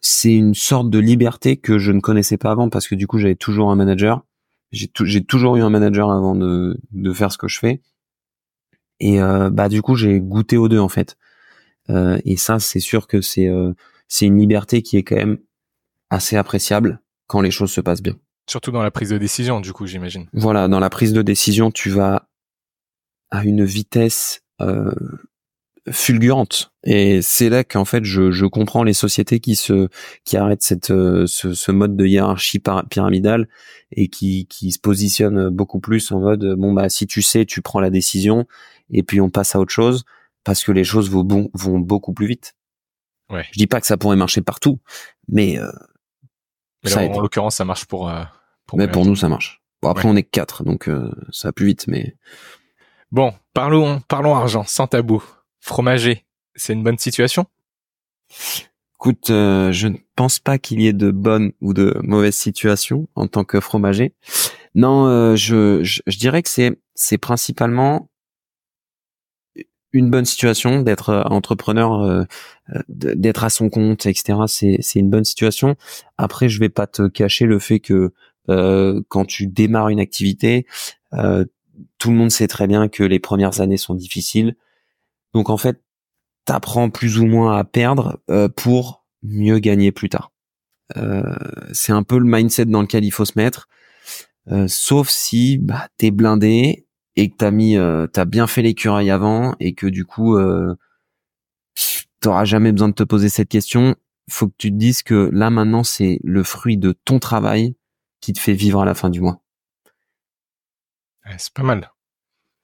c'est 0.00 0.34
une 0.34 0.54
sorte 0.54 0.90
de 0.90 0.98
liberté 0.98 1.56
que 1.56 1.78
je 1.78 1.92
ne 1.92 2.00
connaissais 2.00 2.36
pas 2.36 2.50
avant 2.50 2.68
parce 2.68 2.88
que 2.88 2.94
du 2.94 3.06
coup 3.06 3.18
j'avais 3.18 3.36
toujours 3.36 3.70
un 3.70 3.76
manager. 3.76 4.24
J'ai, 4.72 4.90
j'ai 5.04 5.24
toujours 5.24 5.56
eu 5.56 5.62
un 5.62 5.70
manager 5.70 6.10
avant 6.10 6.34
de, 6.34 6.76
de 6.90 7.12
faire 7.12 7.30
ce 7.30 7.38
que 7.38 7.46
je 7.46 7.58
fais. 7.58 7.80
Et 8.98 9.18
bah 9.52 9.68
du 9.68 9.82
coup 9.82 9.94
j'ai 9.94 10.20
goûté 10.20 10.56
aux 10.56 10.68
deux 10.68 10.80
en 10.80 10.88
fait. 10.88 11.16
et 11.88 12.36
ça 12.36 12.58
c'est 12.58 12.80
sûr 12.80 13.06
que 13.06 13.20
c'est 13.20 13.48
c'est 14.08 14.26
une 14.26 14.38
liberté 14.38 14.82
qui 14.82 14.96
est 14.96 15.02
quand 15.02 15.16
même 15.16 15.38
assez 16.10 16.36
appréciable 16.36 17.00
quand 17.26 17.40
les 17.40 17.50
choses 17.50 17.72
se 17.72 17.80
passent 17.80 18.02
bien. 18.02 18.16
Surtout 18.48 18.70
dans 18.70 18.82
la 18.82 18.90
prise 18.90 19.10
de 19.10 19.18
décision, 19.18 19.60
du 19.60 19.72
coup, 19.72 19.86
j'imagine. 19.86 20.28
Voilà, 20.32 20.68
dans 20.68 20.78
la 20.78 20.90
prise 20.90 21.12
de 21.12 21.22
décision, 21.22 21.70
tu 21.70 21.90
vas 21.90 22.28
à 23.30 23.44
une 23.44 23.64
vitesse 23.64 24.42
euh, 24.60 24.92
fulgurante, 25.90 26.72
et 26.82 27.22
c'est 27.22 27.48
là 27.48 27.62
qu'en 27.62 27.84
fait, 27.84 28.04
je, 28.04 28.30
je, 28.32 28.46
comprends 28.46 28.82
les 28.82 28.92
sociétés 28.92 29.38
qui 29.38 29.54
se 29.54 29.88
qui 30.24 30.36
arrêtent 30.36 30.62
cette 30.62 30.90
euh, 30.90 31.26
ce, 31.26 31.54
ce, 31.54 31.70
mode 31.70 31.96
de 31.96 32.06
hiérarchie 32.06 32.60
pyramidale 32.90 33.48
et 33.92 34.08
qui 34.08 34.46
qui 34.46 34.72
se 34.72 34.80
positionnent 34.80 35.48
beaucoup 35.48 35.78
plus 35.78 36.10
en 36.10 36.20
mode 36.20 36.56
bon 36.56 36.72
bah 36.72 36.88
si 36.88 37.06
tu 37.06 37.22
sais, 37.22 37.44
tu 37.44 37.62
prends 37.62 37.80
la 37.80 37.90
décision 37.90 38.46
et 38.90 39.02
puis 39.02 39.20
on 39.20 39.30
passe 39.30 39.54
à 39.54 39.60
autre 39.60 39.72
chose 39.72 40.04
parce 40.46 40.62
que 40.62 40.72
les 40.72 40.84
choses 40.84 41.10
vont, 41.10 41.24
bon, 41.24 41.50
vont 41.54 41.80
beaucoup 41.80 42.14
plus 42.14 42.28
vite. 42.28 42.54
Ouais. 43.30 43.44
Je 43.50 43.58
dis 43.58 43.66
pas 43.66 43.80
que 43.80 43.86
ça 43.86 43.96
pourrait 43.96 44.16
marcher 44.16 44.40
partout, 44.40 44.78
mais, 45.28 45.58
euh, 45.58 45.72
mais 46.84 46.90
là, 46.90 47.16
en 47.16 47.20
l'occurrence, 47.20 47.56
ça 47.56 47.64
marche 47.64 47.84
pour. 47.86 48.08
Euh, 48.08 48.22
pour 48.66 48.78
mais 48.78 48.88
pour 48.88 49.04
nous, 49.04 49.16
ça 49.16 49.28
marche. 49.28 49.60
Bon, 49.82 49.90
après, 49.90 50.08
on 50.08 50.14
est 50.14 50.22
quatre, 50.22 50.62
donc 50.62 50.88
euh, 50.88 51.10
ça 51.32 51.48
va 51.48 51.52
plus 51.52 51.66
vite, 51.66 51.86
mais. 51.88 52.16
Bon, 53.12 53.32
parlons, 53.54 54.00
parlons 54.08 54.34
argent, 54.34 54.64
sans 54.64 54.86
tabou. 54.86 55.22
Fromager, 55.60 56.24
c'est 56.54 56.72
une 56.72 56.82
bonne 56.82 56.98
situation? 56.98 57.46
Écoute, 58.98 59.30
euh, 59.30 59.72
je 59.72 59.88
ne 59.88 59.96
pense 60.16 60.38
pas 60.38 60.58
qu'il 60.58 60.80
y 60.80 60.86
ait 60.86 60.92
de 60.92 61.10
bonnes 61.10 61.52
ou 61.60 61.74
de 61.74 61.98
mauvaises 62.02 62.36
situations 62.36 63.08
en 63.14 63.26
tant 63.26 63.44
que 63.44 63.60
fromager. 63.60 64.14
Non, 64.74 65.06
euh, 65.06 65.36
je, 65.36 65.82
je, 65.82 66.00
je, 66.06 66.18
dirais 66.18 66.42
que 66.42 66.48
c'est 66.48 66.78
c'est 66.94 67.18
principalement 67.18 68.08
une 69.96 70.10
bonne 70.10 70.24
situation 70.24 70.82
d'être 70.82 71.10
euh, 71.10 71.22
entrepreneur, 71.24 72.02
euh, 72.02 72.24
euh, 72.74 72.82
d'être 72.88 73.44
à 73.44 73.50
son 73.50 73.68
compte, 73.68 74.06
etc. 74.06 74.38
C'est 74.46 74.78
c'est 74.80 74.98
une 74.98 75.10
bonne 75.10 75.24
situation. 75.24 75.76
Après, 76.18 76.48
je 76.48 76.60
vais 76.60 76.68
pas 76.68 76.86
te 76.86 77.08
cacher 77.08 77.46
le 77.46 77.58
fait 77.58 77.80
que 77.80 78.12
quand 79.08 79.24
tu 79.24 79.48
démarres 79.48 79.88
une 79.88 79.98
activité, 79.98 80.66
tout 81.98 82.10
le 82.10 82.16
monde 82.16 82.30
sait 82.30 82.48
très 82.48 82.66
bien 82.66 82.88
que 82.88 83.02
les 83.02 83.18
premières 83.18 83.60
années 83.60 83.76
sont 83.76 83.94
difficiles. 83.94 84.56
Donc 85.34 85.50
en 85.50 85.56
fait, 85.56 85.82
t'apprends 86.44 86.90
plus 86.90 87.18
ou 87.18 87.26
moins 87.26 87.56
à 87.56 87.64
perdre 87.64 88.20
pour 88.56 89.04
mieux 89.22 89.58
gagner 89.58 89.92
plus 89.92 90.08
tard. 90.08 90.32
c'est 91.72 91.92
un 91.92 92.02
peu 92.02 92.18
le 92.18 92.24
mindset 92.24 92.66
dans 92.66 92.82
lequel 92.82 93.04
il 93.04 93.10
faut 93.10 93.24
se 93.24 93.32
mettre. 93.36 93.68
sauf 94.68 95.08
si 95.08 95.58
bah, 95.58 95.88
t'es 95.98 96.10
blindé 96.10 96.86
et 97.16 97.30
que 97.30 97.36
t'as 97.36 97.50
mis, 97.50 97.76
euh, 97.76 98.06
t'as 98.06 98.26
bien 98.26 98.46
fait 98.46 98.62
l'écureuil 98.62 99.10
avant 99.10 99.56
et 99.58 99.74
que 99.74 99.86
du 99.86 100.04
coup, 100.04 100.36
euh, 100.36 100.74
t'auras 102.20 102.44
jamais 102.44 102.72
besoin 102.72 102.88
de 102.88 102.94
te 102.94 103.02
poser 103.02 103.28
cette 103.28 103.48
question. 103.48 103.96
Faut 104.30 104.48
que 104.48 104.54
tu 104.58 104.70
te 104.70 104.76
dises 104.76 105.02
que 105.02 105.30
là 105.32 105.50
maintenant, 105.50 105.82
c'est 105.82 106.20
le 106.22 106.42
fruit 106.42 106.76
de 106.76 106.92
ton 106.92 107.18
travail 107.18 107.74
qui 108.20 108.32
te 108.32 108.40
fait 108.40 108.52
vivre 108.52 108.82
à 108.82 108.84
la 108.84 108.94
fin 108.94 109.08
du 109.08 109.20
mois. 109.20 109.40
C'est 111.38 111.52
pas 111.52 111.62
mal. 111.62 111.90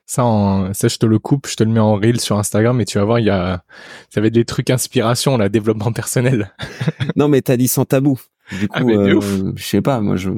Ça, 0.07 0.71
ça, 0.75 0.89
je 0.89 0.99
te 0.99 1.07
le 1.07 1.19
coupe, 1.19 1.47
je 1.49 1.57
te 1.57 1.65
le 1.65 1.71
mets 1.71 1.81
en 1.81 1.95
reel 1.95 2.21
sur 2.21 2.39
Instagram 2.39 2.81
et 2.81 2.85
tu 2.85 2.99
vas 2.99 3.05
voir, 3.05 3.19
il 3.19 3.27
y 3.27 3.31
a, 3.31 3.65
ça 4.11 4.21
va 4.21 4.27
être 4.27 4.35
des 4.35 4.45
trucs 4.45 4.69
inspiration, 4.69 5.39
là, 5.39 5.49
développement 5.49 5.93
personnel. 5.93 6.55
non, 7.17 7.29
mais 7.29 7.41
t'as 7.41 7.57
dit 7.57 7.69
sans 7.69 7.85
tabou. 7.85 8.21
Du 8.51 8.69
ah, 8.73 8.81
coup, 8.81 8.91
euh, 8.91 9.53
je 9.57 9.65
sais 9.65 9.81
pas, 9.81 10.01
moi, 10.01 10.17
je. 10.17 10.31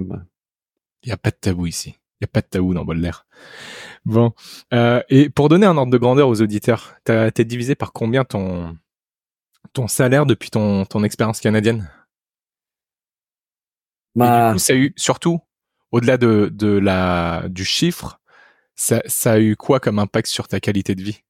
Il 1.02 1.08
y 1.08 1.12
a 1.12 1.16
pas 1.16 1.30
de 1.30 1.36
tabou 1.36 1.66
ici. 1.66 1.96
Il 2.20 2.24
y 2.24 2.26
a 2.26 2.28
pas 2.28 2.40
de 2.40 2.46
tabou 2.46 2.72
dans 2.72 2.84
Bol 2.84 3.00
d'air. 3.00 3.26
Bon. 4.04 4.32
Euh, 4.72 5.02
et 5.08 5.28
pour 5.28 5.48
donner 5.48 5.66
un 5.66 5.76
ordre 5.76 5.92
de 5.92 5.98
grandeur 5.98 6.28
aux 6.28 6.40
auditeurs, 6.40 6.94
t'es 7.04 7.44
divisé 7.44 7.74
par 7.74 7.92
combien 7.92 8.24
ton 8.24 8.76
ton 9.72 9.88
salaire 9.88 10.24
depuis 10.24 10.50
ton 10.50 10.84
ton 10.84 11.02
expérience 11.02 11.40
canadienne? 11.40 11.90
Bah... 14.14 14.50
du 14.50 14.52
coup, 14.54 14.58
ça 14.60 14.72
a 14.74 14.76
eu 14.76 14.92
surtout 14.96 15.40
au-delà 15.94 17.48
du 17.48 17.64
chiffre, 17.64 18.20
ça 18.74 19.00
a 19.24 19.38
eu 19.38 19.56
quoi 19.56 19.80
comme 19.80 19.98
impact 19.98 20.28
sur 20.28 20.48
ta 20.48 20.60
qualité 20.60 20.94
de 20.94 21.02
vie? 21.02 21.20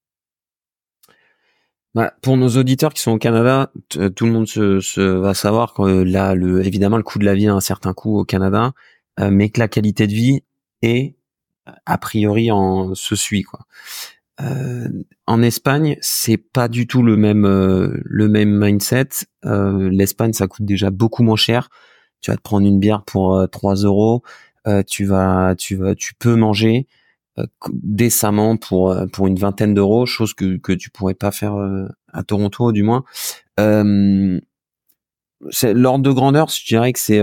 Bah, 1.95 2.13
pour 2.23 2.37
nos 2.37 2.49
auditeurs 2.49 2.93
qui 2.93 3.03
sont 3.03 3.13
au 3.13 3.19
Canada, 3.19 3.71
tout 4.17 4.27
le 4.27 4.33
monde 4.33 4.49
va 4.97 5.35
savoir 5.35 5.75
que 5.75 6.03
là, 6.03 6.35
le, 6.35 6.65
évidemment, 6.67 6.97
le 6.97 7.05
coût 7.05 7.21
de 7.21 7.25
la 7.25 7.35
vie 7.35 7.47
a 7.47 7.55
un 7.55 7.61
certain 7.61 7.93
coût 7.93 8.19
au 8.19 8.25
Canada, 8.25 8.73
euh, 9.21 9.31
mais 9.31 9.49
que 9.51 9.61
la 9.61 9.69
qualité 9.69 10.09
de 10.09 10.13
vie 10.13 10.43
est 10.83 11.15
a 11.87 11.99
priori 11.99 12.51
en 12.51 12.95
se 12.95 13.15
suit 13.15 13.43
quoi. 13.43 13.61
Euh, 14.41 14.89
en 15.27 15.43
Espagne, 15.43 15.97
c'est 16.01 16.37
pas 16.37 16.69
du 16.69 16.87
tout 16.87 17.03
le 17.03 17.17
même 17.17 17.45
euh, 17.45 18.03
mindset. 18.11 19.09
Euh, 19.45 19.89
L'Espagne, 19.91 20.33
ça 20.33 20.49
coûte 20.49 20.67
déjà 20.67 20.91
beaucoup 20.91 21.23
moins 21.23 21.37
cher. 21.37 21.69
Tu 22.21 22.31
vas 22.31 22.37
te 22.37 22.43
prendre 22.43 22.67
une 22.67 22.81
bière 22.81 23.05
pour 23.05 23.47
3 23.51 23.75
euros. 23.77 24.23
Tu 24.87 25.05
vas, 25.05 25.55
tu 25.57 25.77
vas, 25.77 25.95
tu 25.95 26.15
peux 26.15 26.37
manger 26.37 26.87
décemment 27.73 28.57
pour 28.57 28.97
pour 29.13 29.27
une 29.27 29.37
vingtaine 29.37 29.75
d'euros, 29.75 30.07
chose 30.07 30.35
que 30.35 30.57
que 30.57 30.73
tu 30.73 30.91
pourrais 30.91 31.15
pas 31.15 31.33
faire 31.33 31.55
à 32.13 32.23
Toronto 32.23 32.73
du 32.73 32.83
moins. 32.83 33.05
c'est 35.51 35.75
l'ordre 35.75 36.05
de 36.05 36.11
grandeur, 36.13 36.49
je 36.49 36.65
dirais 36.65 36.93
que 36.93 37.01
c'est 37.01 37.21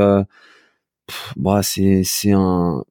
bah 1.35 1.61
c'est 1.63 2.03
c'est 2.03 2.31
un 2.31 2.83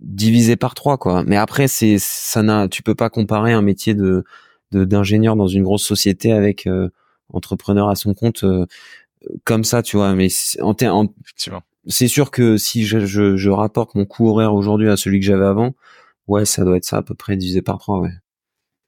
divisé 0.00 0.56
par 0.56 0.74
trois 0.74 0.98
quoi. 0.98 1.24
Mais 1.24 1.36
après 1.36 1.68
c'est 1.68 1.98
ça 1.98 2.42
n'a 2.42 2.68
tu 2.68 2.82
peux 2.82 2.94
pas 2.94 3.10
comparer 3.10 3.52
un 3.52 3.62
métier 3.62 3.94
de 3.94 4.24
d'ingénieur 4.72 5.36
dans 5.36 5.48
une 5.48 5.62
grosse 5.62 5.84
société 5.84 6.32
avec 6.32 6.66
euh, 6.66 6.90
entrepreneur 7.32 7.88
à 7.88 7.96
son 7.96 8.14
compte 8.14 8.44
euh, 8.44 8.66
comme 9.44 9.64
ça, 9.64 9.82
tu 9.82 9.96
vois. 9.96 10.14
Mais 10.14 10.28
en, 10.60 10.74
en 10.82 11.08
c'est 11.88 12.08
sûr 12.08 12.30
que 12.30 12.56
si 12.56 12.84
je, 12.84 13.06
je, 13.06 13.36
je, 13.36 13.50
rapporte 13.50 13.94
mon 13.94 14.04
coût 14.04 14.28
horaire 14.28 14.54
aujourd'hui 14.54 14.88
à 14.90 14.96
celui 14.96 15.20
que 15.20 15.26
j'avais 15.26 15.46
avant, 15.46 15.74
ouais, 16.26 16.44
ça 16.44 16.64
doit 16.64 16.76
être 16.76 16.84
ça 16.84 16.98
à 16.98 17.02
peu 17.02 17.14
près 17.14 17.36
divisé 17.36 17.62
par 17.62 17.78
trois, 17.78 18.00
ouais. 18.00 18.12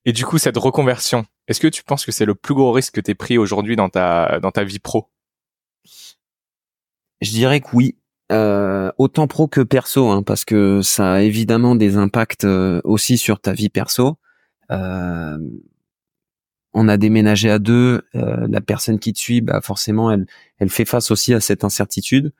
Et 0.04 0.12
du 0.12 0.24
coup, 0.24 0.38
cette 0.38 0.56
reconversion, 0.56 1.26
est-ce 1.46 1.60
que 1.60 1.68
tu 1.68 1.82
penses 1.82 2.06
que 2.06 2.12
c'est 2.12 2.24
le 2.24 2.34
plus 2.34 2.54
gros 2.54 2.72
risque 2.72 2.94
que 2.94 3.00
tu 3.00 3.14
pris 3.14 3.36
aujourd'hui 3.38 3.76
dans 3.76 3.88
ta 3.90 4.40
dans 4.40 4.50
ta 4.50 4.64
vie 4.64 4.78
pro? 4.78 5.08
Je 7.20 7.30
dirais 7.30 7.60
que 7.60 7.68
oui. 7.74 7.96
Euh, 8.32 8.92
autant 8.96 9.26
pro 9.26 9.48
que 9.48 9.60
perso, 9.60 10.08
hein, 10.08 10.22
parce 10.22 10.44
que 10.44 10.82
ça 10.82 11.14
a 11.14 11.20
évidemment 11.22 11.74
des 11.74 11.96
impacts 11.96 12.44
euh, 12.44 12.80
aussi 12.84 13.18
sur 13.18 13.40
ta 13.40 13.52
vie 13.52 13.68
perso. 13.68 14.18
Euh, 14.70 15.36
on 16.72 16.86
a 16.86 16.96
déménagé 16.96 17.50
à 17.50 17.58
deux, 17.58 18.02
la 18.14 18.60
personne 18.60 19.00
qui 19.00 19.12
te 19.12 19.18
suit, 19.18 19.40
bah 19.40 19.60
forcément, 19.60 20.12
elle, 20.12 20.26
elle 20.60 20.70
fait 20.70 20.84
face 20.84 21.10
aussi 21.10 21.34
à 21.34 21.40
cette 21.40 21.64
incertitude. 21.64 22.32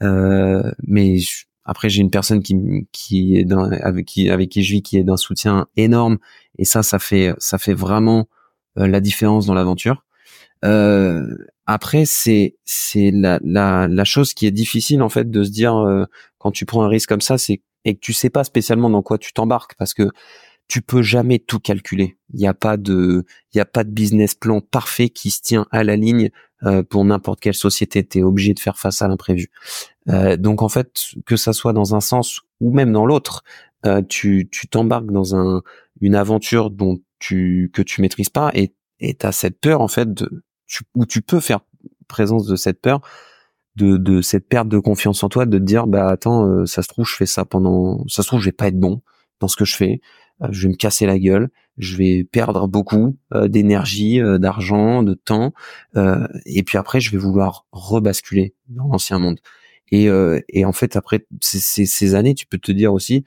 Mais 0.00 1.18
après, 1.64 1.88
j'ai 1.88 2.00
une 2.00 2.10
personne 2.10 2.42
qui, 2.42 2.56
qui 2.92 3.36
est 3.36 3.44
dans, 3.44 3.70
avec 3.70 4.06
qui 4.06 4.30
avec 4.30 4.50
qui 4.50 4.62
je 4.62 4.72
vis, 4.72 4.82
qui 4.82 4.98
est 4.98 5.04
d'un 5.04 5.16
soutien 5.16 5.66
énorme, 5.76 6.18
et 6.58 6.64
ça, 6.64 6.82
ça 6.82 6.98
fait 6.98 7.34
ça 7.38 7.58
fait 7.58 7.74
vraiment 7.74 8.28
la 8.76 9.00
différence 9.00 9.46
dans 9.46 9.54
l'aventure. 9.54 10.04
Euh, 10.64 11.36
après, 11.66 12.04
c'est 12.06 12.56
c'est 12.64 13.10
la, 13.10 13.40
la, 13.42 13.88
la 13.88 14.04
chose 14.04 14.34
qui 14.34 14.46
est 14.46 14.50
difficile 14.50 15.02
en 15.02 15.08
fait 15.08 15.30
de 15.30 15.44
se 15.44 15.50
dire 15.50 15.76
euh, 15.76 16.04
quand 16.38 16.52
tu 16.52 16.64
prends 16.66 16.84
un 16.84 16.88
risque 16.88 17.08
comme 17.08 17.20
ça, 17.20 17.38
c'est 17.38 17.62
et 17.84 17.94
que 17.94 18.00
tu 18.00 18.12
sais 18.12 18.30
pas 18.30 18.44
spécialement 18.44 18.90
dans 18.90 19.02
quoi 19.02 19.18
tu 19.18 19.32
t'embarques 19.32 19.74
parce 19.78 19.94
que 19.94 20.10
tu 20.68 20.82
peux 20.82 21.02
jamais 21.02 21.38
tout 21.38 21.60
calculer. 21.60 22.18
Il 22.32 22.40
n'y 22.40 22.46
a 22.46 22.54
pas 22.54 22.76
de, 22.76 23.24
il 23.52 23.60
a 23.60 23.64
pas 23.64 23.84
de 23.84 23.90
business 23.90 24.34
plan 24.34 24.60
parfait 24.60 25.08
qui 25.08 25.30
se 25.30 25.40
tient 25.40 25.66
à 25.70 25.84
la 25.84 25.96
ligne 25.96 26.30
euh, 26.64 26.82
pour 26.82 27.04
n'importe 27.04 27.40
quelle 27.40 27.54
société. 27.54 28.06
Tu 28.06 28.18
es 28.18 28.22
obligé 28.22 28.54
de 28.54 28.60
faire 28.60 28.78
face 28.78 29.02
à 29.02 29.08
l'imprévu. 29.08 29.48
Euh, 30.08 30.36
donc 30.36 30.62
en 30.62 30.68
fait, 30.68 30.92
que 31.24 31.36
ça 31.36 31.52
soit 31.52 31.72
dans 31.72 31.94
un 31.94 32.00
sens 32.00 32.40
ou 32.60 32.72
même 32.72 32.92
dans 32.92 33.06
l'autre, 33.06 33.44
euh, 33.84 34.02
tu 34.08 34.48
tu 34.50 34.68
t'embarques 34.68 35.10
dans 35.12 35.36
un 35.36 35.62
une 36.00 36.14
aventure 36.14 36.70
dont 36.70 36.98
tu 37.18 37.70
que 37.72 37.82
tu 37.82 38.00
maîtrises 38.00 38.30
pas 38.30 38.50
et 38.54 38.74
et 39.00 39.14
t'as 39.14 39.32
cette 39.32 39.60
peur 39.60 39.80
en 39.80 39.88
fait 39.88 40.12
de 40.12 40.44
tu, 40.66 40.84
où 40.94 41.06
tu 41.06 41.22
peux 41.22 41.40
faire 41.40 41.60
présence 42.08 42.46
de 42.46 42.56
cette 42.56 42.80
peur 42.80 43.00
de, 43.76 43.98
de 43.98 44.22
cette 44.22 44.48
perte 44.48 44.68
de 44.68 44.78
confiance 44.78 45.22
en 45.22 45.28
toi 45.28 45.44
de 45.46 45.58
te 45.58 45.62
dire 45.62 45.86
bah 45.86 46.08
attends 46.08 46.46
euh, 46.46 46.66
ça 46.66 46.82
se 46.82 46.88
trouve 46.88 47.06
je 47.06 47.14
fais 47.14 47.26
ça 47.26 47.44
pendant 47.44 48.04
ça 48.08 48.22
se 48.22 48.28
trouve 48.28 48.40
je 48.40 48.46
vais 48.46 48.52
pas 48.52 48.68
être 48.68 48.80
bon 48.80 49.02
dans 49.40 49.48
ce 49.48 49.56
que 49.56 49.64
je 49.64 49.76
fais 49.76 50.00
je 50.50 50.62
vais 50.62 50.68
me 50.68 50.76
casser 50.76 51.06
la 51.06 51.18
gueule 51.18 51.48
je 51.78 51.96
vais 51.96 52.24
perdre 52.24 52.68
beaucoup 52.68 53.16
euh, 53.34 53.48
d'énergie 53.48 54.20
d'argent 54.38 55.02
de 55.02 55.14
temps 55.14 55.52
et 56.46 56.62
puis 56.62 56.78
après 56.78 57.00
je 57.00 57.10
vais 57.10 57.18
vouloir 57.18 57.66
rebasculer 57.72 58.54
dans 58.68 58.88
l'ancien 58.88 59.18
monde. 59.18 59.40
Et, 59.92 60.08
et 60.48 60.64
en 60.64 60.72
fait 60.72 60.96
après 60.96 61.26
ces, 61.40 61.86
ces 61.86 62.14
années 62.14 62.34
tu 62.34 62.46
peux 62.46 62.58
te 62.58 62.72
dire 62.72 62.92
aussi 62.92 63.24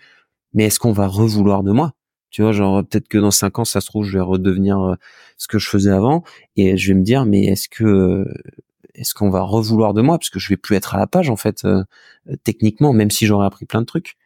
mais 0.53 0.65
est-ce 0.65 0.79
qu'on 0.79 0.91
va 0.91 1.07
revouloir 1.07 1.63
de 1.63 1.71
moi? 1.71 1.93
Tu 2.31 2.41
vois, 2.43 2.51
genre 2.51 2.83
peut-être 2.85 3.07
que 3.07 3.17
dans 3.17 3.31
cinq 3.31 3.59
ans, 3.59 3.65
ça 3.65 3.81
se 3.81 3.87
trouve, 3.87 4.05
je 4.05 4.13
vais 4.17 4.23
redevenir 4.23 4.95
ce 5.37 5.47
que 5.47 5.57
je 5.57 5.67
faisais 5.67 5.91
avant, 5.91 6.23
et 6.55 6.77
je 6.77 6.89
vais 6.89 6.99
me 6.99 7.03
dire, 7.03 7.25
mais 7.25 7.45
est-ce 7.45 7.69
que 7.69 8.25
est-ce 8.95 9.13
qu'on 9.13 9.29
va 9.29 9.41
revouloir 9.41 9.93
de 9.93 10.01
moi? 10.01 10.17
Parce 10.17 10.29
que 10.29 10.39
je 10.39 10.49
vais 10.49 10.57
plus 10.57 10.75
être 10.75 10.95
à 10.95 10.97
la 10.97 11.07
page 11.07 11.29
en 11.29 11.35
fait 11.37 11.63
euh, 11.65 11.83
techniquement 12.43 12.93
même 12.93 13.11
si 13.11 13.25
j'aurais 13.25 13.45
appris 13.45 13.65
plein 13.65 13.81
de 13.81 13.85
trucs 13.85 14.17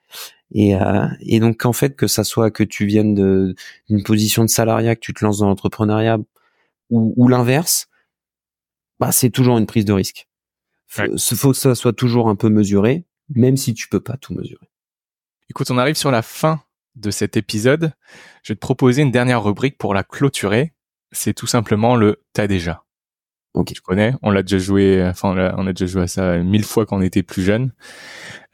et, 0.51 0.75
euh, 0.75 1.07
et 1.19 1.39
donc 1.39 1.65
en 1.65 1.73
fait 1.73 1.95
que 1.95 2.07
ça 2.07 2.23
soit 2.23 2.51
que 2.51 2.63
tu 2.63 2.85
viennes 2.85 3.15
d'une 3.15 4.03
position 4.03 4.43
de 4.43 4.49
salariat 4.49 4.95
que 4.95 5.01
tu 5.01 5.13
te 5.13 5.23
lances 5.23 5.39
dans 5.39 5.47
l'entrepreneuriat 5.47 6.19
ou, 6.89 7.13
ou 7.17 7.27
l'inverse 7.27 7.87
bah 8.99 9.11
c'est 9.11 9.29
toujours 9.29 9.57
une 9.57 9.65
prise 9.65 9.85
de 9.85 9.93
risque 9.93 10.27
Il 10.97 11.37
faut 11.37 11.51
que 11.51 11.57
ça 11.57 11.75
soit 11.75 11.93
toujours 11.93 12.29
un 12.29 12.35
peu 12.35 12.49
mesuré 12.49 13.05
même 13.29 13.57
si 13.57 13.73
tu 13.73 13.87
peux 13.87 14.01
pas 14.01 14.17
tout 14.17 14.33
mesurer 14.33 14.69
écoute 15.49 15.71
on 15.71 15.77
arrive 15.77 15.95
sur 15.95 16.11
la 16.11 16.21
fin 16.21 16.61
de 16.95 17.09
cet 17.09 17.37
épisode 17.37 17.93
je 18.43 18.53
vais 18.53 18.55
te 18.55 18.61
proposer 18.61 19.01
une 19.01 19.11
dernière 19.11 19.43
rubrique 19.43 19.77
pour 19.77 19.93
la 19.93 20.03
clôturer 20.03 20.73
c'est 21.11 21.33
tout 21.33 21.47
simplement 21.47 21.95
le 21.95 22.21
t'as 22.33 22.47
déjà 22.47 22.83
Ok. 23.53 23.73
Tu 23.73 23.81
connais 23.81 24.13
On 24.21 24.31
l'a 24.31 24.41
déjà 24.41 24.57
joué. 24.57 25.03
Enfin, 25.07 25.53
on 25.57 25.67
a, 25.67 25.73
déjà 25.73 25.85
joué 25.85 26.03
à 26.03 26.07
ça 26.07 26.37
mille 26.39 26.63
fois 26.63 26.85
quand 26.85 26.97
on 26.97 27.01
était 27.01 27.23
plus 27.23 27.43
jeune. 27.43 27.71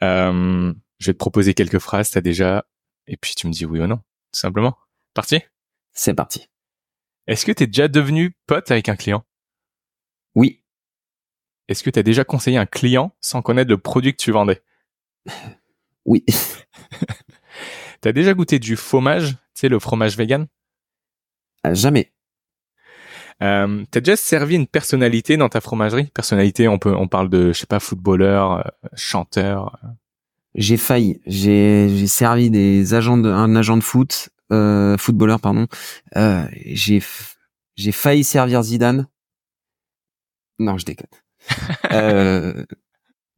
Euh, 0.02 0.72
je 1.00 1.06
vais 1.06 1.14
te 1.14 1.18
proposer 1.18 1.54
quelques 1.54 1.78
phrases. 1.78 2.10
T'as 2.10 2.20
déjà 2.20 2.64
et 3.10 3.16
puis 3.16 3.34
tu 3.34 3.48
me 3.48 3.52
dis 3.52 3.66
oui 3.66 3.80
ou 3.80 3.86
non, 3.86 3.96
tout 3.96 4.40
simplement. 4.40 4.78
Parti? 5.14 5.40
C'est 5.92 6.14
parti. 6.14 6.48
Est-ce 7.26 7.44
que 7.44 7.52
tu 7.52 7.64
es 7.64 7.66
déjà 7.66 7.88
devenu 7.88 8.36
pote 8.46 8.70
avec 8.70 8.88
un 8.88 8.96
client? 8.96 9.24
Oui. 10.36 10.62
Est-ce 11.68 11.82
que 11.82 11.90
tu 11.90 11.98
as 11.98 12.04
déjà 12.04 12.24
conseillé 12.24 12.56
un 12.56 12.66
client 12.66 13.14
sans 13.20 13.42
connaître 13.42 13.70
le 13.70 13.78
produit 13.78 14.12
que 14.12 14.22
tu 14.22 14.32
vendais? 14.32 14.62
Oui. 16.06 16.24
T'as 18.00 18.12
déjà 18.12 18.32
goûté 18.32 18.58
du 18.58 18.74
fromage, 18.74 19.32
tu 19.32 19.36
sais, 19.52 19.68
le 19.68 19.78
fromage 19.78 20.16
vegan? 20.16 20.46
Jamais. 21.72 22.14
Euh, 23.42 23.84
T'as 23.90 24.00
déjà 24.00 24.16
servi 24.16 24.54
une 24.54 24.66
personnalité 24.66 25.36
dans 25.36 25.50
ta 25.50 25.60
fromagerie? 25.60 26.06
Personnalité, 26.06 26.68
on 26.68 26.78
peut, 26.78 26.94
on 26.94 27.06
parle 27.06 27.28
de, 27.28 27.52
je 27.52 27.60
sais 27.60 27.66
pas, 27.66 27.80
footballeur, 27.80 28.52
euh, 28.66 28.88
chanteur. 28.94 29.78
J'ai 30.54 30.76
failli. 30.76 31.20
J'ai, 31.26 32.06
servi 32.06 32.50
des 32.50 32.94
agents 32.94 33.18
de, 33.18 33.28
un 33.28 33.54
agent 33.56 33.76
de 33.76 33.82
foot, 33.82 34.30
euh, 34.52 34.96
footballeur 34.96 35.40
pardon. 35.40 35.66
Euh, 36.16 36.44
j'ai, 36.66 37.02
j'ai 37.76 37.92
failli 37.92 38.24
servir 38.24 38.62
Zidane. 38.62 39.06
Non, 40.58 40.76
je 40.76 40.84
déconne. 40.84 41.06
euh, 41.92 42.64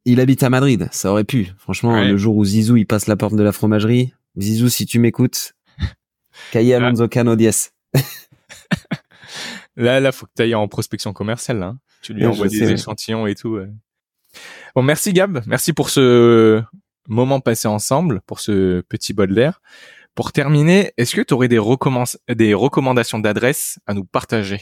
il 0.05 0.19
habite 0.19 0.43
à 0.43 0.49
Madrid, 0.49 0.89
ça 0.91 1.11
aurait 1.11 1.23
pu. 1.23 1.53
Franchement, 1.57 2.01
le 2.01 2.17
jour 2.17 2.35
où 2.35 2.43
Zizou 2.43 2.75
il 2.75 2.85
passe 2.85 3.07
la 3.07 3.15
porte 3.15 3.35
de 3.35 3.43
la 3.43 3.51
fromagerie, 3.51 4.13
Zizou, 4.37 4.67
si 4.67 4.85
tu 4.85 4.99
m'écoutes, 4.99 5.53
ah. 6.53 6.57
Alonso 6.57 7.07
Cano 7.07 7.35
Diez. 7.35 7.51
Là, 9.75 9.99
là, 9.99 10.11
faut 10.11 10.27
que 10.27 10.31
tu 10.35 10.43
ailles 10.43 10.53
en 10.53 10.67
prospection 10.67 11.13
commerciale. 11.13 11.57
Là. 11.57 11.65
Hein. 11.65 11.79
Tu 12.03 12.13
lui 12.13 12.27
envoies 12.27 12.47
des 12.47 12.71
échantillons 12.73 13.25
et 13.25 13.33
tout. 13.33 13.57
Bon, 14.75 14.83
merci 14.83 15.13
Gab. 15.13 15.41
Merci 15.47 15.73
pour 15.73 15.89
ce 15.89 16.61
moment 17.07 17.39
passé 17.39 17.67
ensemble, 17.67 18.21
pour 18.27 18.39
ce 18.39 18.81
petit 18.81 19.13
bol 19.13 19.33
d'air. 19.33 19.61
Pour 20.15 20.31
terminer, 20.31 20.91
est-ce 20.97 21.15
que 21.15 21.21
tu 21.21 21.33
aurais 21.33 21.47
des, 21.47 21.57
recommandations 21.57 23.19
d'adresses 23.19 23.79
à 23.87 23.93
nous 23.93 24.05
partager? 24.05 24.61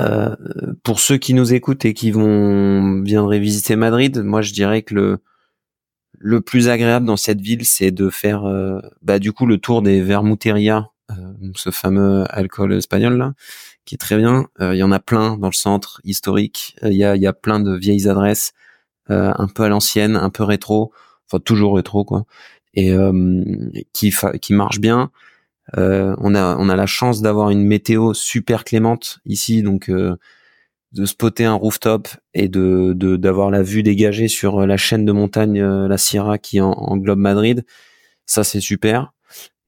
Euh, 0.00 0.34
Pour 0.82 1.00
ceux 1.00 1.18
qui 1.18 1.34
nous 1.34 1.54
écoutent 1.54 1.84
et 1.84 1.94
qui 1.94 2.10
vont 2.10 3.02
viendraient 3.02 3.38
visiter 3.38 3.76
Madrid, 3.76 4.22
moi 4.22 4.42
je 4.42 4.52
dirais 4.52 4.82
que 4.82 4.94
le 4.94 5.18
le 6.18 6.40
plus 6.40 6.68
agréable 6.68 7.06
dans 7.06 7.16
cette 7.16 7.40
ville, 7.40 7.64
c'est 7.64 7.90
de 7.90 8.10
faire 8.10 8.44
euh, 8.44 8.80
bah, 9.02 9.18
du 9.18 9.32
coup 9.32 9.46
le 9.46 9.58
tour 9.58 9.82
des 9.82 10.00
Vermuteria, 10.00 10.90
euh, 11.10 11.14
ce 11.54 11.70
fameux 11.70 12.24
alcool 12.30 12.72
espagnol 12.72 13.16
là, 13.16 13.34
qui 13.84 13.94
est 13.94 13.98
très 13.98 14.16
bien. 14.16 14.46
Euh, 14.60 14.74
il 14.74 14.78
y 14.78 14.82
en 14.82 14.92
a 14.92 14.98
plein 14.98 15.36
dans 15.36 15.48
le 15.48 15.52
centre 15.52 16.00
historique. 16.04 16.76
Il 16.82 16.94
y, 16.94 17.04
a, 17.04 17.16
y 17.16 17.26
a 17.26 17.32
plein 17.32 17.60
de 17.60 17.74
vieilles 17.76 18.08
adresses, 18.08 18.52
un 19.08 19.46
peu 19.46 19.62
à 19.62 19.68
l'ancienne, 19.68 20.16
un 20.16 20.30
peu 20.30 20.42
rétro, 20.42 20.92
enfin 21.26 21.40
toujours 21.40 21.76
rétro 21.76 22.04
quoi, 22.04 22.24
et 22.74 22.94
qui 23.92 24.14
qui 24.40 24.52
marchent 24.54 24.80
bien. 24.80 25.10
on 25.76 26.34
a 26.34 26.56
on 26.58 26.68
a 26.68 26.76
la 26.76 26.86
chance 26.86 27.22
d'avoir 27.22 27.50
une 27.50 27.64
météo 27.64 28.14
super 28.14 28.64
clémente 28.64 29.20
ici, 29.26 29.62
donc 29.62 29.90
de 29.90 31.04
spotter 31.04 31.44
un 31.44 31.54
rooftop 31.54 32.08
et 32.34 32.48
de 32.48 32.92
d'avoir 33.16 33.50
la 33.50 33.62
vue 33.62 33.82
dégagée 33.82 34.28
sur 34.28 34.66
la 34.66 34.76
chaîne 34.76 35.04
de 35.04 35.12
montagne 35.12 35.62
la 35.62 35.98
Sierra 35.98 36.38
qui 36.38 36.60
englobe 36.60 37.18
Madrid. 37.18 37.64
Ça 38.26 38.44
c'est 38.44 38.60
super. 38.60 39.12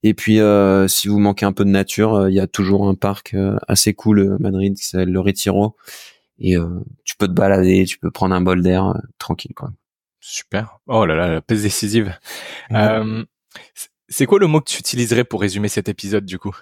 Et 0.02 0.14
puis, 0.14 0.40
euh, 0.40 0.86
si 0.88 1.08
vous 1.08 1.18
manquez 1.18 1.44
un 1.44 1.52
peu 1.52 1.64
de 1.64 1.70
nature, 1.70 2.14
euh, 2.14 2.30
il 2.30 2.34
y 2.34 2.40
a 2.40 2.46
toujours 2.46 2.88
un 2.88 2.94
parc 2.94 3.34
euh, 3.34 3.56
assez 3.66 3.94
cool 3.94 4.20
à 4.20 4.42
Madrid 4.42 4.76
qui 4.76 4.86
s'appelle 4.86 5.10
le 5.10 5.20
Retiro. 5.20 5.76
Et 6.40 6.54
tu 7.04 7.16
peux 7.16 7.26
te 7.26 7.32
balader, 7.32 7.84
tu 7.84 7.98
peux 7.98 8.12
prendre 8.12 8.32
un 8.34 8.40
bol 8.40 8.62
d'air 8.62 8.94
tranquille, 9.18 9.54
quoi. 9.56 9.72
Super. 10.20 10.78
Oh 10.86 11.06
là 11.06 11.14
là, 11.14 11.28
la 11.28 11.40
peste 11.40 11.62
décisive. 11.62 12.14
c'est 14.08 14.26
quoi 14.26 14.38
le 14.38 14.46
mot 14.46 14.60
que 14.60 14.70
tu 14.70 14.78
utiliserais 14.78 15.24
pour 15.24 15.40
résumer 15.40 15.68
cet 15.68 15.88
épisode, 15.88 16.24
du 16.24 16.38
coup? 16.38 16.56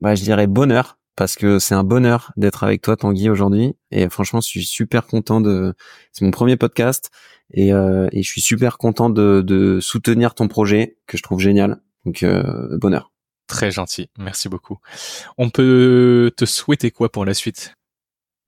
Bah, 0.00 0.14
je 0.14 0.22
dirais 0.22 0.46
bonheur, 0.46 0.98
parce 1.16 1.36
que 1.36 1.58
c'est 1.58 1.74
un 1.74 1.84
bonheur 1.84 2.32
d'être 2.36 2.64
avec 2.64 2.82
toi, 2.82 2.96
Tanguy, 2.96 3.30
aujourd'hui. 3.30 3.74
Et 3.90 4.08
franchement, 4.08 4.40
je 4.40 4.48
suis 4.48 4.64
super 4.64 5.06
content 5.06 5.40
de. 5.40 5.74
C'est 6.12 6.24
mon 6.24 6.30
premier 6.30 6.56
podcast, 6.56 7.10
et, 7.52 7.68
et 7.68 8.22
je 8.22 8.28
suis 8.28 8.40
super 8.40 8.78
content 8.78 9.10
de, 9.10 9.42
de 9.42 9.80
soutenir 9.80 10.34
ton 10.34 10.48
projet 10.48 10.98
que 11.06 11.16
je 11.16 11.22
trouve 11.22 11.40
génial. 11.40 11.80
Donc 12.04 12.22
euh, 12.22 12.78
bonheur. 12.78 13.12
Très 13.46 13.70
gentil, 13.70 14.08
merci 14.18 14.48
beaucoup. 14.48 14.78
On 15.36 15.50
peut 15.50 16.32
te 16.36 16.44
souhaiter 16.44 16.90
quoi 16.90 17.12
pour 17.12 17.24
la 17.24 17.34
suite? 17.34 17.74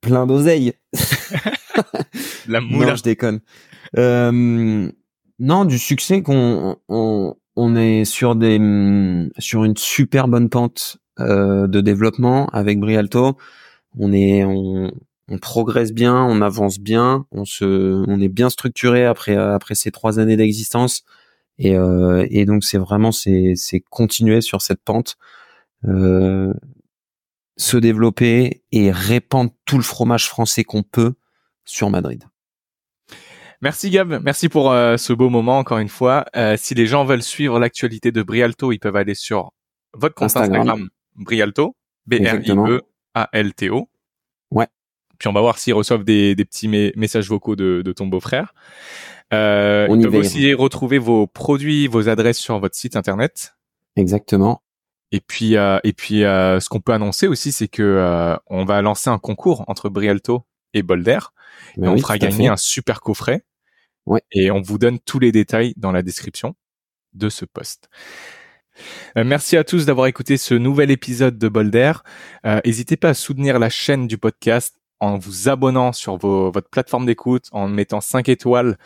Plein 0.00 0.26
d'oseilles. 0.26 0.74
la 2.48 2.60
moula. 2.60 2.88
Non, 2.88 2.96
je 2.96 3.02
déconne. 3.02 3.40
Euh, 3.96 4.90
non, 5.38 5.64
du 5.64 5.78
succès 5.78 6.22
qu'on 6.22 6.76
on, 6.88 7.34
on, 7.56 7.76
est 7.76 8.04
sur 8.04 8.36
des 8.36 8.58
sur 9.38 9.64
une 9.64 9.76
super 9.76 10.28
bonne 10.28 10.48
pente 10.48 10.98
euh, 11.20 11.66
de 11.66 11.80
développement 11.80 12.46
avec 12.48 12.78
Brialto. 12.78 13.36
On 13.98 14.12
est 14.12 14.44
on, 14.44 14.92
on 15.28 15.38
progresse 15.38 15.92
bien, 15.92 16.24
on 16.24 16.40
avance 16.40 16.78
bien, 16.78 17.26
on 17.32 17.44
se 17.44 18.04
on 18.08 18.20
est 18.20 18.28
bien 18.28 18.50
structuré 18.50 19.04
après 19.04 19.36
après 19.36 19.74
ces 19.74 19.90
trois 19.90 20.18
années 20.18 20.36
d'existence. 20.36 21.04
Et, 21.58 21.76
euh, 21.76 22.26
et 22.30 22.44
donc 22.44 22.64
c'est 22.64 22.78
vraiment 22.78 23.12
c'est 23.12 23.54
c'est 23.56 23.80
continuer 23.80 24.40
sur 24.40 24.60
cette 24.60 24.82
pente, 24.82 25.16
euh, 25.86 26.52
se 27.56 27.76
développer 27.76 28.62
et 28.72 28.90
répandre 28.90 29.52
tout 29.64 29.76
le 29.76 29.82
fromage 29.82 30.28
français 30.28 30.64
qu'on 30.64 30.82
peut 30.82 31.14
sur 31.64 31.90
Madrid. 31.90 32.24
Merci 33.62 33.90
Gab, 33.90 34.20
merci 34.22 34.48
pour 34.48 34.70
euh, 34.70 34.96
ce 34.96 35.12
beau 35.12 35.30
moment 35.30 35.58
encore 35.58 35.78
une 35.78 35.88
fois. 35.88 36.26
Euh, 36.36 36.56
si 36.58 36.74
les 36.74 36.86
gens 36.86 37.04
veulent 37.04 37.22
suivre 37.22 37.58
l'actualité 37.58 38.12
de 38.12 38.22
Brialto, 38.22 38.72
ils 38.72 38.78
peuvent 38.78 38.96
aller 38.96 39.14
sur 39.14 39.52
votre 39.94 40.14
compte 40.14 40.36
Instagram, 40.36 40.88
Brialto, 41.14 41.74
B-R-I-E-A-L-T-O. 42.06 43.88
Ouais. 44.50 44.66
Puis 45.18 45.28
on 45.28 45.32
va 45.32 45.40
voir 45.40 45.58
s'ils 45.58 45.74
reçoivent 45.74 46.04
des, 46.04 46.34
des 46.34 46.44
petits 46.44 46.68
messages 46.68 47.28
vocaux 47.28 47.56
de, 47.56 47.82
de 47.82 47.92
ton 47.92 48.06
beau-frère. 48.06 48.54
Euh, 49.32 49.86
On 49.88 49.98
ils 49.98 50.06
aussi 50.08 50.54
retrouver 50.54 50.98
vos 50.98 51.26
produits, 51.26 51.86
vos 51.86 52.08
adresses 52.08 52.38
sur 52.38 52.58
votre 52.58 52.76
site 52.76 52.96
internet. 52.96 53.54
Exactement. 53.96 54.62
Et 55.12 55.20
puis, 55.20 55.56
euh, 55.56 55.78
et 55.84 55.92
puis, 55.92 56.24
euh, 56.24 56.60
ce 56.60 56.68
qu'on 56.68 56.80
peut 56.80 56.92
annoncer 56.92 57.26
aussi, 57.26 57.52
c'est 57.52 57.68
que 57.68 57.82
euh, 57.82 58.36
on 58.46 58.64
va 58.64 58.82
lancer 58.82 59.08
un 59.08 59.18
concours 59.18 59.64
entre 59.68 59.88
Brialto 59.88 60.42
et 60.76 60.82
Bolder. 60.82 61.18
Ben 61.76 61.88
on 61.88 61.98
fera 61.98 62.18
gagner 62.18 62.48
un 62.48 62.56
super 62.56 63.00
coffret. 63.00 63.44
Ouais. 64.06 64.22
Et 64.30 64.50
on 64.50 64.60
vous 64.60 64.78
donne 64.78 64.98
tous 65.00 65.18
les 65.18 65.32
détails 65.32 65.74
dans 65.76 65.92
la 65.92 66.02
description 66.02 66.54
de 67.14 67.28
ce 67.28 67.44
post. 67.44 67.88
Euh, 69.16 69.24
merci 69.24 69.56
à 69.56 69.64
tous 69.64 69.86
d'avoir 69.86 70.06
écouté 70.06 70.36
ce 70.36 70.54
nouvel 70.54 70.90
épisode 70.90 71.38
de 71.38 71.48
Bolder. 71.48 71.92
Euh, 72.44 72.60
n'hésitez 72.64 72.96
pas 72.96 73.10
à 73.10 73.14
soutenir 73.14 73.58
la 73.58 73.70
chaîne 73.70 74.06
du 74.06 74.18
podcast 74.18 74.76
en 75.00 75.18
vous 75.18 75.48
abonnant 75.48 75.92
sur 75.92 76.16
votre 76.16 76.70
plateforme 76.70 77.04
d'écoute, 77.04 77.48
en 77.52 77.68
mettant 77.68 78.00
5 78.00 78.28
étoiles 78.28 78.78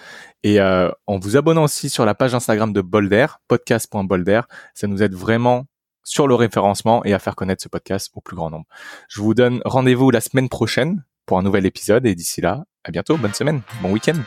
et 0.43 0.61
euh, 0.61 0.91
en 1.07 1.19
vous 1.19 1.37
abonnant 1.37 1.65
aussi 1.65 1.89
sur 1.89 2.05
la 2.05 2.15
page 2.15 2.35
Instagram 2.35 2.73
de 2.73 2.81
Bolder, 2.81 3.27
podcast.bolder. 3.47 4.43
Ça 4.75 4.87
nous 4.87 5.03
aide 5.03 5.15
vraiment 5.15 5.67
sur 6.03 6.27
le 6.27 6.35
référencement 6.35 7.05
et 7.05 7.13
à 7.13 7.19
faire 7.19 7.37
connaître 7.37 7.63
ce 7.63 7.69
podcast 7.69 8.11
au 8.15 8.21
plus 8.21 8.35
grand 8.35 8.51
nombre. 8.51 8.67
Je 9.09 9.21
vous 9.21 9.35
donne 9.35 9.61
rendez-vous 9.65 10.11
la 10.11 10.21
semaine 10.21 10.49
prochaine 10.49 11.05
un 11.39 11.43
nouvel 11.43 11.67
épisode 11.67 12.07
et 12.07 12.15
d'ici 12.15 12.41
là, 12.41 12.65
à 12.85 12.91
bientôt, 12.91 13.17
bonne 13.17 13.35
semaine, 13.35 13.63
bon 13.83 13.93
week-end. 13.93 14.19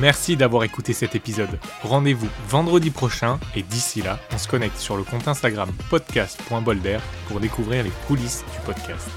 Merci 0.00 0.36
d'avoir 0.36 0.64
écouté 0.64 0.92
cet 0.92 1.14
épisode. 1.14 1.58
Rendez-vous 1.82 2.28
vendredi 2.48 2.90
prochain 2.90 3.38
et 3.54 3.62
d'ici 3.62 4.00
là, 4.00 4.18
on 4.32 4.38
se 4.38 4.48
connecte 4.48 4.78
sur 4.78 4.96
le 4.96 5.02
compte 5.02 5.28
Instagram 5.28 5.70
podcast.bolder 5.90 6.98
pour 7.28 7.40
découvrir 7.40 7.84
les 7.84 7.92
coulisses 8.06 8.44
du 8.52 8.60
podcast. 8.64 9.08